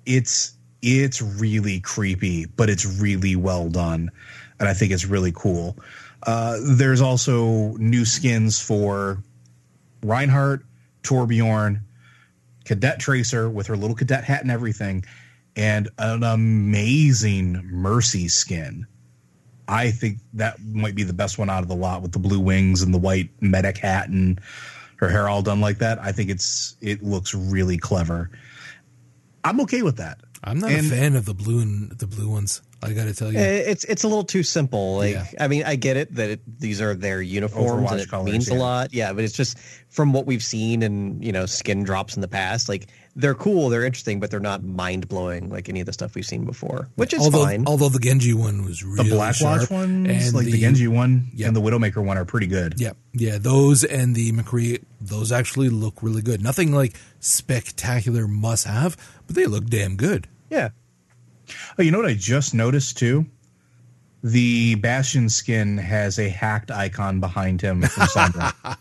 it's 0.05 0.53
it's 0.82 1.21
really 1.21 1.80
creepy, 1.80 2.45
but 2.45 2.69
it's 2.69 2.86
really 2.99 3.38
well 3.38 3.69
done, 3.69 4.11
and 4.59 4.67
I 4.67 4.74
think 4.74 4.91
it's 4.91 5.05
really 5.05 5.32
cool. 5.34 5.78
Uh, 6.26 6.57
there's 6.61 6.99
also 6.99 7.71
new 7.78 8.03
skins 8.03 8.59
for 8.59 9.19
Reinhardt, 10.03 10.65
Torbjorn, 11.03 11.82
Cadet 12.65 12.99
Tracer 12.99 13.49
with 13.49 13.67
her 13.67 13.78
little 13.78 13.95
cadet 13.95 14.26
hat 14.26 14.41
and 14.41 14.51
everything, 14.51 15.05
and 15.56 15.89
an 15.97 16.24
amazing 16.24 17.54
Mercy 17.72 18.28
skin. 18.28 18.88
I 19.68 19.91
think 19.91 20.18
that 20.34 20.60
might 20.62 20.95
be 20.95 21.04
the 21.04 21.14
best 21.14 21.38
one 21.38 21.49
out 21.49 21.64
of 21.64 21.70
the 21.70 21.76
lot 21.76 22.01
with 22.01 22.12
the 22.12 22.20
blue 22.20 22.39
wings 22.39 22.82
and 22.82 22.93
the 22.93 22.97
white 22.99 23.30
medic 23.41 23.78
hat 23.78 24.10
and 24.10 24.39
her 24.97 25.10
hair 25.10 25.30
all 25.30 25.41
done 25.41 25.62
like 25.62 25.78
that. 25.80 25.99
I 25.99 26.12
think 26.12 26.30
it's 26.30 26.76
it 26.82 27.01
looks 27.04 27.34
really 27.34 27.78
clever. 27.78 28.30
I'm 29.43 29.62
okay 29.62 29.82
with 29.82 29.97
that. 29.97 30.20
I'm 30.43 30.60
not 30.60 30.72
And- 30.72 30.88
a 30.88 30.89
fan 30.89 31.16
of 31.16 31.26
the 31.26 31.34
blue 31.34 31.60
and 31.62 31.91
the 31.97 32.08
blue 32.08 32.30
ones. 32.30 32.62
I 32.84 32.93
got 32.93 33.05
to 33.05 33.13
tell 33.13 33.31
you. 33.31 33.39
Uh, 33.39 33.43
It's 33.43 33.84
it's 33.86 34.03
a 34.03 34.07
little 34.07 34.23
too 34.23 34.43
simple. 34.43 34.97
Like 34.97 35.13
Yeah. 35.13 35.25
I 35.39 35.47
mean, 35.47 35.63
I 35.63 35.75
get 35.75 35.97
it 35.97 36.13
that 36.15 36.29
it, 36.29 36.59
these 36.59 36.81
are 36.81 36.93
their 36.93 37.21
uniforms 37.21 37.89
Overwatch 37.89 37.91
and 37.91 38.01
it 38.01 38.09
colors, 38.09 38.31
means 38.31 38.49
a 38.49 38.55
lot. 38.55 38.93
Yeah, 38.93 39.13
but 39.13 39.23
it's 39.23 39.36
just 39.36 39.57
from 39.89 40.11
what 40.13 40.25
we've 40.25 40.43
seen 40.43 40.81
and 40.84 41.23
you 41.23 41.31
know 41.31 41.45
skin 41.45 41.84
drops 41.84 42.15
in 42.15 42.21
the 42.21 42.27
past. 42.27 42.67
Like 42.69 42.88
they're 43.15 43.36
cool, 43.36 43.69
they're 43.69 43.84
interesting, 43.86 44.19
but 44.19 44.31
they're 44.31 44.39
not 44.39 44.63
mind 44.63 45.07
blowing 45.07 45.49
like 45.49 45.69
any 45.69 45.79
of 45.81 45.86
the 45.86 45.93
stuff 45.93 46.15
we've 46.15 46.25
seen 46.25 46.45
before, 46.45 46.89
which 46.95 47.13
is 47.13 47.21
although, 47.21 47.43
fine. 47.45 47.65
although 47.67 47.89
the 47.89 47.99
Genji 47.99 48.34
one 48.34 48.65
was 48.65 48.79
The 48.79 48.88
really 48.88 49.09
Black 49.11 49.36
sharp, 49.36 49.61
Watch 49.61 49.69
ones, 49.69 50.09
and 50.09 50.34
like 50.36 50.45
the, 50.47 50.59
Genji 50.59 50.88
one 50.88 51.29
yeah. 51.36 51.45
and 51.47 51.55
the 51.55 51.61
Widowmaker 51.61 52.03
one, 52.03 52.17
are 52.17 52.25
pretty 52.25 52.47
good. 52.47 52.75
Yeah, 52.79 52.93
yeah, 53.13 53.38
those 53.38 53.84
and 53.84 54.15
the 54.15 54.31
McCree, 54.31 54.84
those 54.99 55.31
actually 55.31 55.69
look 55.69 56.01
really 56.01 56.23
good. 56.23 56.41
Nothing 56.41 56.71
like 56.73 56.95
spectacular 57.19 58.27
must 58.27 58.65
have, 58.65 58.97
but 59.27 59.36
they 59.36 59.45
look 59.45 59.67
damn 59.67 59.95
good. 59.95 60.27
yeah, 60.49 60.69
Oh, 61.77 61.81
you 61.81 61.91
know 61.91 61.99
what 61.99 62.07
I 62.07 62.13
just 62.13 62.53
noticed 62.53 62.97
too? 62.97 63.25
The 64.23 64.75
Bastion 64.75 65.27
skin 65.29 65.77
has 65.77 66.17
a 66.17 66.29
hacked 66.29 66.71
icon 66.71 67.19
behind 67.19 67.61
him 67.61 67.81
from 67.81 68.07
Sombra. 68.07 68.77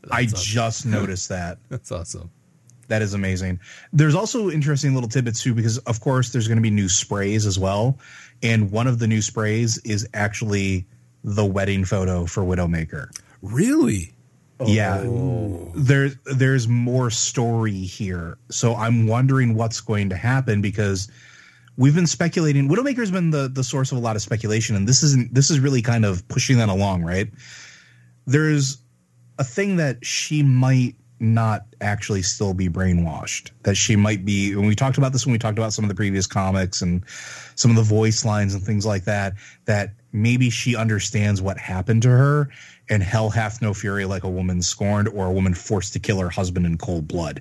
I 0.10 0.24
just 0.24 0.86
noticed 0.86 1.28
that. 1.28 1.58
That's 1.68 1.92
awesome. 1.92 2.30
That 2.88 3.02
is 3.02 3.14
amazing. 3.14 3.60
There's 3.92 4.14
also 4.14 4.48
interesting 4.48 4.94
little 4.94 5.08
tidbits 5.08 5.42
too, 5.42 5.54
because 5.54 5.78
of 5.78 6.00
course 6.00 6.30
there's 6.30 6.48
going 6.48 6.56
to 6.56 6.62
be 6.62 6.70
new 6.70 6.88
sprays 6.88 7.44
as 7.44 7.58
well, 7.58 7.98
and 8.42 8.70
one 8.70 8.86
of 8.86 8.98
the 8.98 9.06
new 9.06 9.20
sprays 9.20 9.78
is 9.78 10.08
actually 10.14 10.86
the 11.24 11.44
wedding 11.44 11.84
photo 11.84 12.26
for 12.26 12.42
Widowmaker. 12.42 13.10
Really? 13.42 14.14
Yeah, 14.64 15.00
oh. 15.00 15.70
there's 15.74 16.16
there's 16.24 16.66
more 16.66 17.10
story 17.10 17.80
here, 17.80 18.38
so 18.50 18.74
I'm 18.74 19.06
wondering 19.06 19.54
what's 19.54 19.82
going 19.82 20.08
to 20.08 20.16
happen 20.16 20.62
because 20.62 21.10
we've 21.76 21.94
been 21.94 22.06
speculating. 22.06 22.68
Widowmaker's 22.68 23.10
been 23.10 23.30
the 23.30 23.48
the 23.48 23.64
source 23.64 23.92
of 23.92 23.98
a 23.98 24.00
lot 24.00 24.16
of 24.16 24.22
speculation, 24.22 24.76
and 24.76 24.88
this 24.88 25.02
isn't 25.02 25.34
this 25.34 25.50
is 25.50 25.60
really 25.60 25.82
kind 25.82 26.04
of 26.04 26.26
pushing 26.28 26.58
that 26.58 26.68
along, 26.68 27.02
right? 27.02 27.28
There's 28.26 28.78
a 29.38 29.44
thing 29.44 29.76
that 29.76 30.04
she 30.04 30.42
might 30.42 30.96
not 31.18 31.62
actually 31.80 32.22
still 32.22 32.52
be 32.52 32.68
brainwashed. 32.68 33.50
That 33.62 33.76
she 33.76 33.96
might 33.96 34.24
be. 34.24 34.54
When 34.54 34.66
we 34.66 34.74
talked 34.74 34.98
about 34.98 35.12
this, 35.12 35.26
when 35.26 35.32
we 35.32 35.38
talked 35.38 35.58
about 35.58 35.72
some 35.72 35.84
of 35.84 35.88
the 35.88 35.94
previous 35.94 36.26
comics 36.26 36.82
and 36.82 37.04
some 37.54 37.70
of 37.70 37.76
the 37.76 37.82
voice 37.82 38.24
lines 38.24 38.54
and 38.54 38.62
things 38.62 38.84
like 38.84 39.04
that, 39.04 39.34
that 39.64 39.94
maybe 40.12 40.50
she 40.50 40.76
understands 40.76 41.40
what 41.40 41.58
happened 41.58 42.02
to 42.02 42.08
her, 42.08 42.50
and 42.88 43.02
hell 43.02 43.30
hath 43.30 43.62
no 43.62 43.72
fury 43.74 44.04
like 44.04 44.24
a 44.24 44.28
woman 44.28 44.62
scorned 44.62 45.08
or 45.08 45.26
a 45.26 45.32
woman 45.32 45.54
forced 45.54 45.92
to 45.94 45.98
kill 45.98 46.18
her 46.18 46.30
husband 46.30 46.66
in 46.66 46.78
cold 46.78 47.08
blood. 47.08 47.40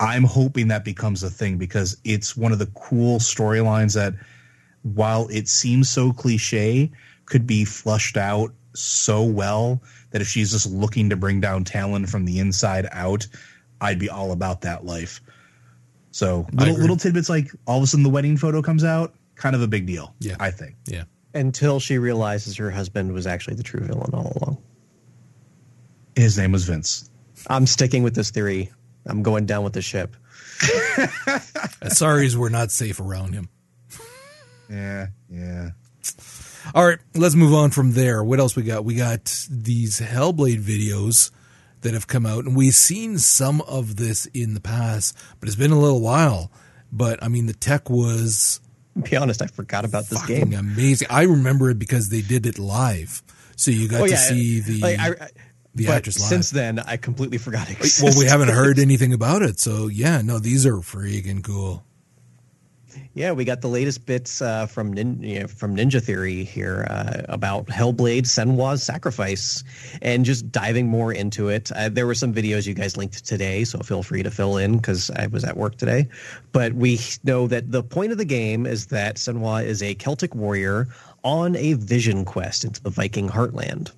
I'm 0.00 0.24
hoping 0.24 0.68
that 0.68 0.84
becomes 0.84 1.22
a 1.22 1.30
thing 1.30 1.58
because 1.58 1.96
it's 2.04 2.36
one 2.36 2.52
of 2.52 2.58
the 2.58 2.66
cool 2.74 3.18
storylines 3.18 3.94
that, 3.94 4.14
while 4.82 5.28
it 5.28 5.48
seems 5.48 5.90
so 5.90 6.12
cliche, 6.12 6.90
could 7.26 7.46
be 7.46 7.64
flushed 7.64 8.16
out 8.16 8.52
so 8.74 9.22
well 9.24 9.82
that 10.10 10.22
if 10.22 10.28
she's 10.28 10.52
just 10.52 10.66
looking 10.66 11.10
to 11.10 11.16
bring 11.16 11.40
down 11.40 11.64
Talon 11.64 12.06
from 12.06 12.24
the 12.24 12.38
inside 12.38 12.86
out, 12.92 13.26
I'd 13.80 13.98
be 13.98 14.08
all 14.08 14.32
about 14.32 14.60
that 14.62 14.84
life. 14.84 15.20
So 16.10 16.46
little 16.52 16.74
little 16.74 16.96
tidbits 16.96 17.28
like 17.28 17.50
all 17.66 17.78
of 17.78 17.84
a 17.84 17.86
sudden 17.86 18.02
the 18.02 18.08
wedding 18.10 18.36
photo 18.36 18.62
comes 18.62 18.84
out, 18.84 19.14
kind 19.34 19.54
of 19.54 19.62
a 19.62 19.68
big 19.68 19.86
deal. 19.86 20.14
Yeah. 20.20 20.36
I 20.40 20.50
think. 20.50 20.76
Yeah. 20.86 21.04
until 21.34 21.80
she 21.80 21.98
realizes 21.98 22.56
her 22.56 22.70
husband 22.70 23.12
was 23.12 23.26
actually 23.26 23.56
the 23.56 23.62
true 23.62 23.80
villain 23.80 24.10
all 24.12 24.36
along. 24.40 24.58
His 26.16 26.36
name 26.38 26.52
was 26.52 26.64
Vince. 26.64 27.10
I'm 27.48 27.66
sticking 27.66 28.02
with 28.02 28.14
this 28.14 28.30
theory. 28.30 28.70
I'm 29.08 29.22
going 29.22 29.46
down 29.46 29.64
with 29.64 29.72
the 29.72 29.82
ship. 29.82 30.14
Sorry's 31.88 32.36
we're 32.36 32.48
not 32.48 32.70
safe 32.70 33.00
around 33.00 33.32
him. 33.32 33.48
Yeah, 34.70 35.06
yeah. 35.30 35.70
All 36.74 36.86
right, 36.86 36.98
let's 37.14 37.34
move 37.34 37.54
on 37.54 37.70
from 37.70 37.92
there. 37.92 38.22
What 38.22 38.38
else 38.38 38.54
we 38.54 38.62
got? 38.62 38.84
We 38.84 38.94
got 38.94 39.24
these 39.50 40.00
Hellblade 40.00 40.60
videos 40.62 41.30
that 41.80 41.94
have 41.94 42.06
come 42.06 42.26
out, 42.26 42.44
and 42.44 42.56
we've 42.56 42.74
seen 42.74 43.18
some 43.18 43.60
of 43.62 43.96
this 43.96 44.26
in 44.26 44.54
the 44.54 44.60
past, 44.60 45.16
but 45.40 45.48
it's 45.48 45.56
been 45.56 45.70
a 45.70 45.78
little 45.78 46.00
while. 46.00 46.50
But 46.92 47.22
I 47.22 47.28
mean, 47.28 47.46
the 47.46 47.52
tech 47.54 47.88
was 47.88 48.60
be 49.02 49.16
honest, 49.16 49.40
I 49.42 49.46
forgot 49.46 49.84
about 49.84 50.06
this 50.06 50.24
game. 50.26 50.52
amazing. 50.52 51.08
I 51.10 51.22
remember 51.22 51.70
it 51.70 51.78
because 51.78 52.08
they 52.08 52.20
did 52.20 52.46
it 52.46 52.58
live, 52.58 53.22
so 53.56 53.70
you 53.70 53.88
got 53.88 54.02
Oh 54.02 54.06
to 54.06 54.16
see 54.16 54.60
the. 54.60 54.80
like, 54.80 54.98
I, 54.98 55.08
I- 55.24 55.30
the 55.78 55.86
but 55.86 55.96
actress 55.96 56.20
live. 56.20 56.28
Since 56.28 56.50
then, 56.50 56.78
I 56.80 56.96
completely 56.96 57.38
forgot. 57.38 57.70
It 57.70 57.78
well, 58.02 58.12
we 58.18 58.26
haven't 58.26 58.48
heard 58.48 58.78
anything 58.88 59.12
about 59.12 59.42
it, 59.42 59.58
so 59.58 59.86
yeah, 59.86 60.20
no, 60.20 60.38
these 60.38 60.66
are 60.66 60.74
freaking 60.74 61.42
cool. 61.42 61.84
Yeah, 63.14 63.32
we 63.32 63.44
got 63.44 63.62
the 63.62 63.68
latest 63.68 64.06
bits 64.06 64.40
uh, 64.40 64.66
from 64.66 64.92
nin- 64.92 65.22
you 65.22 65.40
know, 65.40 65.46
from 65.46 65.76
Ninja 65.76 66.02
Theory 66.02 66.44
here 66.44 66.86
uh, 66.88 67.22
about 67.28 67.66
Hellblade: 67.66 68.24
Senua's 68.24 68.82
Sacrifice, 68.82 69.64
and 70.02 70.24
just 70.24 70.50
diving 70.52 70.88
more 70.88 71.12
into 71.12 71.48
it. 71.48 71.72
Uh, 71.72 71.88
there 71.88 72.06
were 72.06 72.14
some 72.14 72.32
videos 72.32 72.66
you 72.66 72.74
guys 72.74 72.96
linked 72.96 73.24
today, 73.24 73.64
so 73.64 73.78
feel 73.80 74.02
free 74.02 74.22
to 74.22 74.30
fill 74.30 74.56
in 74.56 74.76
because 74.76 75.10
I 75.10 75.26
was 75.26 75.44
at 75.44 75.56
work 75.56 75.76
today. 75.76 76.08
But 76.52 76.74
we 76.74 77.00
know 77.24 77.46
that 77.48 77.70
the 77.72 77.82
point 77.82 78.12
of 78.12 78.18
the 78.18 78.24
game 78.24 78.66
is 78.66 78.86
that 78.86 79.16
Senua 79.16 79.64
is 79.64 79.82
a 79.82 79.94
Celtic 79.94 80.34
warrior 80.34 80.88
on 81.24 81.56
a 81.56 81.74
vision 81.74 82.24
quest 82.24 82.64
into 82.64 82.82
the 82.82 82.90
Viking 82.90 83.28
heartland. 83.28 83.90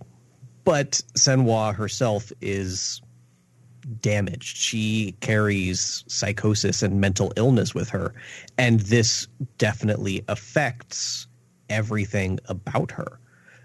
But 0.71 1.03
Senua 1.18 1.75
herself 1.75 2.31
is 2.41 3.03
damaged. 4.01 4.57
She 4.57 5.16
carries 5.18 6.05
psychosis 6.07 6.85
and 6.85 7.01
mental 7.01 7.33
illness 7.35 7.75
with 7.75 7.89
her. 7.89 8.14
And 8.57 8.79
this 8.79 9.27
definitely 9.59 10.25
affects 10.29 11.27
everything 11.71 12.39
about 12.45 12.93
her. 12.93 13.18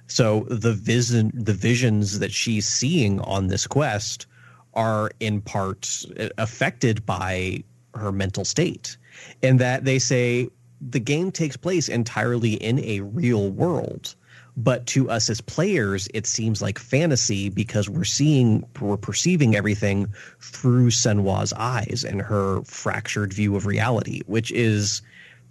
So 0.08 0.48
the 0.50 0.74
vision 0.74 1.32
the 1.36 1.54
visions 1.54 2.18
that 2.18 2.32
she's 2.32 2.68
seeing 2.68 3.20
on 3.22 3.50
this 3.50 3.68
quest 3.68 4.26
are 4.74 5.12
in 5.20 5.42
part 5.42 6.06
uh, 6.20 6.30
affected 6.40 7.06
by 7.06 7.64
her 7.94 8.12
mental 8.12 8.46
state. 8.46 8.98
And 9.44 9.60
that 9.60 9.86
they 9.86 10.00
say 10.00 10.50
the 10.82 11.00
game 11.00 11.32
takes 11.32 11.56
place 11.56 11.88
entirely 11.88 12.54
in 12.54 12.80
a 12.80 13.02
real 13.02 13.52
world 13.52 14.16
but 14.58 14.86
to 14.88 15.10
us 15.10 15.30
as 15.30 15.42
players 15.42 16.08
it 16.14 16.26
seems 16.26 16.62
like 16.62 16.80
fantasy 16.80 17.50
because 17.50 17.90
we're 17.90 18.04
seeing 18.04 18.66
we're 18.80 18.98
perceiving 18.98 19.56
everything 19.56 20.08
through 20.40 20.90
Senua's 20.90 21.54
eyes 21.54 22.06
and 22.08 22.22
her 22.22 22.62
fractured 22.64 23.34
view 23.34 23.56
of 23.56 23.66
reality 23.66 24.22
which 24.28 24.52
is 24.52 25.02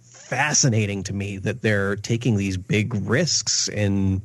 fascinating 0.01 1.03
to 1.03 1.13
me 1.13 1.37
that 1.37 1.61
they're 1.61 1.95
taking 1.95 2.35
these 2.37 2.57
big 2.57 2.93
risks 3.07 3.67
in 3.67 4.21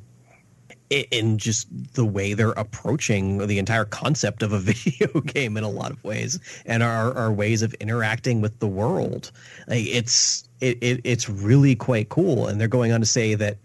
in 0.90 1.38
just 1.38 1.68
the 1.94 2.04
way 2.04 2.34
they're 2.34 2.50
approaching 2.50 3.46
the 3.46 3.58
entire 3.58 3.84
concept 3.84 4.42
of 4.42 4.52
a 4.52 4.58
video 4.72 5.20
game 5.20 5.56
in 5.56 5.64
a 5.64 5.70
lot 5.70 5.92
of 5.92 6.02
ways 6.02 6.38
and 6.66 6.82
our, 6.82 7.16
our 7.16 7.32
ways 7.32 7.62
of 7.62 7.72
interacting 7.74 8.40
with 8.40 8.58
the 8.58 8.66
world. 8.66 9.30
Like 9.68 9.86
it's 9.86 10.48
it, 10.60 10.78
it 10.82 11.00
it's 11.04 11.28
really 11.28 11.76
quite 11.76 12.08
cool. 12.08 12.46
And 12.46 12.60
they're 12.60 12.68
going 12.68 12.92
on 12.92 13.00
to 13.00 13.06
say 13.06 13.34
that 13.36 13.58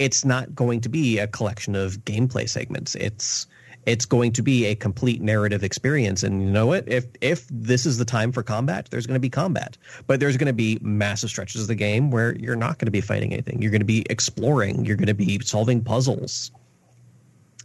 it's 0.00 0.24
not 0.24 0.54
going 0.54 0.80
to 0.80 0.88
be 0.88 1.18
a 1.18 1.26
collection 1.28 1.76
of 1.76 1.98
gameplay 2.04 2.48
segments. 2.48 2.96
It's 2.96 3.46
it's 3.86 4.04
going 4.04 4.32
to 4.32 4.42
be 4.42 4.66
a 4.66 4.74
complete 4.74 5.22
narrative 5.22 5.64
experience. 5.64 6.22
And 6.22 6.42
you 6.42 6.50
know 6.50 6.66
what? 6.66 6.88
If 6.88 7.06
if 7.20 7.46
this 7.50 7.86
is 7.86 7.98
the 7.98 8.04
time 8.04 8.32
for 8.32 8.42
combat 8.42 8.88
there's 8.90 9.06
going 9.06 9.14
to 9.14 9.20
be 9.20 9.30
combat. 9.30 9.76
But 10.06 10.18
there's 10.18 10.38
going 10.38 10.48
to 10.48 10.54
be 10.54 10.78
massive 10.80 11.28
stretches 11.28 11.62
of 11.62 11.68
the 11.68 11.74
game 11.74 12.10
where 12.10 12.34
you're 12.36 12.56
not 12.56 12.78
going 12.78 12.86
to 12.86 12.90
be 12.90 13.02
fighting 13.02 13.32
anything. 13.32 13.60
You're 13.60 13.70
going 13.70 13.82
to 13.82 13.86
be 13.86 14.04
exploring. 14.10 14.86
You're 14.86 14.96
going 14.96 15.06
to 15.06 15.14
be 15.14 15.38
solving 15.40 15.84
puzzles. 15.84 16.50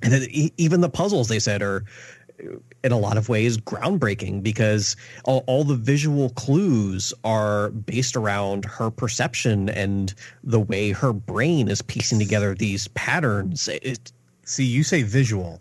And 0.04 0.12
then 0.12 0.28
even 0.30 0.82
the 0.82 0.90
puzzles 0.90 1.30
they 1.30 1.40
said 1.40 1.62
are 1.62 1.86
in 2.84 2.92
a 2.92 2.98
lot 2.98 3.18
of 3.18 3.30
ways 3.30 3.58
groundbreaking 3.58 4.44
because 4.44 4.96
all, 5.24 5.44
all, 5.48 5.64
the 5.64 5.76
visual 5.76 6.30
clues 6.32 7.14
are 7.24 7.70
based 7.70 8.16
around 8.16 8.66
her 8.66 8.92
perception 8.92 9.70
and 9.70 10.14
the 10.44 10.60
way 10.60 10.92
her 10.92 11.14
brain 11.14 11.70
is 11.70 11.82
piecing 11.82 12.20
together 12.20 12.54
these 12.54 12.88
patterns. 12.90 13.68
It, 13.68 14.12
See, 14.46 14.64
you 14.64 14.84
say 14.84 15.02
visual. 15.02 15.60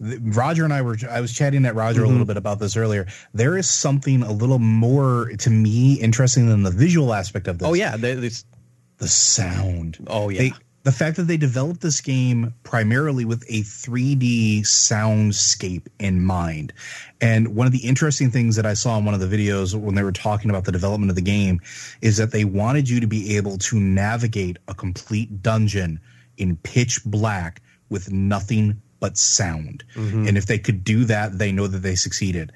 Roger 0.00 0.64
and 0.64 0.72
I 0.72 0.82
were 0.82 0.98
I 1.08 1.20
was 1.20 1.32
chatting 1.32 1.64
at 1.64 1.74
Roger 1.74 2.00
mm-hmm. 2.00 2.08
a 2.08 2.12
little 2.12 2.26
bit 2.26 2.36
about 2.36 2.58
this 2.58 2.76
earlier. 2.76 3.06
There 3.32 3.56
is 3.56 3.68
something 3.68 4.22
a 4.22 4.32
little 4.32 4.58
more 4.58 5.30
to 5.38 5.50
me 5.50 5.94
interesting 5.94 6.48
than 6.48 6.62
the 6.62 6.70
visual 6.70 7.14
aspect 7.14 7.46
of 7.48 7.58
this. 7.58 7.68
Oh 7.68 7.74
yeah, 7.74 7.96
the 7.96 9.08
sound. 9.08 9.98
Oh 10.06 10.28
yeah. 10.28 10.38
They, 10.38 10.52
the 10.86 10.92
fact 10.92 11.16
that 11.16 11.24
they 11.24 11.36
developed 11.36 11.80
this 11.80 12.00
game 12.00 12.54
primarily 12.62 13.24
with 13.24 13.42
a 13.48 13.62
3D 13.62 14.60
soundscape 14.60 15.88
in 15.98 16.24
mind. 16.24 16.72
And 17.20 17.56
one 17.56 17.66
of 17.66 17.72
the 17.72 17.84
interesting 17.84 18.30
things 18.30 18.54
that 18.54 18.66
I 18.66 18.74
saw 18.74 18.96
in 18.96 19.04
one 19.04 19.12
of 19.12 19.18
the 19.18 19.26
videos 19.26 19.74
when 19.74 19.96
they 19.96 20.04
were 20.04 20.12
talking 20.12 20.48
about 20.48 20.64
the 20.64 20.70
development 20.70 21.10
of 21.10 21.16
the 21.16 21.22
game 21.22 21.60
is 22.02 22.18
that 22.18 22.30
they 22.30 22.44
wanted 22.44 22.88
you 22.88 23.00
to 23.00 23.08
be 23.08 23.36
able 23.36 23.58
to 23.58 23.80
navigate 23.80 24.58
a 24.68 24.74
complete 24.74 25.42
dungeon 25.42 25.98
in 26.36 26.56
pitch 26.58 27.04
black 27.04 27.62
with 27.90 28.12
nothing 28.12 28.80
but 29.00 29.18
sound. 29.18 29.82
Mm-hmm. 29.96 30.28
And 30.28 30.38
if 30.38 30.46
they 30.46 30.60
could 30.60 30.84
do 30.84 31.04
that, 31.06 31.36
they 31.36 31.50
know 31.50 31.66
that 31.66 31.78
they 31.78 31.96
succeeded 31.96 32.52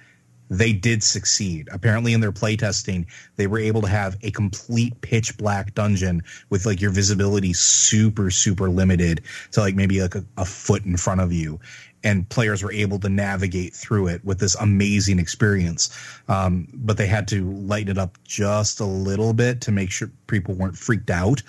they 0.50 0.72
did 0.72 1.02
succeed. 1.02 1.68
Apparently, 1.72 2.12
in 2.12 2.20
their 2.20 2.32
playtesting, 2.32 3.06
they 3.36 3.46
were 3.46 3.60
able 3.60 3.80
to 3.82 3.88
have 3.88 4.16
a 4.22 4.32
complete 4.32 5.00
pitch 5.00 5.38
black 5.38 5.74
dungeon 5.74 6.22
with 6.50 6.66
like 6.66 6.80
your 6.80 6.90
visibility 6.90 7.52
super, 7.52 8.30
super 8.30 8.68
limited 8.68 9.22
to 9.52 9.60
like 9.60 9.76
maybe 9.76 10.02
like 10.02 10.16
a, 10.16 10.24
a, 10.36 10.44
foot 10.44 10.84
in 10.84 10.96
front 10.96 11.20
of 11.20 11.32
you. 11.32 11.60
And 12.02 12.28
players 12.28 12.64
were 12.64 12.72
able 12.72 12.98
to 12.98 13.08
navigate 13.08 13.74
through 13.74 14.08
it 14.08 14.24
with 14.24 14.40
this 14.40 14.56
amazing 14.56 15.20
experience. 15.20 15.96
Um, 16.28 16.66
but 16.74 16.96
they 16.96 17.06
had 17.06 17.28
to 17.28 17.48
lighten 17.52 17.92
it 17.92 17.98
up 17.98 18.18
just 18.24 18.80
a 18.80 18.84
little 18.84 19.32
bit 19.32 19.60
to 19.62 19.72
make 19.72 19.92
sure 19.92 20.10
people 20.26 20.54
weren't 20.54 20.76
freaked 20.76 21.10
out. 21.10 21.42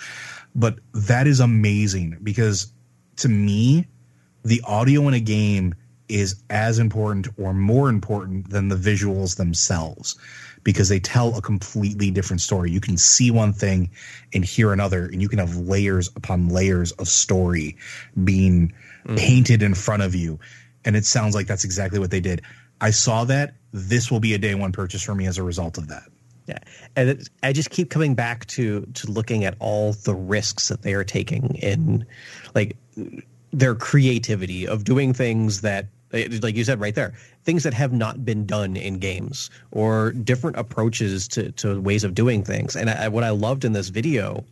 But 0.54 0.78
that 0.92 1.26
is 1.26 1.40
amazing 1.40 2.18
because 2.22 2.70
to 3.16 3.28
me, 3.28 3.88
the 4.44 4.60
audio 4.64 5.08
in 5.08 5.14
a 5.14 5.20
game 5.20 5.74
is 6.12 6.42
as 6.50 6.78
important 6.78 7.28
or 7.38 7.54
more 7.54 7.88
important 7.88 8.50
than 8.50 8.68
the 8.68 8.76
visuals 8.76 9.36
themselves 9.36 10.16
because 10.64 10.88
they 10.88 11.00
tell 11.00 11.36
a 11.36 11.42
completely 11.42 12.10
different 12.10 12.40
story. 12.40 12.70
You 12.70 12.80
can 12.80 12.96
see 12.96 13.30
one 13.30 13.52
thing 13.52 13.90
and 14.32 14.44
hear 14.44 14.72
another, 14.72 15.06
and 15.06 15.20
you 15.20 15.28
can 15.28 15.38
have 15.38 15.56
layers 15.56 16.08
upon 16.14 16.48
layers 16.48 16.92
of 16.92 17.08
story 17.08 17.76
being 18.22 18.72
mm. 19.06 19.18
painted 19.18 19.62
in 19.62 19.74
front 19.74 20.02
of 20.02 20.14
you. 20.14 20.38
And 20.84 20.96
it 20.96 21.04
sounds 21.04 21.34
like 21.34 21.46
that's 21.46 21.64
exactly 21.64 21.98
what 21.98 22.10
they 22.10 22.20
did. 22.20 22.42
I 22.80 22.90
saw 22.90 23.24
that. 23.24 23.54
This 23.72 24.10
will 24.10 24.20
be 24.20 24.34
a 24.34 24.38
day 24.38 24.54
one 24.54 24.72
purchase 24.72 25.02
for 25.02 25.14
me 25.14 25.26
as 25.26 25.38
a 25.38 25.42
result 25.42 25.78
of 25.78 25.88
that. 25.88 26.04
Yeah, 26.46 26.58
and 26.96 27.08
it, 27.08 27.28
I 27.42 27.52
just 27.52 27.70
keep 27.70 27.88
coming 27.88 28.14
back 28.14 28.46
to 28.46 28.84
to 28.94 29.10
looking 29.10 29.44
at 29.44 29.54
all 29.60 29.92
the 29.92 30.14
risks 30.14 30.68
that 30.68 30.82
they 30.82 30.92
are 30.94 31.04
taking 31.04 31.54
in, 31.54 32.04
like 32.54 32.76
their 33.52 33.74
creativity 33.74 34.66
of 34.66 34.82
doing 34.82 35.12
things 35.14 35.60
that 35.60 35.86
like 36.12 36.56
you 36.56 36.64
said 36.64 36.80
right 36.80 36.94
there. 36.94 37.14
Things 37.44 37.62
that 37.62 37.74
have 37.74 37.92
not 37.92 38.24
been 38.24 38.46
done 38.46 38.76
in 38.76 38.98
games 38.98 39.50
or 39.70 40.12
different 40.12 40.56
approaches 40.56 41.26
to, 41.28 41.50
to 41.52 41.80
ways 41.80 42.04
of 42.04 42.14
doing 42.14 42.42
things. 42.42 42.76
And 42.76 42.90
I, 42.90 43.08
what 43.08 43.24
i 43.24 43.30
loved 43.30 43.64
in 43.64 43.72
this 43.72 43.88
video 43.88 44.44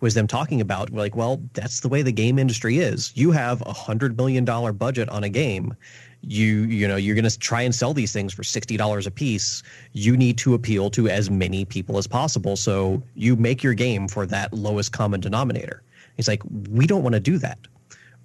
was 0.00 0.14
them 0.14 0.26
talking 0.26 0.60
about 0.60 0.90
like 0.90 1.16
well 1.16 1.40
that's 1.54 1.80
the 1.80 1.88
way 1.88 2.02
the 2.02 2.12
game 2.12 2.38
industry 2.38 2.78
is. 2.78 3.12
You 3.16 3.30
have 3.32 3.62
a 3.66 3.72
hundred 3.72 4.16
million 4.16 4.44
dollar 4.44 4.72
budget 4.72 5.08
on 5.08 5.24
a 5.24 5.28
game. 5.28 5.74
You 6.20 6.62
you 6.64 6.86
know 6.88 6.96
you're 6.96 7.14
going 7.14 7.28
to 7.28 7.38
try 7.38 7.62
and 7.62 7.74
sell 7.74 7.94
these 7.94 8.12
things 8.12 8.32
for 8.32 8.42
$60 8.42 9.06
a 9.06 9.10
piece. 9.10 9.62
You 9.92 10.16
need 10.16 10.38
to 10.38 10.54
appeal 10.54 10.90
to 10.90 11.08
as 11.08 11.30
many 11.30 11.64
people 11.64 11.98
as 11.98 12.06
possible. 12.06 12.56
So 12.56 13.02
you 13.14 13.36
make 13.36 13.62
your 13.62 13.74
game 13.74 14.08
for 14.08 14.26
that 14.26 14.52
lowest 14.52 14.92
common 14.92 15.20
denominator. 15.20 15.82
He's 16.16 16.28
like 16.28 16.42
we 16.70 16.86
don't 16.86 17.02
want 17.02 17.14
to 17.14 17.20
do 17.20 17.38
that 17.38 17.58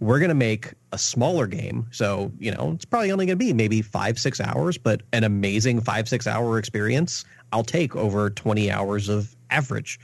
we're 0.04 0.20
going 0.20 0.30
to 0.30 0.36
make 0.36 0.74
a 0.91 0.97
smaller 0.97 1.47
game. 1.47 1.88
So, 1.91 2.32
you 2.38 2.51
know, 2.51 2.72
it's 2.76 2.86
probably 2.86 3.12
only 3.12 3.26
going 3.26 3.39
to 3.39 3.45
be 3.45 3.54
maybe 3.54 3.82
five, 3.82 4.20
six 4.20 4.41
hours, 4.41 4.78
but 4.78 5.01
an 5.14 5.24
amazing 5.24 5.82
five, 5.82 6.10
six 6.10 6.28
hour 6.28 6.60
experience 6.60 7.26
I'll 7.54 7.64
take 7.64 7.95
over 7.95 8.32
20 8.32 8.72
hours 8.72 9.10
of 9.10 9.36
average. 9.49 9.99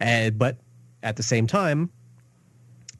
Uh, 0.00 0.30
but 0.30 0.58
at 1.02 1.16
the 1.16 1.22
same 1.22 1.46
time, 1.46 1.90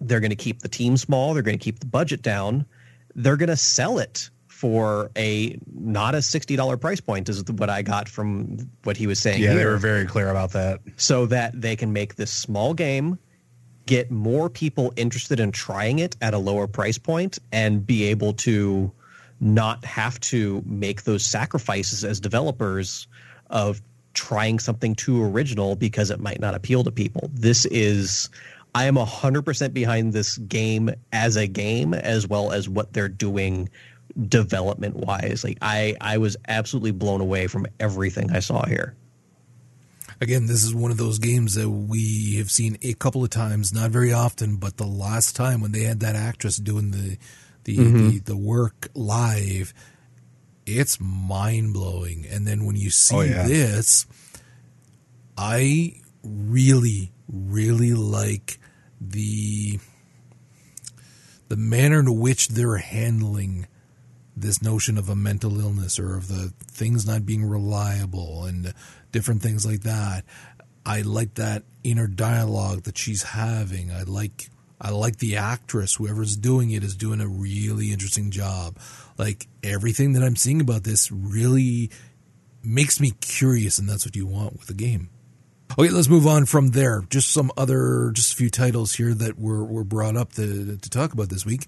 they're 0.01 0.21
going 0.21 0.31
to 0.31 0.37
keep 0.37 0.61
the 0.61 0.69
team 0.69 0.97
small. 0.97 1.33
They're 1.33 1.45
going 1.45 1.59
to 1.59 1.65
keep 1.65 1.79
the 1.79 1.87
budget 1.87 2.21
down. 2.21 2.67
They're 3.15 3.37
going 3.37 3.49
to 3.49 3.57
sell 3.57 3.99
it 3.99 4.29
for 4.49 5.11
a 5.17 5.59
not 5.73 6.15
a 6.15 6.19
$60 6.19 6.81
price 6.81 7.01
point 7.01 7.29
is 7.29 7.45
what 7.45 7.71
I 7.71 7.83
got 7.83 8.09
from 8.09 8.71
what 8.83 8.97
he 8.97 9.07
was 9.07 9.21
saying. 9.21 9.43
Yeah, 9.43 9.51
here. 9.51 9.59
they 9.59 9.67
were 9.67 9.77
very 9.77 10.07
clear 10.07 10.29
about 10.29 10.53
that. 10.53 10.81
So 10.97 11.27
that 11.27 11.61
they 11.61 11.77
can 11.77 11.93
make 11.93 12.17
this 12.17 12.33
small 12.33 12.75
game 12.75 13.19
get 13.87 14.11
more 14.11 14.49
people 14.49 14.93
interested 14.97 15.41
in 15.41 15.53
trying 15.53 15.99
it 15.99 16.17
at 16.21 16.35
a 16.35 16.39
lower 16.39 16.67
price 16.67 16.99
point 16.99 17.39
and 17.53 17.87
be 17.87 18.05
able 18.05 18.33
to 18.33 18.91
not 19.41 19.85
have 19.85 20.19
to 20.21 20.63
make 20.65 21.03
those 21.05 21.25
sacrifices 21.25 22.05
as 22.05 22.21
developers 22.21 23.07
of 23.51 23.83
trying 24.15 24.59
something 24.59 24.95
too 24.95 25.23
original 25.23 25.77
because 25.77 26.11
it 26.11 26.21
might 26.21 26.41
not 26.41 26.55
appeal 26.55 26.85
to 26.85 26.91
people. 26.91 27.31
This 27.33 27.65
is 27.67 28.31
I 28.75 28.85
am 28.87 28.97
100% 28.97 29.73
behind 29.73 30.13
this 30.13 30.39
game 30.39 30.91
as 31.13 31.37
a 31.37 31.47
game 31.47 31.95
as 31.95 32.27
well 32.27 32.53
as 32.53 32.69
what 32.69 32.93
they're 32.93 33.09
doing 33.09 33.69
development 34.29 34.97
wise. 34.97 35.45
Like 35.45 35.59
I 35.61 35.97
I 36.01 36.19
was 36.19 36.37
absolutely 36.49 36.93
blown 36.93 37.21
away 37.21 37.49
from 37.49 37.67
everything 37.81 38.31
I 38.31 38.41
saw 38.41 38.65
here 38.65 38.95
again, 40.21 40.47
this 40.47 40.65
is 40.65 40.75
one 40.75 40.91
of 40.91 40.97
those 40.97 41.19
games 41.19 41.55
that 41.55 41.69
we 41.69 42.37
have 42.37 42.51
seen 42.51 42.79
a 42.83 42.95
couple 42.95 43.23
of 43.23 43.31
times, 43.31 43.73
not 43.73 43.91
very 43.91 44.13
often, 44.13 44.57
but 44.57 44.77
the 44.77 44.87
last 44.87 45.37
time 45.37 45.61
when 45.61 45.73
they 45.73 45.83
had 45.83 46.01
that 46.01 46.17
actress 46.17 46.57
doing 46.57 46.91
the 46.91 47.17
the 47.65 47.79
mm-hmm. 47.79 48.09
the, 48.11 48.19
the, 48.19 48.37
work 48.37 48.89
live, 48.95 49.73
it's 50.67 50.99
mind 51.01 51.73
blowing. 51.73 52.27
And 52.31 52.47
then 52.47 52.67
when 52.67 52.77
you 52.77 52.91
see 52.91 53.17
oh, 53.17 53.21
yeah. 53.23 53.47
this, 53.47 54.07
I 55.37 55.95
really, 56.23 57.13
really 57.27 57.95
like 57.95 58.59
the 59.01 59.79
the 61.49 61.57
manner 61.57 62.01
in 62.01 62.19
which 62.19 62.49
they're 62.49 62.79
handling 62.79 63.67
this 64.37 64.63
notion 64.63 64.99
of 64.99 65.09
a 65.09 65.15
mental 65.15 65.61
illness 65.61 65.99
or 65.99 66.17
of 66.17 66.29
the 66.29 66.53
things 66.67 67.07
not 67.07 67.25
being 67.25 67.45
reliable 67.45 68.45
and 68.45 68.75
different 69.15 69.43
things 69.43 69.65
like 69.65 69.83
that. 69.83 70.25
I 70.85 71.03
like 71.03 71.35
that 71.35 71.63
inner 71.85 72.09
dialogue 72.09 72.83
that 72.83 72.99
she's 72.99 73.23
having. 73.23 73.93
I 73.93 74.03
like 74.03 74.51
I 74.81 74.91
like 74.91 75.19
the 75.19 75.37
actress, 75.37 75.95
whoever's 75.95 76.37
doing 76.37 76.73
it 76.73 76.83
is 76.83 76.97
doing 76.97 77.21
a 77.21 77.29
really 77.29 77.93
interesting 77.93 78.33
job. 78.33 78.77
Like 79.17 79.47
everything 79.63 80.15
that 80.15 80.25
I'm 80.25 80.35
seeing 80.35 80.61
about 80.61 80.83
this 80.83 81.13
really 81.13 81.91
makes 82.63 83.01
me 83.01 83.13
curious, 83.21 83.79
and 83.79 83.89
that's 83.89 84.05
what 84.05 84.17
you 84.17 84.27
want 84.27 84.59
with 84.59 84.69
a 84.69 84.75
game. 84.75 85.11
Okay, 85.79 85.91
let's 85.91 86.09
move 86.09 86.27
on 86.27 86.45
from 86.45 86.73
there. 86.73 87.05
Just 87.09 87.31
some 87.31 87.53
other, 87.57 88.11
just 88.15 88.35
a 88.35 88.37
few 88.37 88.51
titles 88.51 88.95
here 88.95 89.15
that 89.15 89.39
were, 89.39 89.65
were 89.65 89.85
brought 89.85 90.17
up 90.17 90.33
to, 90.35 90.77
to 90.77 90.91
talk 90.91 91.13
about 91.13 91.31
this 91.31 91.47
week. 91.47 91.67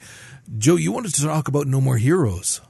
Joe, 0.58 0.76
you 0.76 0.92
wanted 0.92 1.14
to 1.14 1.22
talk 1.22 1.48
about 1.48 1.66
No 1.66 1.80
More 1.80 1.96
Heroes. 1.96 2.60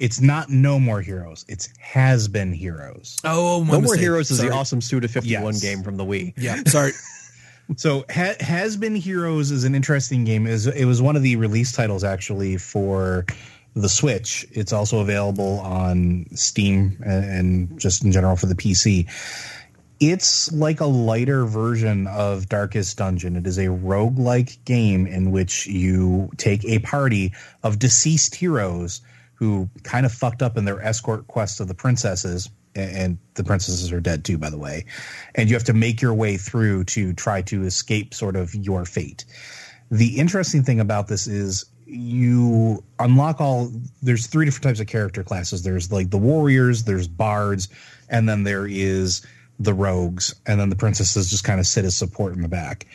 It's 0.00 0.20
not 0.20 0.48
No 0.50 0.80
More 0.80 1.00
Heroes. 1.02 1.44
It's 1.48 1.68
Has 1.78 2.26
Been 2.26 2.52
Heroes. 2.52 3.16
Oh, 3.22 3.56
oh 3.56 3.60
my 3.60 3.66
No 3.66 3.72
More 3.72 3.80
mistake. 3.82 4.00
Heroes 4.00 4.30
is 4.30 4.38
Sorry. 4.38 4.48
the 4.48 4.54
awesome 4.56 4.80
Suda 4.80 5.06
51 5.08 5.52
Yes. 5.54 5.60
game 5.62 5.82
from 5.82 5.96
the 5.96 6.04
Wii. 6.04 6.32
Yeah, 6.36 6.62
sorry. 6.66 6.92
So 7.76 8.04
ha- 8.10 8.34
Has 8.40 8.76
Been 8.76 8.96
Heroes 8.96 9.50
is 9.50 9.64
an 9.64 9.74
interesting 9.74 10.24
game. 10.24 10.46
Is 10.46 10.66
it 10.66 10.86
was 10.86 11.00
one 11.00 11.14
of 11.16 11.22
the 11.22 11.36
release 11.36 11.70
titles 11.72 12.02
actually 12.02 12.56
for 12.56 13.26
the 13.76 13.88
Switch. 13.88 14.44
It's 14.50 14.72
also 14.72 14.98
available 15.00 15.60
on 15.60 16.26
Steam 16.34 16.96
and, 17.04 17.24
and 17.24 17.78
just 17.80 18.02
in 18.02 18.10
general 18.10 18.34
for 18.36 18.46
the 18.46 18.56
PC. 18.56 19.06
It's 20.00 20.50
like 20.50 20.80
a 20.80 20.86
lighter 20.86 21.44
version 21.44 22.06
of 22.06 22.48
Darkest 22.48 22.96
Dungeon. 22.96 23.36
It 23.36 23.46
is 23.46 23.58
a 23.58 23.66
roguelike 23.66 24.64
game 24.64 25.06
in 25.06 25.30
which 25.30 25.66
you 25.66 26.30
take 26.38 26.64
a 26.64 26.78
party 26.78 27.32
of 27.62 27.78
deceased 27.78 28.34
heroes 28.34 29.02
who 29.40 29.70
kind 29.84 30.04
of 30.04 30.12
fucked 30.12 30.42
up 30.42 30.58
in 30.58 30.66
their 30.66 30.82
escort 30.82 31.26
quest 31.26 31.60
of 31.60 31.66
the 31.66 31.74
princesses. 31.74 32.50
And 32.76 33.18
the 33.34 33.42
princesses 33.42 33.90
are 33.90 34.00
dead 34.00 34.22
too, 34.22 34.36
by 34.36 34.50
the 34.50 34.58
way. 34.58 34.84
And 35.34 35.48
you 35.48 35.56
have 35.56 35.64
to 35.64 35.72
make 35.72 36.02
your 36.02 36.12
way 36.12 36.36
through 36.36 36.84
to 36.84 37.14
try 37.14 37.40
to 37.42 37.64
escape 37.64 38.12
sort 38.12 38.36
of 38.36 38.54
your 38.54 38.84
fate. 38.84 39.24
The 39.90 40.18
interesting 40.18 40.62
thing 40.62 40.78
about 40.78 41.08
this 41.08 41.26
is 41.26 41.64
you 41.86 42.84
unlock 42.98 43.40
all 43.40 43.72
there's 44.02 44.26
three 44.26 44.44
different 44.44 44.62
types 44.62 44.78
of 44.78 44.86
character 44.86 45.24
classes 45.24 45.64
there's 45.64 45.90
like 45.90 46.08
the 46.10 46.18
warriors 46.18 46.84
there's 46.84 47.08
bards 47.08 47.66
and 48.08 48.28
then 48.28 48.44
there 48.44 48.64
is 48.64 49.26
the 49.58 49.74
rogues 49.74 50.32
and 50.46 50.60
then 50.60 50.70
the 50.70 50.76
princesses 50.76 51.28
just 51.28 51.42
kind 51.42 51.58
of 51.58 51.66
sit 51.66 51.84
as 51.84 51.96
support 51.96 52.32
in 52.32 52.42
the 52.42 52.48
back 52.48 52.86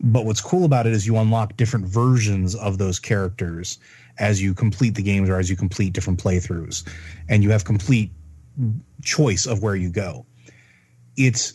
but 0.00 0.26
what's 0.26 0.42
cool 0.42 0.66
about 0.66 0.86
it 0.86 0.92
is 0.92 1.06
you 1.06 1.16
unlock 1.16 1.56
different 1.56 1.86
versions 1.86 2.54
of 2.54 2.76
those 2.76 2.98
characters 2.98 3.78
as 4.18 4.40
you 4.40 4.54
complete 4.54 4.94
the 4.94 5.02
games 5.02 5.28
or 5.28 5.38
as 5.38 5.50
you 5.50 5.56
complete 5.56 5.92
different 5.92 6.22
playthroughs 6.22 6.86
and 7.28 7.42
you 7.42 7.50
have 7.50 7.64
complete 7.64 8.10
choice 9.02 9.46
of 9.46 9.62
where 9.62 9.76
you 9.76 9.90
go 9.90 10.24
it's 11.16 11.54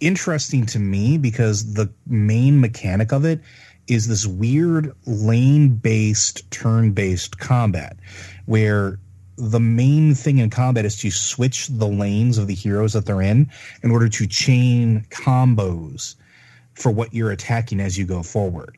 interesting 0.00 0.66
to 0.66 0.78
me 0.78 1.18
because 1.18 1.74
the 1.74 1.92
main 2.06 2.60
mechanic 2.60 3.12
of 3.12 3.24
it 3.24 3.40
is 3.86 4.06
this 4.06 4.26
weird 4.26 4.94
lane 5.06 5.76
based 5.76 6.48
turn 6.50 6.92
based 6.92 7.38
combat 7.38 7.96
where 8.46 8.98
the 9.36 9.60
main 9.60 10.14
thing 10.14 10.38
in 10.38 10.50
combat 10.50 10.84
is 10.84 10.96
to 10.98 11.10
switch 11.10 11.68
the 11.68 11.88
lanes 11.88 12.36
of 12.38 12.46
the 12.46 12.54
heroes 12.54 12.92
that 12.92 13.06
they're 13.06 13.22
in 13.22 13.50
in 13.82 13.90
order 13.90 14.08
to 14.08 14.26
chain 14.26 15.04
combos 15.10 16.14
for 16.74 16.90
what 16.90 17.14
you're 17.14 17.30
attacking 17.30 17.80
as 17.80 17.96
you 17.96 18.04
go 18.04 18.22
forward. 18.22 18.76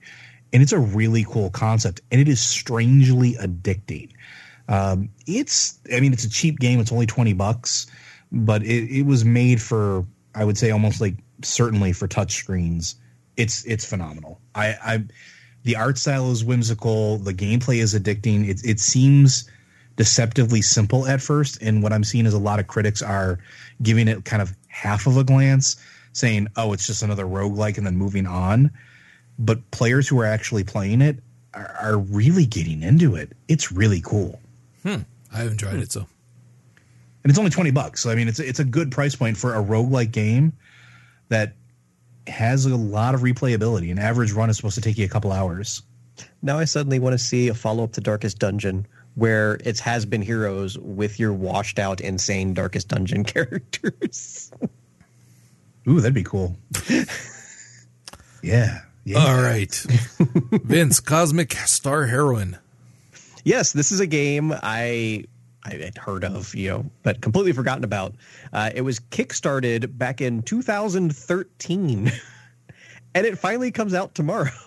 And 0.53 0.63
it's 0.63 0.73
a 0.73 0.79
really 0.79 1.25
cool 1.25 1.51
concept 1.51 2.01
and 2.11 2.21
it 2.21 2.29
is 2.29 2.41
strangely 2.41 3.35
addicting. 3.35 4.11
Um, 4.69 5.09
it's, 5.27 5.79
I 5.93 6.01
mean, 6.01 6.13
it's 6.13 6.25
a 6.25 6.31
cheap 6.31 6.59
game. 6.59 6.81
It's 6.81 6.93
only 6.93 7.07
20 7.07 7.33
bucks, 7.33 7.87
but 8.31 8.63
it, 8.63 8.91
it 8.91 9.07
was 9.07 9.25
made 9.25 9.61
for, 9.61 10.07
I 10.35 10.45
would 10.45 10.59
say 10.59 10.71
almost 10.71 11.01
like 11.01 11.17
certainly 11.43 11.93
for 11.93 12.07
touch 12.07 12.35
screens. 12.35 12.97
It's, 13.37 13.65
it's 13.65 13.85
phenomenal. 13.85 14.41
I, 14.55 14.77
I, 14.83 15.05
the 15.65 15.77
art 15.77 15.99
style 15.99 16.31
is 16.31 16.45
whimsical. 16.45 17.19
The 17.19 17.35
gameplay 17.35 17.79
is 17.79 17.95
addicting. 17.95 18.49
It, 18.49 18.65
it 18.65 18.81
seems 18.81 19.51
deceptively 19.97 20.63
simple 20.63 21.07
at 21.07 21.21
first. 21.21 21.61
And 21.63 21.83
what 21.83 21.93
I'm 21.93 22.05
seeing 22.05 22.27
is 22.27 22.35
a 22.35 22.39
lot 22.39 22.61
of 22.61 22.67
critics 22.67 23.03
are 23.03 23.39
giving 23.83 24.09
it 24.09 24.25
kind 24.25 24.43
of 24.43 24.57
half 24.69 25.07
of 25.07 25.17
a 25.17 25.25
glance 25.25 25.77
saying, 26.13 26.49
oh, 26.57 26.73
it's 26.73 26.87
just 26.87 27.03
another 27.03 27.25
roguelike 27.25 27.79
and 27.79 27.87
then 27.87 27.97
moving 27.97 28.27
on. 28.27 28.71
But 29.39 29.71
players 29.71 30.09
who 30.09 30.21
are 30.21 30.27
actually 30.27 30.65
playing 30.65 31.01
it 31.01 31.19
are, 31.55 31.75
are 31.81 31.99
really 31.99 32.47
getting 32.47 32.83
into 32.83 33.17
it. 33.17 33.33
It's 33.49 33.73
really 33.73 34.01
cool. 34.01 34.41
Hmm. 34.83 35.03
I 35.33 35.39
haven't 35.39 35.59
tried 35.59 35.77
it, 35.77 35.91
so 35.91 36.07
and 37.25 37.31
it's 37.31 37.39
only 37.39 37.51
20 37.51 37.71
bucks. 37.71 38.03
So 38.03 38.11
I 38.11 38.15
mean, 38.15 38.29
it's 38.29 38.41
it's 38.41 38.61
a 38.61 38.65
good 38.65 38.91
price 38.91 39.15
point 39.15 39.37
for 39.37 39.55
a 39.55 39.63
roguelike 39.63 40.13
game 40.13 40.53
that 41.29 41.55
has 42.27 42.67
a 42.67 42.77
lot 42.77 43.15
of 43.15 43.23
replayability. 43.23 43.91
An 43.91 43.99
average 43.99 44.33
run 44.33 44.51
is 44.51 44.57
supposed 44.57 44.75
to 44.77 44.81
take 44.81 44.99
you 44.99 45.05
a 45.05 45.09
couple 45.09 45.33
hours. 45.33 45.83
Now 46.43 46.59
I 46.59 46.65
suddenly 46.65 46.99
want 46.99 47.15
to 47.15 47.19
see 47.19 47.49
a 47.49 47.55
follow 47.55 47.85
up 47.85 47.93
to 47.93 48.01
Darkest 48.01 48.39
Dungeon 48.39 48.87
where 49.15 49.59
it 49.65 49.79
has 49.79 50.07
been 50.07 50.23
heroes 50.23 50.79
with 50.79 51.21
your 51.21 51.33
washed 51.33 51.79
out, 51.79 52.01
insane 52.01 52.55
Darkest 52.55 52.89
Dungeon 52.89 53.25
characters. 53.25 54.51
Ooh, 55.89 56.01
that'd 56.01 56.15
be 56.15 56.23
cool. 56.23 56.57
yeah. 58.43 58.81
Yeah. 59.05 59.19
all 59.19 59.43
right. 59.43 59.75
Vince, 60.19 61.01
Cosmic 61.01 61.53
Star 61.55 62.07
Heroine. 62.07 62.59
yes, 63.45 63.73
this 63.73 63.91
is 63.93 64.01
a 64.01 64.07
game 64.07 64.53
I 64.63 65.25
I 65.65 65.75
had 65.75 65.97
heard 65.97 66.25
of, 66.25 66.55
you 66.55 66.69
know, 66.71 66.87
but 67.03 67.21
completely 67.21 67.53
forgotten 67.53 67.85
about. 67.85 68.15
Uh, 68.53 68.71
it 68.75 68.81
was 68.83 68.99
kickstarted 68.99 69.97
back 69.97 70.21
in 70.21 70.43
2013, 70.43 72.13
and 73.15 73.27
it 73.27 73.39
finally 73.39 73.71
comes 73.71 73.95
out 73.95 74.15
tomorrow. 74.15 74.51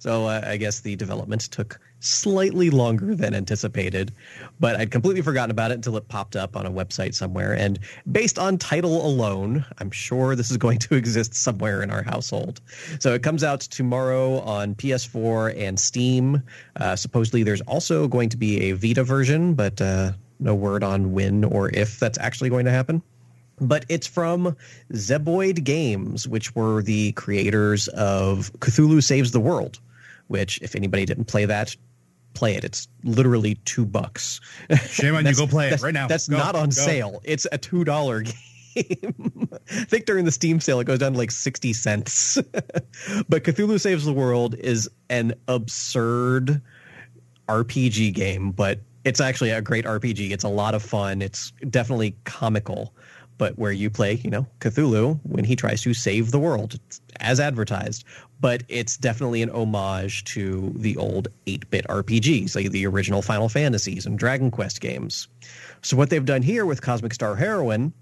So 0.00 0.26
uh, 0.26 0.42
I 0.46 0.58
guess 0.58 0.78
the 0.78 0.94
development 0.94 1.40
took 1.50 1.80
slightly 2.00 2.70
longer 2.70 3.14
than 3.14 3.34
anticipated, 3.34 4.12
but 4.60 4.76
I'd 4.76 4.90
completely 4.90 5.22
forgotten 5.22 5.50
about 5.50 5.70
it 5.70 5.74
until 5.74 5.96
it 5.96 6.08
popped 6.08 6.36
up 6.36 6.56
on 6.56 6.66
a 6.66 6.70
website 6.70 7.14
somewhere. 7.14 7.54
And 7.54 7.78
based 8.10 8.38
on 8.38 8.58
title 8.58 9.04
alone, 9.04 9.64
I'm 9.78 9.90
sure 9.90 10.36
this 10.36 10.50
is 10.50 10.56
going 10.56 10.78
to 10.80 10.94
exist 10.96 11.34
somewhere 11.34 11.82
in 11.82 11.90
our 11.90 12.02
household. 12.02 12.60
So 13.00 13.14
it 13.14 13.22
comes 13.22 13.42
out 13.42 13.60
tomorrow 13.60 14.40
on 14.40 14.74
PS4 14.74 15.58
and 15.58 15.78
Steam. 15.78 16.42
Uh, 16.76 16.96
supposedly, 16.96 17.42
there's 17.42 17.62
also 17.62 18.08
going 18.08 18.28
to 18.28 18.36
be 18.36 18.70
a 18.70 18.72
Vita 18.72 19.04
version, 19.04 19.54
but 19.54 19.80
uh, 19.80 20.12
no 20.40 20.54
word 20.54 20.84
on 20.84 21.12
when 21.12 21.44
or 21.44 21.70
if 21.70 21.98
that's 21.98 22.18
actually 22.18 22.50
going 22.50 22.64
to 22.64 22.70
happen 22.70 23.02
but 23.60 23.84
it's 23.88 24.06
from 24.06 24.56
Zeboyd 24.92 25.64
Games, 25.64 26.28
which 26.28 26.54
were 26.54 26.82
the 26.82 27.10
creators 27.12 27.88
of 27.88 28.52
Cthulhu 28.60 29.02
Saves 29.02 29.32
the 29.32 29.40
World. 29.40 29.80
Which, 30.28 30.60
if 30.60 30.76
anybody 30.76 31.06
didn't 31.06 31.24
play 31.24 31.46
that, 31.46 31.74
play 32.34 32.54
it. 32.54 32.64
It's 32.64 32.88
literally 33.04 33.56
two 33.64 33.84
bucks. 33.84 34.40
Shame 34.88 35.14
on 35.14 35.26
you. 35.26 35.34
Go 35.34 35.46
play 35.46 35.68
it 35.70 35.80
right 35.80 35.94
now. 35.94 36.06
That's 36.06 36.28
Go, 36.28 36.36
not 36.36 36.54
on 36.54 36.66
go. 36.68 36.72
sale. 36.72 37.20
It's 37.24 37.46
a 37.50 37.58
two 37.58 37.84
dollar 37.84 38.22
game. 38.76 39.48
I 39.70 39.84
think 39.84 40.06
during 40.06 40.24
the 40.24 40.30
Steam 40.30 40.60
sale 40.60 40.78
it 40.80 40.84
goes 40.84 41.00
down 41.00 41.12
to 41.12 41.18
like 41.18 41.30
sixty 41.30 41.72
cents. 41.72 42.38
but 43.28 43.44
Cthulhu 43.44 43.80
Saves 43.80 44.04
the 44.04 44.12
World 44.12 44.54
is 44.54 44.88
an 45.10 45.34
absurd 45.48 46.60
RPG 47.48 48.14
game, 48.14 48.52
but 48.52 48.80
it's 49.04 49.20
actually 49.20 49.50
a 49.50 49.62
great 49.62 49.84
RPG. 49.84 50.30
It's 50.30 50.44
a 50.44 50.48
lot 50.48 50.74
of 50.74 50.82
fun. 50.82 51.22
It's 51.22 51.52
definitely 51.70 52.14
comical, 52.24 52.94
but 53.38 53.58
where 53.58 53.72
you 53.72 53.88
play, 53.88 54.14
you 54.14 54.30
know, 54.30 54.46
Cthulhu 54.60 55.18
when 55.22 55.44
he 55.44 55.56
tries 55.56 55.80
to 55.82 55.94
save 55.94 56.30
the 56.30 56.38
world 56.38 56.78
as 57.20 57.40
advertised. 57.40 58.04
But 58.40 58.62
it's 58.68 58.96
definitely 58.96 59.42
an 59.42 59.50
homage 59.50 60.24
to 60.24 60.72
the 60.76 60.96
old 60.96 61.28
8 61.46 61.70
bit 61.70 61.86
RPGs, 61.88 62.54
like 62.54 62.70
the 62.70 62.86
original 62.86 63.22
Final 63.22 63.48
Fantasies 63.48 64.06
and 64.06 64.18
Dragon 64.18 64.50
Quest 64.50 64.80
games. 64.80 65.28
So, 65.82 65.96
what 65.96 66.10
they've 66.10 66.24
done 66.24 66.42
here 66.42 66.66
with 66.66 66.82
Cosmic 66.82 67.14
Star 67.14 67.34
Heroine 67.36 67.92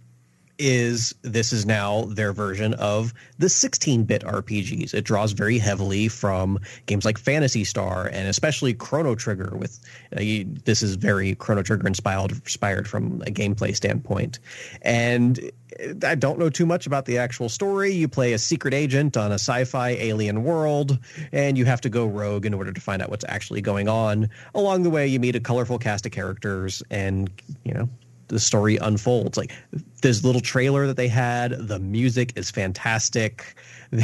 is 0.58 1.14
this 1.22 1.52
is 1.52 1.66
now 1.66 2.02
their 2.04 2.32
version 2.32 2.74
of 2.74 3.12
the 3.38 3.46
16-bit 3.46 4.22
RPGs. 4.22 4.94
It 4.94 5.04
draws 5.04 5.32
very 5.32 5.58
heavily 5.58 6.08
from 6.08 6.58
games 6.86 7.04
like 7.04 7.18
Phantasy 7.18 7.64
Star 7.64 8.06
and 8.06 8.28
especially 8.28 8.74
Chrono 8.74 9.14
Trigger. 9.14 9.56
With 9.56 9.78
uh, 10.16 10.20
you, 10.20 10.44
this 10.64 10.82
is 10.82 10.96
very 10.96 11.34
Chrono 11.34 11.62
Trigger 11.62 11.86
inspired, 11.86 12.32
inspired 12.32 12.88
from 12.88 13.22
a 13.22 13.30
gameplay 13.30 13.74
standpoint. 13.74 14.38
And 14.82 15.38
I 16.02 16.14
don't 16.14 16.38
know 16.38 16.50
too 16.50 16.66
much 16.66 16.86
about 16.86 17.04
the 17.04 17.18
actual 17.18 17.48
story. 17.48 17.92
You 17.92 18.08
play 18.08 18.32
a 18.32 18.38
secret 18.38 18.72
agent 18.72 19.16
on 19.16 19.30
a 19.30 19.34
sci-fi 19.34 19.90
alien 19.90 20.44
world, 20.44 20.98
and 21.32 21.58
you 21.58 21.64
have 21.64 21.80
to 21.82 21.88
go 21.88 22.06
rogue 22.06 22.46
in 22.46 22.54
order 22.54 22.72
to 22.72 22.80
find 22.80 23.02
out 23.02 23.10
what's 23.10 23.24
actually 23.28 23.60
going 23.60 23.88
on. 23.88 24.30
Along 24.54 24.82
the 24.82 24.90
way, 24.90 25.06
you 25.06 25.20
meet 25.20 25.36
a 25.36 25.40
colorful 25.40 25.78
cast 25.78 26.06
of 26.06 26.12
characters, 26.12 26.82
and 26.90 27.30
you 27.64 27.74
know 27.74 27.88
the 28.28 28.40
story 28.40 28.76
unfolds. 28.76 29.36
Like 29.36 29.52
this 30.02 30.24
little 30.24 30.40
trailer 30.40 30.86
that 30.86 30.96
they 30.96 31.08
had, 31.08 31.52
the 31.52 31.78
music 31.78 32.32
is 32.36 32.50
fantastic. 32.50 33.56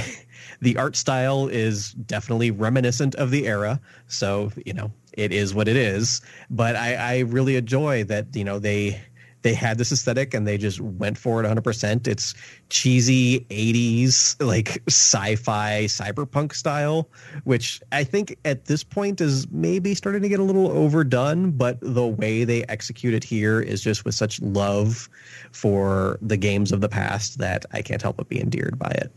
The 0.60 0.76
art 0.76 0.94
style 0.94 1.48
is 1.48 1.92
definitely 1.92 2.52
reminiscent 2.52 3.16
of 3.16 3.32
the 3.32 3.48
era. 3.48 3.80
So, 4.06 4.52
you 4.64 4.72
know, 4.72 4.92
it 5.12 5.32
is 5.32 5.54
what 5.54 5.66
it 5.66 5.76
is. 5.76 6.20
But 6.50 6.76
I, 6.76 6.94
I 6.94 7.18
really 7.20 7.56
enjoy 7.56 8.04
that, 8.04 8.34
you 8.36 8.44
know, 8.44 8.60
they 8.60 9.00
they 9.43 9.55
had 9.55 9.78
this 9.78 9.93
aesthetic 9.93 10.34
and 10.34 10.47
they 10.47 10.57
just 10.57 10.80
went 10.80 11.18
for 11.18 11.43
it 11.43 11.47
100%. 11.47 12.07
It's 12.07 12.34
cheesy 12.70 13.40
80s, 13.51 14.36
like 14.45 14.82
sci 14.88 15.36
fi, 15.36 15.84
cyberpunk 15.84 16.55
style, 16.55 17.09
which 17.45 17.80
I 17.93 18.05
think 18.05 18.38
at 18.45 18.66
this 18.66 18.82
point 18.84 19.20
is 19.20 19.51
maybe 19.51 19.95
starting 19.95 20.22
to 20.22 20.28
get 20.28 20.40
a 20.40 20.45
little 20.45 20.68
overdone. 20.68 21.51
But 21.51 21.78
the 21.80 22.07
way 22.07 22.45
they 22.45 22.64
execute 22.64 23.14
it 23.14 23.24
here 23.24 23.61
is 23.61 23.82
just 23.82 24.05
with 24.05 24.14
such 24.14 24.40
love 24.40 25.09
for 25.51 26.18
the 26.22 26.36
games 26.36 26.72
of 26.72 26.80
the 26.80 26.88
past 26.88 27.38
that 27.38 27.66
I 27.72 27.82
can't 27.82 28.01
help 28.01 28.16
but 28.16 28.28
be 28.28 28.40
endeared 28.40 28.78
by 28.78 28.90
it. 28.90 29.12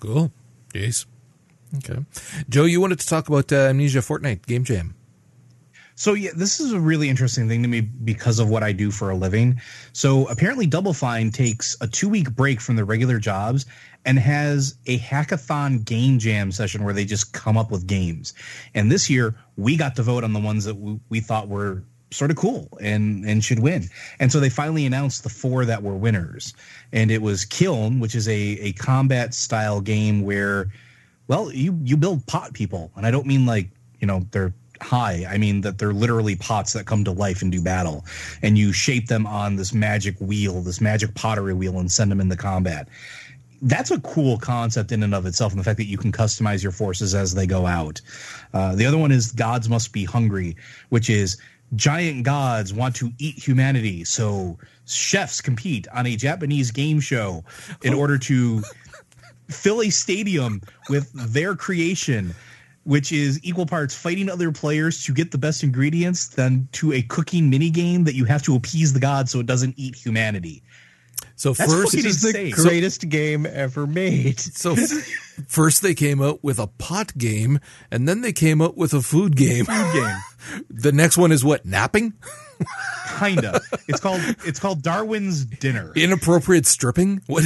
Cool. 0.00 0.32
Jeez. 0.72 1.06
Okay. 1.78 2.04
Joe, 2.48 2.64
you 2.64 2.80
wanted 2.80 2.98
to 3.00 3.06
talk 3.06 3.28
about 3.28 3.52
uh, 3.52 3.56
Amnesia 3.56 4.02
Fortnight 4.02 4.46
Game 4.46 4.64
Jam. 4.64 4.94
So 6.00 6.14
yeah, 6.14 6.30
this 6.34 6.60
is 6.60 6.72
a 6.72 6.80
really 6.80 7.10
interesting 7.10 7.46
thing 7.46 7.60
to 7.62 7.68
me 7.68 7.82
because 7.82 8.38
of 8.38 8.48
what 8.48 8.62
I 8.62 8.72
do 8.72 8.90
for 8.90 9.10
a 9.10 9.14
living. 9.14 9.60
So 9.92 10.26
apparently 10.28 10.66
Double 10.66 10.94
Fine 10.94 11.30
takes 11.30 11.74
a 11.82 11.86
2-week 11.86 12.34
break 12.34 12.62
from 12.62 12.76
their 12.76 12.86
regular 12.86 13.18
jobs 13.18 13.66
and 14.06 14.18
has 14.18 14.76
a 14.86 14.98
hackathon 14.98 15.84
game 15.84 16.18
jam 16.18 16.52
session 16.52 16.84
where 16.84 16.94
they 16.94 17.04
just 17.04 17.34
come 17.34 17.58
up 17.58 17.70
with 17.70 17.86
games. 17.86 18.32
And 18.74 18.90
this 18.90 19.10
year 19.10 19.34
we 19.58 19.76
got 19.76 19.94
to 19.96 20.02
vote 20.02 20.24
on 20.24 20.32
the 20.32 20.40
ones 20.40 20.64
that 20.64 20.76
we, 20.76 20.98
we 21.10 21.20
thought 21.20 21.48
were 21.48 21.82
sort 22.10 22.30
of 22.30 22.38
cool 22.38 22.78
and 22.80 23.26
and 23.26 23.44
should 23.44 23.58
win. 23.58 23.90
And 24.18 24.32
so 24.32 24.40
they 24.40 24.48
finally 24.48 24.86
announced 24.86 25.22
the 25.22 25.28
four 25.28 25.66
that 25.66 25.82
were 25.82 25.94
winners. 25.94 26.54
And 26.94 27.10
it 27.10 27.20
was 27.20 27.44
Kiln, 27.44 28.00
which 28.00 28.14
is 28.14 28.26
a 28.26 28.32
a 28.32 28.72
combat 28.72 29.34
style 29.34 29.82
game 29.82 30.22
where 30.22 30.72
well, 31.28 31.52
you 31.52 31.78
you 31.84 31.98
build 31.98 32.26
pot 32.26 32.54
people. 32.54 32.90
And 32.96 33.04
I 33.04 33.10
don't 33.10 33.26
mean 33.26 33.44
like, 33.44 33.68
you 34.00 34.06
know, 34.06 34.26
they're 34.30 34.54
high. 34.82 35.26
I 35.28 35.38
mean 35.38 35.60
that 35.62 35.78
they're 35.78 35.92
literally 35.92 36.36
pots 36.36 36.72
that 36.72 36.86
come 36.86 37.04
to 37.04 37.12
life 37.12 37.42
and 37.42 37.52
do 37.52 37.62
battle. 37.62 38.04
And 38.42 38.56
you 38.58 38.72
shape 38.72 39.06
them 39.06 39.26
on 39.26 39.56
this 39.56 39.72
magic 39.72 40.16
wheel, 40.20 40.62
this 40.62 40.80
magic 40.80 41.14
pottery 41.14 41.54
wheel 41.54 41.78
and 41.78 41.90
send 41.90 42.10
them 42.10 42.20
into 42.20 42.36
combat 42.36 42.88
that's 43.62 43.90
a 43.90 44.00
cool 44.00 44.38
concept 44.38 44.90
in 44.92 45.02
and 45.02 45.14
of 45.14 45.26
itself, 45.26 45.52
and 45.52 45.60
the 45.60 45.64
fact 45.64 45.76
that 45.76 45.84
you 45.84 45.98
can 45.98 46.12
customize 46.12 46.62
your 46.62 46.72
forces 46.72 47.14
as 47.14 47.34
they 47.34 47.46
go 47.46 47.66
out. 47.66 48.00
Uh, 48.54 48.74
the 48.74 48.86
other 48.86 48.98
one 48.98 49.12
is 49.12 49.32
Gods 49.32 49.68
Must 49.68 49.92
Be 49.92 50.04
Hungry, 50.04 50.56
which 50.88 51.10
is 51.10 51.36
giant 51.76 52.24
gods 52.24 52.72
want 52.72 52.96
to 52.96 53.12
eat 53.18 53.36
humanity. 53.38 54.04
So 54.04 54.58
chefs 54.86 55.40
compete 55.40 55.86
on 55.92 56.06
a 56.06 56.16
Japanese 56.16 56.70
game 56.70 57.00
show 57.00 57.44
in 57.82 57.94
order 57.94 58.18
to 58.18 58.62
fill 59.48 59.82
a 59.82 59.90
stadium 59.90 60.62
with 60.88 61.10
their 61.12 61.54
creation. 61.54 62.34
Which 62.84 63.12
is 63.12 63.38
equal 63.44 63.66
parts 63.66 63.94
fighting 63.94 64.30
other 64.30 64.50
players 64.52 65.04
to 65.04 65.12
get 65.12 65.30
the 65.30 65.38
best 65.38 65.62
ingredients 65.62 66.28
than 66.28 66.68
to 66.72 66.92
a 66.92 67.02
cooking 67.02 67.50
mini 67.50 67.70
game 67.70 68.04
that 68.04 68.14
you 68.14 68.24
have 68.24 68.42
to 68.44 68.56
appease 68.56 68.92
the 68.94 69.00
god 69.00 69.28
so 69.28 69.38
it 69.40 69.46
doesn't 69.46 69.74
eat 69.76 69.94
humanity. 69.94 70.62
So 71.40 71.54
That's 71.54 71.72
first, 71.72 71.92
this 71.92 72.04
is 72.04 72.20
the 72.20 72.52
greatest 72.52 73.00
so, 73.00 73.08
game 73.08 73.46
ever 73.46 73.86
made. 73.86 74.38
So 74.38 74.76
first 75.48 75.80
they 75.80 75.94
came 75.94 76.20
out 76.20 76.44
with 76.44 76.58
a 76.58 76.66
pot 76.66 77.16
game, 77.16 77.60
and 77.90 78.06
then 78.06 78.20
they 78.20 78.34
came 78.34 78.60
out 78.60 78.76
with 78.76 78.92
a 78.92 79.00
food 79.00 79.36
game. 79.36 79.64
Food 79.64 79.92
game. 79.94 80.64
the 80.68 80.92
next 80.92 81.16
one 81.16 81.32
is 81.32 81.42
what? 81.42 81.64
Napping. 81.64 82.12
Kinda. 83.18 83.60
It's 83.88 84.00
called 84.00 84.20
it's 84.44 84.60
called 84.60 84.82
Darwin's 84.82 85.46
Dinner. 85.46 85.92
Inappropriate 85.96 86.66
stripping. 86.66 87.22
What? 87.26 87.44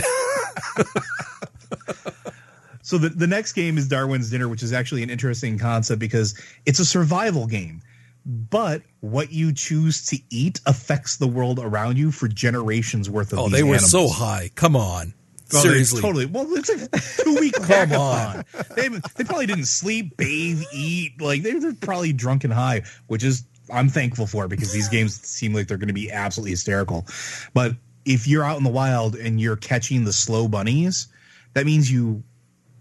So 2.85 2.99
the 2.99 3.09
the 3.09 3.27
next 3.27 3.55
game 3.55 3.77
is 3.77 3.89
Darwin's 3.89 4.31
Dinner, 4.31 4.49
which 4.49 4.63
is 4.63 4.73
actually 4.73 5.03
an 5.03 5.11
interesting 5.11 5.59
concept 5.59 5.99
because 5.99 6.41
it's 6.65 6.79
a 6.79 6.85
survival 6.85 7.49
game 7.49 7.83
but 8.27 8.83
what 9.01 9.33
you 9.33 9.53
choose 9.53 10.07
to 10.07 10.19
eat 10.31 10.61
affects 10.67 11.19
the 11.19 11.27
world 11.27 11.59
around 11.59 11.99
you 11.99 12.11
for 12.11 12.27
generations 12.29 13.11
worth 13.11 13.33
of. 13.33 13.39
Oh, 13.39 13.49
they 13.49 13.63
were 13.63 13.75
animals. 13.75 13.91
so 13.91 14.09
high! 14.09 14.51
Come 14.55 14.77
on, 14.77 15.13
oh, 15.53 15.59
seriously, 15.59 16.01
totally. 16.01 16.27
Well, 16.27 16.47
it's 16.55 16.71
a 16.71 17.23
two 17.23 17.37
week 17.39 17.55
Come 17.63 17.93
on. 17.93 18.45
They 18.77 18.89
they 18.89 19.25
probably 19.25 19.47
didn't 19.47 19.67
sleep, 19.67 20.17
bathe, 20.17 20.63
eat. 20.73 21.21
Like 21.21 21.43
they're 21.43 21.75
probably 21.75 22.13
drunk 22.13 22.45
and 22.45 22.53
high, 22.53 22.83
which 23.09 23.25
is 23.25 23.45
I'm 23.71 23.89
thankful 23.89 24.27
for 24.27 24.49
because 24.49 24.73
these 24.73 24.89
games 24.89 25.21
seem 25.21 25.53
like 25.53 25.69
they're 25.69 25.79
going 25.79 25.89
to 25.89 25.95
be 25.95 26.11
absolutely 26.11 26.53
hysterical. 26.53 27.07
But 27.53 27.73
if 28.07 28.27
you're 28.27 28.45
out 28.45 28.57
in 28.57 28.65
the 28.65 28.71
wild 28.71 29.17
and 29.17 29.41
you're 29.41 29.57
catching 29.57 30.05
the 30.05 30.13
slow 30.13 30.49
bunnies, 30.49 31.09
that 31.53 31.67
means 31.67 31.91
you 31.91 32.23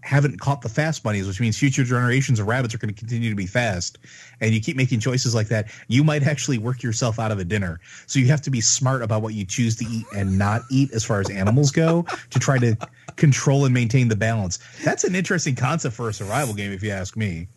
haven't 0.04 0.38
caught 0.38 0.60
the 0.60 0.68
fast 0.68 1.02
bunnies, 1.02 1.26
which 1.26 1.40
means 1.40 1.58
future 1.58 1.82
generations 1.82 2.38
of 2.38 2.46
rabbits 2.46 2.74
are 2.74 2.78
going 2.78 2.92
to 2.92 2.98
continue 2.98 3.30
to 3.30 3.36
be 3.36 3.46
fast. 3.46 3.98
And 4.40 4.52
you 4.52 4.60
keep 4.60 4.76
making 4.76 5.00
choices 5.00 5.34
like 5.34 5.48
that, 5.48 5.68
you 5.88 6.04
might 6.04 6.22
actually 6.22 6.58
work 6.58 6.82
yourself 6.82 7.18
out 7.18 7.32
of 7.32 7.38
a 7.38 7.44
dinner. 7.44 7.80
So 8.06 8.18
you 8.18 8.26
have 8.26 8.42
to 8.42 8.50
be 8.50 8.60
smart 8.60 9.02
about 9.02 9.22
what 9.22 9.32
you 9.32 9.46
choose 9.46 9.76
to 9.76 9.86
eat 9.86 10.04
and 10.14 10.38
not 10.38 10.60
eat 10.70 10.92
as 10.92 11.04
far 11.04 11.20
as 11.20 11.30
animals 11.30 11.70
go 11.70 12.04
to 12.30 12.38
try 12.38 12.58
to 12.58 12.76
control 13.16 13.64
and 13.64 13.72
maintain 13.72 14.08
the 14.08 14.16
balance. 14.16 14.58
That's 14.84 15.04
an 15.04 15.14
interesting 15.14 15.56
concept 15.56 15.94
for 15.94 16.10
a 16.10 16.12
survival 16.12 16.52
game, 16.52 16.72
if 16.72 16.82
you 16.82 16.90
ask 16.90 17.16
me. 17.16 17.48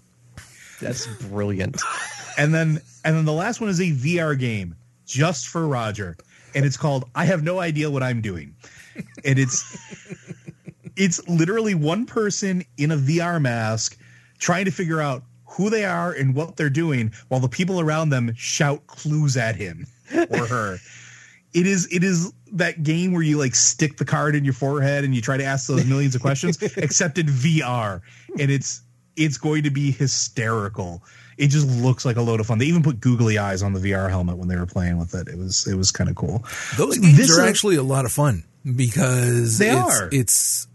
That's 0.80 1.06
brilliant. 1.24 1.82
And 2.38 2.54
then 2.54 2.80
and 3.04 3.16
then 3.16 3.26
the 3.26 3.34
last 3.34 3.60
one 3.60 3.70
is 3.70 3.82
a 3.82 3.92
VR 3.92 4.40
game 4.40 4.76
just 5.06 5.48
for 5.48 5.68
Roger. 5.68 6.16
And 6.56 6.66
it's 6.66 6.78
called 6.78 7.10
I 7.14 7.26
have 7.26 7.44
no 7.44 7.60
idea 7.60 7.90
what 7.90 8.04
I'm 8.04 8.22
doing. 8.22 8.56
And 9.26 9.38
it's 9.38 10.27
it's 10.98 11.26
literally 11.28 11.76
one 11.76 12.06
person 12.06 12.64
in 12.78 12.92
a 12.92 12.98
VR 12.98 13.42
mask 13.42 13.98
trying 14.40 14.66
to 14.66 14.72
figure 14.72 15.00
out 15.00 15.24
who 15.46 15.70
they 15.70 15.86
are 15.86 16.12
and 16.12 16.36
what 16.36 16.58
they're 16.58 16.70
doing 16.70 17.12
while 17.30 17.40
the 17.40 17.48
people 17.48 17.80
around 17.80 18.10
them 18.10 18.34
shout 18.36 18.86
clues 18.88 19.38
at 19.38 19.56
him 19.56 19.88
or 20.30 20.46
her. 20.46 20.78
it 21.54 21.66
is 21.66 21.88
it 21.92 22.04
is 22.04 22.34
that 22.52 22.84
game 22.84 23.14
where 23.14 23.24
you 23.24 23.38
like 23.38 23.56
stick 23.56 23.98
the 23.98 24.06
card 24.06 24.36
in 24.36 24.44
your 24.44 24.54
forehead 24.54 25.04
and 25.04 25.16
you 25.16 25.22
try 25.22 25.38
to 25.38 25.44
ask 25.44 25.68
those 25.68 25.86
millions 25.86 26.16
of 26.16 26.22
questions 26.22 26.62
except 26.78 27.18
in 27.18 27.28
VR 27.28 28.02
and 28.40 28.52
it's 28.52 28.82
it's 29.16 29.38
going 29.38 29.64
to 29.64 29.72
be 29.72 29.92
hysterical. 29.92 31.04
It 31.38 31.48
just 31.48 31.68
looks 31.68 32.06
like 32.06 32.18
a 32.18 32.22
load 32.22 32.40
of 32.40 32.48
fun. 32.48 32.58
They 32.58 32.66
even 32.66 32.84
put 32.84 33.00
googly 33.00 33.38
eyes 33.38 33.64
on 33.64 33.74
the 33.74 33.80
VR 33.80 34.10
helmet 34.10 34.38
when 34.38 34.48
they 34.48 34.56
were 34.56 34.66
playing 34.66 34.98
with 34.98 35.14
it. 35.16 35.28
It 35.28 35.38
was 35.38 35.68
it 35.68 35.76
was 35.76 35.92
kind 35.92 36.10
of 36.10 36.16
cool. 36.16 36.44
Those 36.78 36.98
games 36.98 37.18
this 37.18 37.38
are 37.38 37.46
actually 37.46 37.76
a 37.76 37.84
lot 37.84 38.06
of 38.06 38.12
fun 38.12 38.44
because 38.76 39.58
they 39.58 39.70
it's, 39.70 40.02
are. 40.02 40.10
It's 40.12 40.67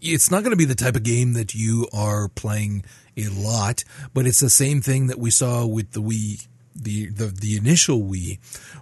it's 0.00 0.30
not 0.30 0.42
going 0.42 0.52
to 0.52 0.56
be 0.56 0.64
the 0.64 0.74
type 0.74 0.96
of 0.96 1.02
game 1.02 1.34
that 1.34 1.54
you 1.54 1.88
are 1.92 2.28
playing 2.28 2.84
a 3.16 3.28
lot, 3.28 3.84
but 4.12 4.26
it's 4.26 4.40
the 4.40 4.50
same 4.50 4.80
thing 4.80 5.06
that 5.06 5.18
we 5.18 5.30
saw 5.30 5.66
with 5.66 5.92
the 5.92 6.02
Wii, 6.02 6.46
the 6.74 7.08
the, 7.08 7.26
the 7.26 7.56
initial 7.56 8.00
Wii, 8.00 8.38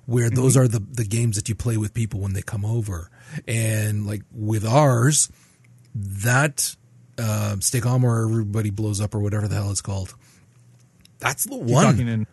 where 0.06 0.26
mm-hmm. 0.26 0.36
those 0.36 0.56
are 0.56 0.68
the 0.68 0.80
the 0.80 1.04
games 1.04 1.36
that 1.36 1.48
you 1.48 1.54
play 1.54 1.76
with 1.76 1.94
people 1.94 2.20
when 2.20 2.32
they 2.32 2.42
come 2.42 2.64
over, 2.64 3.10
and 3.46 4.06
like 4.06 4.22
with 4.32 4.64
ours, 4.64 5.30
that 5.94 6.74
uh, 7.18 7.56
Stay 7.60 7.80
Calm 7.80 8.04
or 8.04 8.24
Everybody 8.24 8.70
Blows 8.70 9.00
Up 9.00 9.14
or 9.14 9.20
whatever 9.20 9.48
the 9.48 9.54
hell 9.54 9.70
it's 9.70 9.82
called. 9.82 10.14
That's 11.18 11.44
the 11.44 11.56
keep 11.56 11.66
one. 11.66 12.00
In, 12.00 12.26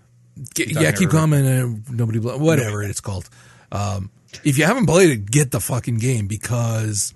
keep 0.53 0.71
yeah, 0.71 0.91
keep 0.91 1.09
calm 1.09 1.33
and 1.33 1.89
nobody 1.89 2.19
blow, 2.19 2.37
whatever 2.37 2.83
it's 2.83 3.01
called. 3.01 3.29
Um, 3.71 4.11
if 4.43 4.57
you 4.57 4.65
haven't 4.65 4.85
played 4.85 5.11
it, 5.11 5.31
get 5.31 5.51
the 5.51 5.59
fucking 5.59 5.97
game 5.97 6.27
because 6.27 7.13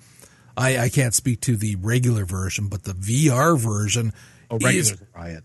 I, 0.58 0.78
I 0.78 0.90
can't 0.90 1.14
speak 1.14 1.42
to 1.42 1.58
the 1.58 1.76
regular 1.76 2.26
version, 2.26 2.68
but 2.68 2.84
the 2.84 2.94
VR 2.94 3.60
version 3.60 4.14
oh, 4.50 4.58
is 4.64 4.96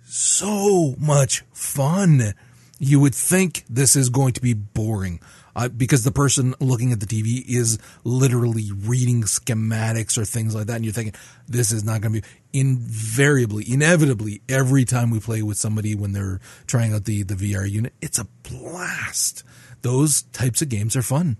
so 0.05 0.95
much 0.99 1.43
fun. 1.53 2.35
You 2.79 3.01
would 3.01 3.15
think 3.15 3.65
this 3.69 3.97
is 3.97 4.09
going 4.09 4.33
to 4.35 4.41
be 4.41 4.55
boring 4.55 5.21
uh, 5.55 5.69
because 5.69 6.05
the 6.05 6.13
person 6.13 6.55
looking 6.61 6.93
at 6.93 7.01
the 7.01 7.07
TV 7.07 7.45
is 7.47 7.79
literally 8.05 8.71
reading 8.73 9.23
schematics 9.23 10.17
or 10.17 10.25
things 10.25 10.55
like 10.55 10.67
that, 10.67 10.77
and 10.77 10.85
you're 10.85 10.95
thinking 10.95 11.15
this 11.49 11.73
is 11.73 11.85
not 11.85 12.01
going 12.01 12.15
to 12.15 12.21
be 12.21 12.29
invariably, 12.53 13.71
inevitably 13.71 14.43
every 14.49 14.85
time 14.85 15.11
we 15.11 15.21
play 15.21 15.43
with 15.43 15.57
somebody 15.57 15.95
when 15.95 16.13
they're 16.13 16.41
trying 16.67 16.95
out 16.95 17.05
the 17.05 17.23
the 17.23 17.35
VR 17.35 17.69
unit, 17.69 17.93
it's 18.01 18.19
a 18.19 18.27
blast. 18.43 19.43
Those 19.83 20.23
types 20.23 20.63
of 20.63 20.69
games 20.69 20.95
are 20.95 21.03
fun 21.03 21.37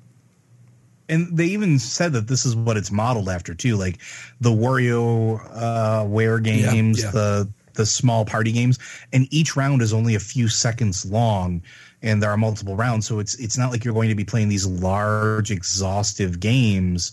and 1.11 1.37
they 1.37 1.47
even 1.47 1.79
said 1.79 2.13
that 2.13 2.29
this 2.29 2.47
is 2.47 2.57
what 2.57 2.77
it's 2.77 2.91
modeled 2.91 3.29
after 3.29 3.55
too, 3.55 3.77
like 3.77 3.99
the 4.41 4.51
Wario 4.51 5.41
uh, 5.53 6.05
Ware 6.07 6.39
games, 6.39 7.01
yeah, 7.01 7.07
yeah. 7.07 7.11
the 7.11 7.53
the 7.75 7.87
small 7.87 8.25
party 8.25 8.53
games, 8.53 8.79
and 9.13 9.27
each 9.31 9.57
round 9.57 9.83
is 9.83 9.93
only 9.93 10.15
a 10.15 10.21
few 10.21 10.49
seconds 10.49 11.05
long, 11.05 11.63
and 12.03 12.23
there 12.23 12.31
are 12.31 12.37
multiple 12.37 12.77
rounds, 12.77 13.07
so 13.07 13.19
it's 13.19 13.35
it's 13.37 13.59
not 13.59 13.71
like 13.71 13.85
you're 13.85 13.95
going 13.95 14.09
to 14.09 14.15
be 14.15 14.25
playing 14.25 14.49
these 14.49 14.67
large, 14.67 15.51
exhaustive 15.51 16.41
games, 16.41 17.13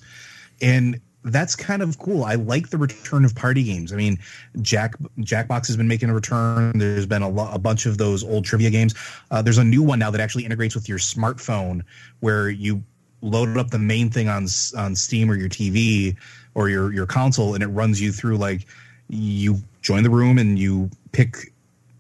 and 0.62 1.02
that's 1.24 1.56
kind 1.56 1.82
of 1.82 2.00
cool. 2.00 2.24
I 2.24 2.36
like 2.36 2.70
the 2.70 2.78
return 2.78 3.26
of 3.26 3.36
party 3.36 3.64
games. 3.64 3.92
I 3.92 3.96
mean, 3.96 4.18
Jack 4.62 4.96
Jackbox 5.20 5.68
has 5.68 5.76
been 5.76 5.88
making 5.88 6.10
a 6.10 6.14
return. 6.14 6.78
There's 6.78 7.06
been 7.06 7.22
a, 7.22 7.30
lo- 7.30 7.50
a 7.52 7.60
bunch 7.60 7.86
of 7.86 7.98
those 7.98 8.24
old 8.24 8.46
trivia 8.46 8.70
games. 8.70 8.94
Uh, 9.32 9.42
there's 9.42 9.58
a 9.58 9.64
new 9.64 9.84
one 9.84 10.00
now 10.00 10.12
that 10.12 10.22
actually 10.22 10.46
integrates 10.46 10.76
with 10.76 10.88
your 10.88 11.00
smartphone, 11.00 11.84
where 12.20 12.50
you 12.50 12.84
load 13.30 13.58
up 13.58 13.70
the 13.70 13.80
main 13.80 14.10
thing 14.10 14.28
on 14.28 14.48
on 14.76 14.96
Steam 14.96 15.30
or 15.30 15.36
your 15.36 15.50
TV 15.50 16.16
or 16.56 16.70
your 16.70 16.94
your 16.94 17.06
console, 17.06 17.54
and 17.54 17.64
it 17.64 17.68
runs 17.68 18.02
you 18.02 18.12
through 18.12 18.38
like 18.38 18.66
you 19.10 19.58
join 19.82 20.04
the 20.04 20.10
room 20.10 20.38
and 20.38 20.60
you 20.60 20.90
pick 21.12 21.54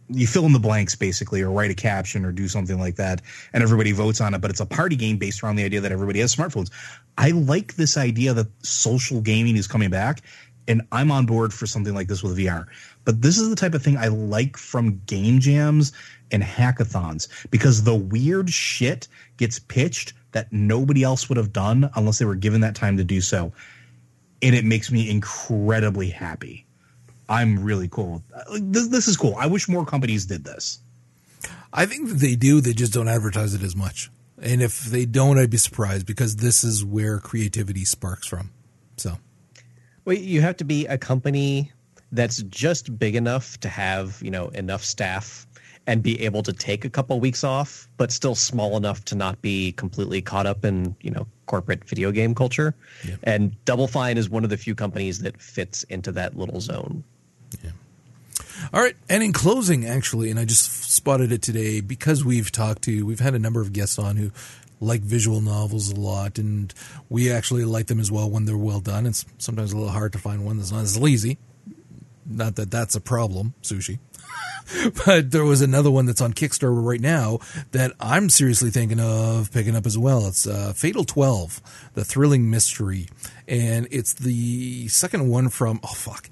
you 0.10 0.26
fill 0.26 0.46
in 0.46 0.54
the 0.54 0.60
blanks 0.60 0.96
basically 0.96 1.42
or 1.42 1.52
write 1.52 1.72
a 1.72 1.76
caption 1.76 2.24
or 2.24 2.32
do 2.32 2.48
something 2.48 2.80
like 2.80 2.96
that 2.96 3.22
and 3.52 3.62
everybody 3.62 3.92
votes 3.92 4.22
on 4.22 4.34
it 4.34 4.40
but 4.40 4.50
it's 4.50 4.60
a 4.62 4.66
party 4.66 4.96
game 4.96 5.18
based 5.18 5.44
around 5.44 5.58
the 5.58 5.64
idea 5.64 5.82
that 5.82 5.92
everybody 5.92 6.20
has 6.20 6.34
smartphones. 6.34 6.70
I 7.18 7.32
like 7.32 7.76
this 7.76 7.98
idea 7.98 8.34
that 8.34 8.48
social 8.64 9.22
gaming 9.22 9.58
is 9.58 9.68
coming 9.68 9.90
back 9.90 10.22
and 10.68 10.82
i'm 10.92 11.12
on 11.12 11.26
board 11.26 11.54
for 11.54 11.66
something 11.66 11.94
like 11.94 12.08
this 12.08 12.22
with 12.22 12.38
vr 12.38 12.66
but 13.06 13.22
this 13.22 13.38
is 13.38 13.50
the 13.50 13.56
type 13.56 13.74
of 13.74 13.82
thing 13.82 13.98
i 13.98 14.08
like 14.08 14.58
from 14.58 15.02
game 15.06 15.40
jams 15.40 15.94
and 16.32 16.44
hackathons 16.44 17.28
because 17.50 17.84
the 17.84 17.96
weird 17.96 18.50
shit 18.50 19.08
gets 19.38 19.60
pitched 19.60 20.14
that 20.32 20.52
nobody 20.52 21.04
else 21.04 21.30
would 21.30 21.38
have 21.38 21.54
done 21.54 21.90
unless 21.96 22.20
they 22.20 22.26
were 22.26 22.36
given 22.36 22.62
that 22.62 22.76
time 22.76 22.98
to 22.98 23.04
do 23.04 23.22
so. 23.22 23.54
And 24.42 24.56
it 24.56 24.66
makes 24.66 24.92
me 24.92 25.10
incredibly 25.10 26.10
happy. 26.10 26.66
I'm 27.30 27.64
really 27.64 27.88
cool. 27.88 28.24
Uh, 28.34 28.60
this, 28.62 28.88
this 28.88 29.08
is 29.08 29.18
cool. 29.18 29.36
I 29.38 29.48
wish 29.48 29.68
more 29.68 29.86
companies 29.86 30.26
did 30.26 30.44
this. 30.44 30.80
I 31.74 31.86
think 31.86 32.10
that 32.10 32.16
they 32.16 32.36
do. 32.36 32.62
They 32.62 32.74
just 32.74 32.94
don't 32.94 33.08
advertise 33.08 33.54
it 33.54 33.64
as 33.64 33.76
much. 33.76 34.10
And 34.42 34.62
if 34.62 34.86
they 34.86 35.06
don't, 35.06 35.38
I'd 35.38 35.50
be 35.50 35.58
surprised 35.58 36.06
because 36.06 36.36
this 36.36 36.64
is 36.64 36.86
where 36.86 37.20
creativity 37.20 37.86
sparks 37.86 38.28
from. 38.28 38.52
So, 38.98 39.18
well, 40.06 40.16
you 40.16 40.42
have 40.42 40.58
to 40.58 40.64
be 40.64 40.86
a 40.86 40.98
company 40.98 41.72
that's 42.12 42.42
just 42.44 42.98
big 42.98 43.16
enough 43.16 43.60
to 43.60 43.70
have 43.70 44.22
you 44.22 44.32
know 44.32 44.48
enough 44.50 44.84
staff 44.84 45.47
and 45.88 46.04
be 46.04 46.22
able 46.24 46.44
to 46.44 46.54
take 46.54 46.84
a 46.84 46.90
couple 46.90 47.20
weeks 47.20 47.44
off, 47.46 47.88
but 47.96 48.12
still 48.12 48.36
small 48.36 48.76
enough 48.76 49.06
to 49.06 49.16
not 49.16 49.42
be 49.42 49.72
completely 49.72 50.22
caught 50.22 50.46
up 50.46 50.66
in 50.66 50.96
you 51.02 51.10
know 51.10 51.26
corporate 51.46 51.86
video 51.86 52.12
game 52.12 52.36
culture. 52.36 52.76
Yeah. 53.08 53.16
And 53.24 53.66
Double 53.66 53.88
Fine 53.88 54.18
is 54.18 54.30
one 54.30 54.44
of 54.44 54.50
the 54.50 54.58
few 54.58 54.76
companies 54.76 55.20
that 55.20 55.42
fits 55.42 55.84
into 55.84 56.12
that 56.12 56.38
little 56.38 56.60
zone. 56.60 57.04
Yeah. 57.64 57.72
All 58.74 58.82
right, 58.82 58.96
and 59.10 59.24
in 59.24 59.34
closing, 59.34 59.86
actually, 59.86 60.30
and 60.30 60.40
I 60.40 60.46
just 60.46 60.92
spotted 60.92 61.32
it 61.32 61.42
today 61.42 61.80
because 61.80 62.26
we've 62.26 62.52
talked 62.52 62.82
to, 62.84 63.06
we've 63.06 63.20
had 63.20 63.36
a 63.36 63.40
number 63.40 63.62
of 63.62 63.72
guests 63.72 63.98
on 63.98 64.18
who 64.18 64.32
like 64.80 65.02
visual 65.02 65.42
novels 65.42 65.92
a 65.92 65.96
lot, 65.96 66.38
and 66.38 66.74
we 67.10 67.32
actually 67.32 67.66
like 67.66 67.88
them 67.88 68.00
as 68.00 68.12
well 68.12 68.30
when 68.30 68.46
they're 68.46 68.58
well 68.58 68.80
done. 68.80 69.06
It's 69.06 69.26
sometimes 69.38 69.72
a 69.72 69.78
little 69.78 69.92
hard 69.92 70.12
to 70.14 70.20
find 70.20 70.46
one 70.46 70.58
that's 70.58 70.72
not 70.72 70.82
as 70.82 71.00
lazy. 71.00 71.38
Not 72.26 72.56
that 72.58 72.70
that's 72.72 72.96
a 72.96 73.02
problem, 73.02 73.54
sushi. 73.62 74.00
but 75.06 75.32
there 75.32 75.44
was 75.44 75.62
another 75.62 75.92
one 75.92 76.06
that's 76.06 76.22
on 76.22 76.34
Kickstarter 76.34 76.84
right 76.84 77.02
now 77.02 77.40
that 77.72 77.94
I'm 78.00 78.30
seriously 78.30 78.70
thinking 78.70 79.00
of 79.00 79.52
picking 79.52 79.76
up 79.76 79.86
as 79.86 79.98
well. 79.98 80.28
It's 80.28 80.48
uh, 80.48 80.74
Fatal 80.76 81.04
12, 81.04 81.92
The 81.94 82.04
Thrilling 82.04 82.50
Mystery. 82.50 83.08
And 83.48 83.88
it's 83.92 84.14
the 84.14 84.88
second 84.88 85.30
one 85.30 85.50
from, 85.50 85.80
oh, 85.84 85.94
fuck. 85.94 86.30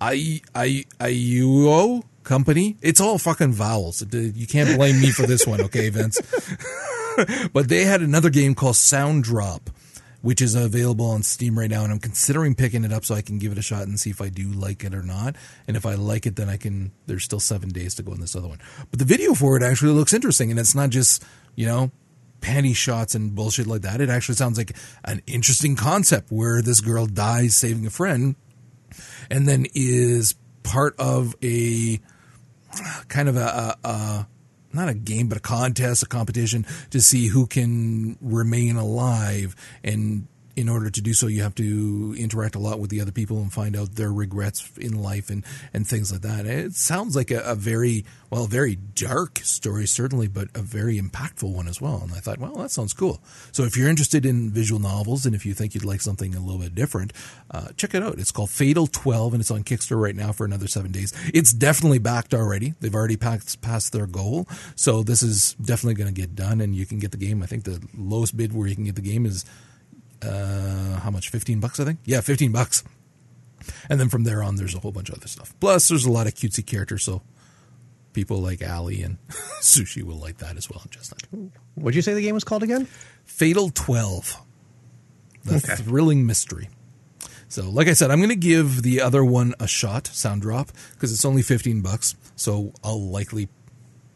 I, 0.00 0.40
I, 0.54 0.84
company. 2.24 2.76
It's 2.82 3.00
all 3.00 3.18
fucking 3.18 3.52
vowels. 3.52 4.02
You 4.12 4.46
can't 4.46 4.76
blame 4.76 5.00
me 5.00 5.10
for 5.10 5.26
this 5.26 5.46
one, 5.46 5.60
okay, 5.62 5.88
Vince? 5.90 6.20
but 7.52 7.68
they 7.68 7.84
had 7.84 8.00
another 8.00 8.30
game 8.30 8.54
called 8.54 8.76
Sound 8.76 9.24
Drop 9.24 9.70
which 10.22 10.40
is 10.40 10.54
available 10.54 11.06
on 11.06 11.22
Steam 11.22 11.58
right 11.58 11.70
now, 11.70 11.82
and 11.82 11.92
I'm 11.92 11.98
considering 11.98 12.54
picking 12.54 12.84
it 12.84 12.92
up 12.92 13.04
so 13.04 13.14
I 13.14 13.22
can 13.22 13.38
give 13.38 13.52
it 13.52 13.58
a 13.58 13.62
shot 13.62 13.82
and 13.82 13.98
see 14.00 14.10
if 14.10 14.20
I 14.20 14.28
do 14.28 14.48
like 14.48 14.84
it 14.84 14.94
or 14.94 15.02
not. 15.02 15.36
And 15.68 15.76
if 15.76 15.84
I 15.84 15.94
like 15.94 16.26
it, 16.26 16.36
then 16.36 16.48
I 16.48 16.56
can. 16.56 16.92
There's 17.06 17.24
still 17.24 17.40
seven 17.40 17.68
days 17.68 17.94
to 17.96 18.02
go 18.02 18.12
in 18.12 18.20
this 18.20 18.34
other 18.34 18.48
one, 18.48 18.60
but 18.90 18.98
the 18.98 19.04
video 19.04 19.34
for 19.34 19.56
it 19.56 19.62
actually 19.62 19.92
looks 19.92 20.14
interesting, 20.14 20.50
and 20.50 20.58
it's 20.58 20.74
not 20.74 20.90
just 20.90 21.22
you 21.56 21.66
know 21.66 21.90
panty 22.40 22.74
shots 22.74 23.14
and 23.14 23.34
bullshit 23.34 23.66
like 23.66 23.82
that. 23.82 24.00
It 24.00 24.10
actually 24.10 24.34
sounds 24.36 24.58
like 24.58 24.76
an 25.04 25.22
interesting 25.26 25.76
concept 25.76 26.30
where 26.30 26.62
this 26.62 26.80
girl 26.80 27.06
dies 27.06 27.56
saving 27.56 27.86
a 27.86 27.90
friend, 27.90 28.36
and 29.30 29.48
then 29.48 29.66
is 29.74 30.34
part 30.62 30.94
of 30.98 31.34
a 31.42 32.00
kind 33.08 33.28
of 33.28 33.36
a, 33.36 33.76
a, 33.84 33.88
a 33.88 34.28
not 34.74 34.88
a 34.88 34.94
game, 34.94 35.28
but 35.28 35.38
a 35.38 35.40
contest, 35.40 36.02
a 36.02 36.06
competition 36.06 36.66
to 36.90 37.00
see 37.00 37.28
who 37.28 37.46
can 37.46 38.16
remain 38.20 38.76
alive. 38.76 39.54
And 39.84 40.28
in 40.54 40.68
order 40.68 40.90
to 40.90 41.00
do 41.00 41.14
so, 41.14 41.26
you 41.26 41.42
have 41.42 41.54
to 41.54 42.14
interact 42.18 42.54
a 42.54 42.58
lot 42.58 42.78
with 42.78 42.90
the 42.90 43.00
other 43.00 43.12
people 43.12 43.38
and 43.38 43.52
find 43.52 43.76
out 43.76 43.94
their 43.94 44.12
regrets 44.12 44.70
in 44.76 45.02
life 45.02 45.30
and, 45.30 45.44
and 45.72 45.86
things 45.86 46.12
like 46.12 46.20
that. 46.22 46.44
It 46.44 46.74
sounds 46.74 47.16
like 47.16 47.30
a, 47.30 47.40
a 47.40 47.54
very, 47.54 48.04
well, 48.28 48.46
very 48.46 48.76
dark 48.76 49.38
story, 49.38 49.86
certainly, 49.86 50.28
but 50.28 50.48
a 50.54 50.60
very 50.60 51.00
impactful 51.00 51.50
one 51.50 51.68
as 51.68 51.80
well. 51.80 52.00
And 52.02 52.12
I 52.12 52.18
thought, 52.18 52.38
well, 52.38 52.54
that 52.56 52.70
sounds 52.70 52.92
cool. 52.92 53.22
So 53.50 53.64
if 53.64 53.76
you're 53.76 53.88
interested 53.88 54.26
in 54.26 54.50
visual 54.50 54.80
novels 54.80 55.24
and 55.24 55.34
if 55.34 55.46
you 55.46 55.54
think 55.54 55.74
you'd 55.74 55.84
like 55.84 56.02
something 56.02 56.34
a 56.34 56.40
little 56.40 56.60
bit 56.60 56.74
different, 56.74 57.14
uh, 57.50 57.68
check 57.76 57.94
it 57.94 58.02
out. 58.02 58.18
It's 58.18 58.30
called 58.30 58.50
Fatal 58.50 58.86
12 58.86 59.34
and 59.34 59.40
it's 59.40 59.50
on 59.50 59.64
Kickstarter 59.64 60.02
right 60.02 60.16
now 60.16 60.32
for 60.32 60.44
another 60.44 60.68
seven 60.68 60.92
days. 60.92 61.14
It's 61.32 61.52
definitely 61.52 61.98
backed 61.98 62.34
already. 62.34 62.74
They've 62.80 62.94
already 62.94 63.16
passed, 63.16 63.62
passed 63.62 63.92
their 63.92 64.06
goal. 64.06 64.46
So 64.76 65.02
this 65.02 65.22
is 65.22 65.54
definitely 65.54 65.94
going 65.94 66.14
to 66.14 66.20
get 66.20 66.34
done 66.34 66.60
and 66.60 66.74
you 66.74 66.84
can 66.84 66.98
get 66.98 67.10
the 67.10 67.16
game. 67.16 67.42
I 67.42 67.46
think 67.46 67.64
the 67.64 67.82
lowest 67.96 68.36
bid 68.36 68.52
where 68.52 68.68
you 68.68 68.74
can 68.74 68.84
get 68.84 68.96
the 68.96 69.00
game 69.00 69.24
is 69.24 69.46
uh, 70.24 71.00
how 71.00 71.10
much? 71.10 71.30
15 71.30 71.60
bucks, 71.60 71.80
I 71.80 71.84
think? 71.84 72.00
Yeah, 72.04 72.20
15 72.20 72.52
bucks. 72.52 72.84
And 73.88 74.00
then 74.00 74.08
from 74.08 74.24
there 74.24 74.42
on, 74.42 74.56
there's 74.56 74.74
a 74.74 74.80
whole 74.80 74.92
bunch 74.92 75.08
of 75.08 75.16
other 75.16 75.28
stuff. 75.28 75.54
Plus, 75.60 75.88
there's 75.88 76.04
a 76.04 76.10
lot 76.10 76.26
of 76.26 76.34
cutesy 76.34 76.66
characters, 76.66 77.04
so 77.04 77.22
people 78.12 78.38
like 78.38 78.62
Allie 78.62 79.02
and 79.02 79.18
Sushi 79.60 80.02
will 80.02 80.16
like 80.16 80.38
that 80.38 80.56
as 80.56 80.68
well. 80.68 80.82
Just 80.90 81.12
like, 81.12 81.50
what'd 81.74 81.94
you 81.94 82.02
say 82.02 82.14
the 82.14 82.22
game 82.22 82.34
was 82.34 82.44
called 82.44 82.62
again? 82.62 82.86
Fatal 83.24 83.70
12. 83.70 84.36
The 85.44 85.56
okay. 85.56 85.76
thrilling 85.76 86.26
mystery. 86.26 86.68
So, 87.48 87.68
like 87.68 87.86
I 87.88 87.92
said, 87.92 88.10
I'm 88.10 88.18
going 88.18 88.30
to 88.30 88.36
give 88.36 88.82
the 88.82 89.02
other 89.02 89.24
one 89.24 89.54
a 89.60 89.66
shot, 89.66 90.06
Sound 90.06 90.40
Drop, 90.40 90.70
because 90.92 91.12
it's 91.12 91.24
only 91.24 91.42
15 91.42 91.82
bucks. 91.82 92.16
So 92.34 92.72
I'll 92.82 93.10
likely 93.10 93.48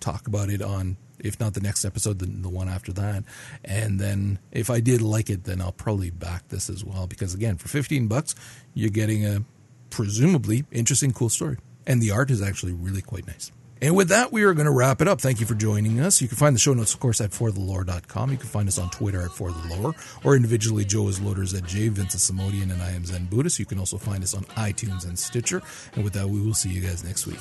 talk 0.00 0.26
about 0.26 0.48
it 0.48 0.62
on 0.62 0.96
if 1.18 1.38
not 1.40 1.54
the 1.54 1.60
next 1.60 1.84
episode, 1.84 2.18
then 2.18 2.42
the 2.42 2.48
one 2.48 2.68
after 2.68 2.92
that. 2.92 3.24
And 3.64 3.98
then 4.00 4.38
if 4.52 4.70
I 4.70 4.80
did 4.80 5.02
like 5.02 5.30
it, 5.30 5.44
then 5.44 5.60
I'll 5.60 5.72
probably 5.72 6.10
back 6.10 6.48
this 6.48 6.68
as 6.70 6.84
well 6.84 7.06
because 7.06 7.34
again, 7.34 7.56
for 7.56 7.68
15 7.68 8.06
bucks, 8.08 8.34
you're 8.74 8.90
getting 8.90 9.24
a 9.24 9.44
presumably 9.90 10.64
interesting, 10.72 11.12
cool 11.12 11.28
story. 11.28 11.58
And 11.86 12.02
the 12.02 12.10
art 12.10 12.30
is 12.30 12.42
actually 12.42 12.72
really 12.72 13.02
quite 13.02 13.26
nice. 13.26 13.52
And 13.82 13.94
with 13.94 14.08
that, 14.08 14.32
we 14.32 14.42
are 14.44 14.54
going 14.54 14.66
to 14.66 14.72
wrap 14.72 15.02
it 15.02 15.08
up. 15.08 15.20
Thank 15.20 15.38
you 15.38 15.46
for 15.46 15.54
joining 15.54 16.00
us. 16.00 16.22
You 16.22 16.28
can 16.28 16.38
find 16.38 16.54
the 16.54 16.60
show 16.60 16.72
notes, 16.72 16.94
of 16.94 17.00
course, 17.00 17.20
at 17.20 17.30
forthelore.com. 17.30 18.30
You 18.30 18.38
can 18.38 18.48
find 18.48 18.68
us 18.68 18.78
on 18.78 18.88
Twitter 18.90 19.20
at 19.20 19.30
forthelore 19.30 19.94
or 20.24 20.34
individually 20.34 20.84
Joe 20.84 21.08
is 21.08 21.20
Loaders 21.20 21.52
at 21.54 21.66
J, 21.66 21.88
Vincent 21.88 22.22
Samodian, 22.22 22.72
and 22.72 22.82
I 22.82 22.92
am 22.92 23.04
Zen 23.04 23.26
Buddhist. 23.26 23.58
You 23.58 23.66
can 23.66 23.78
also 23.78 23.98
find 23.98 24.22
us 24.22 24.34
on 24.34 24.44
iTunes 24.44 25.06
and 25.06 25.18
Stitcher. 25.18 25.62
And 25.94 26.04
with 26.04 26.14
that, 26.14 26.28
we 26.28 26.40
will 26.40 26.54
see 26.54 26.70
you 26.70 26.80
guys 26.80 27.04
next 27.04 27.26
week. 27.26 27.38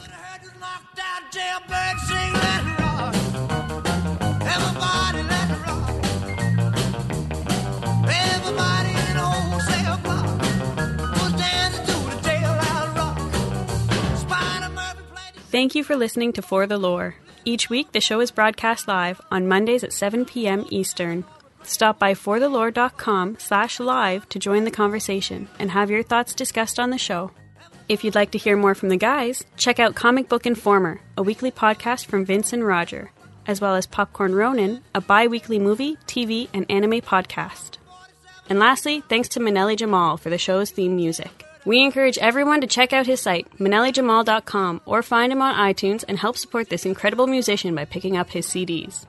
Thank 15.56 15.74
you 15.74 15.86
for 15.86 15.96
listening 15.96 16.34
to 16.34 16.42
For 16.42 16.68
the 16.68 16.78
Lore. 16.78 17.16
Each 17.46 17.70
week, 17.70 17.94
the 17.94 18.02
show 18.02 18.20
is 18.20 18.30
broadcast 18.30 18.90
live 18.90 19.22
on 19.32 19.48
Mondays 19.48 19.86
at 19.86 19.94
7 19.94 20.26
p.m. 20.26 20.66
Eastern. 20.70 21.24
Stop 21.64 21.98
by 21.98 22.14
forthelore.com 22.14 23.38
slash 23.40 23.80
live 23.80 24.28
to 24.28 24.38
join 24.38 24.66
the 24.66 24.70
conversation 24.70 25.48
and 25.58 25.72
have 25.72 25.90
your 25.90 26.04
thoughts 26.04 26.36
discussed 26.36 26.78
on 26.78 26.90
the 26.90 26.98
show. 26.98 27.32
If 27.88 28.04
you'd 28.04 28.16
like 28.16 28.32
to 28.32 28.38
hear 28.38 28.58
more 28.58 28.76
from 28.76 28.90
the 28.90 28.98
guys, 28.98 29.46
check 29.56 29.80
out 29.80 29.96
Comic 29.96 30.28
Book 30.28 30.46
Informer, 30.46 31.00
a 31.16 31.24
weekly 31.24 31.52
podcast 31.52 32.08
from 32.08 32.26
Vince 32.26 32.52
and 32.52 32.68
Roger, 32.68 33.12
as 33.48 33.62
well 33.62 33.76
as 33.76 33.86
Popcorn 33.86 34.36
Ronin, 34.36 34.82
a 34.94 35.00
bi 35.00 35.26
weekly 35.28 35.58
movie, 35.58 35.96
TV, 36.06 36.50
and 36.54 36.66
anime 36.70 37.00
podcast. 37.00 37.78
And 38.50 38.60
lastly, 38.60 39.04
thanks 39.08 39.30
to 39.30 39.40
Manelli 39.40 39.78
Jamal 39.78 40.18
for 40.18 40.30
the 40.30 40.38
show's 40.38 40.72
theme 40.72 40.98
music. 40.98 41.45
We 41.66 41.82
encourage 41.82 42.20
everyone 42.20 42.62
to 42.62 42.68
check 42.68 42.94
out 42.94 43.08
his 43.08 43.20
site, 43.20 43.48
ManelliJamal.com, 43.58 44.82
or 44.86 45.02
find 45.02 45.32
him 45.32 45.42
on 45.42 45.56
iTunes 45.56 46.06
and 46.08 46.20
help 46.20 46.38
support 46.38 46.70
this 46.70 46.86
incredible 46.86 47.26
musician 47.26 47.74
by 47.74 47.86
picking 47.86 48.16
up 48.16 48.30
his 48.30 48.46
CDs. 48.46 49.08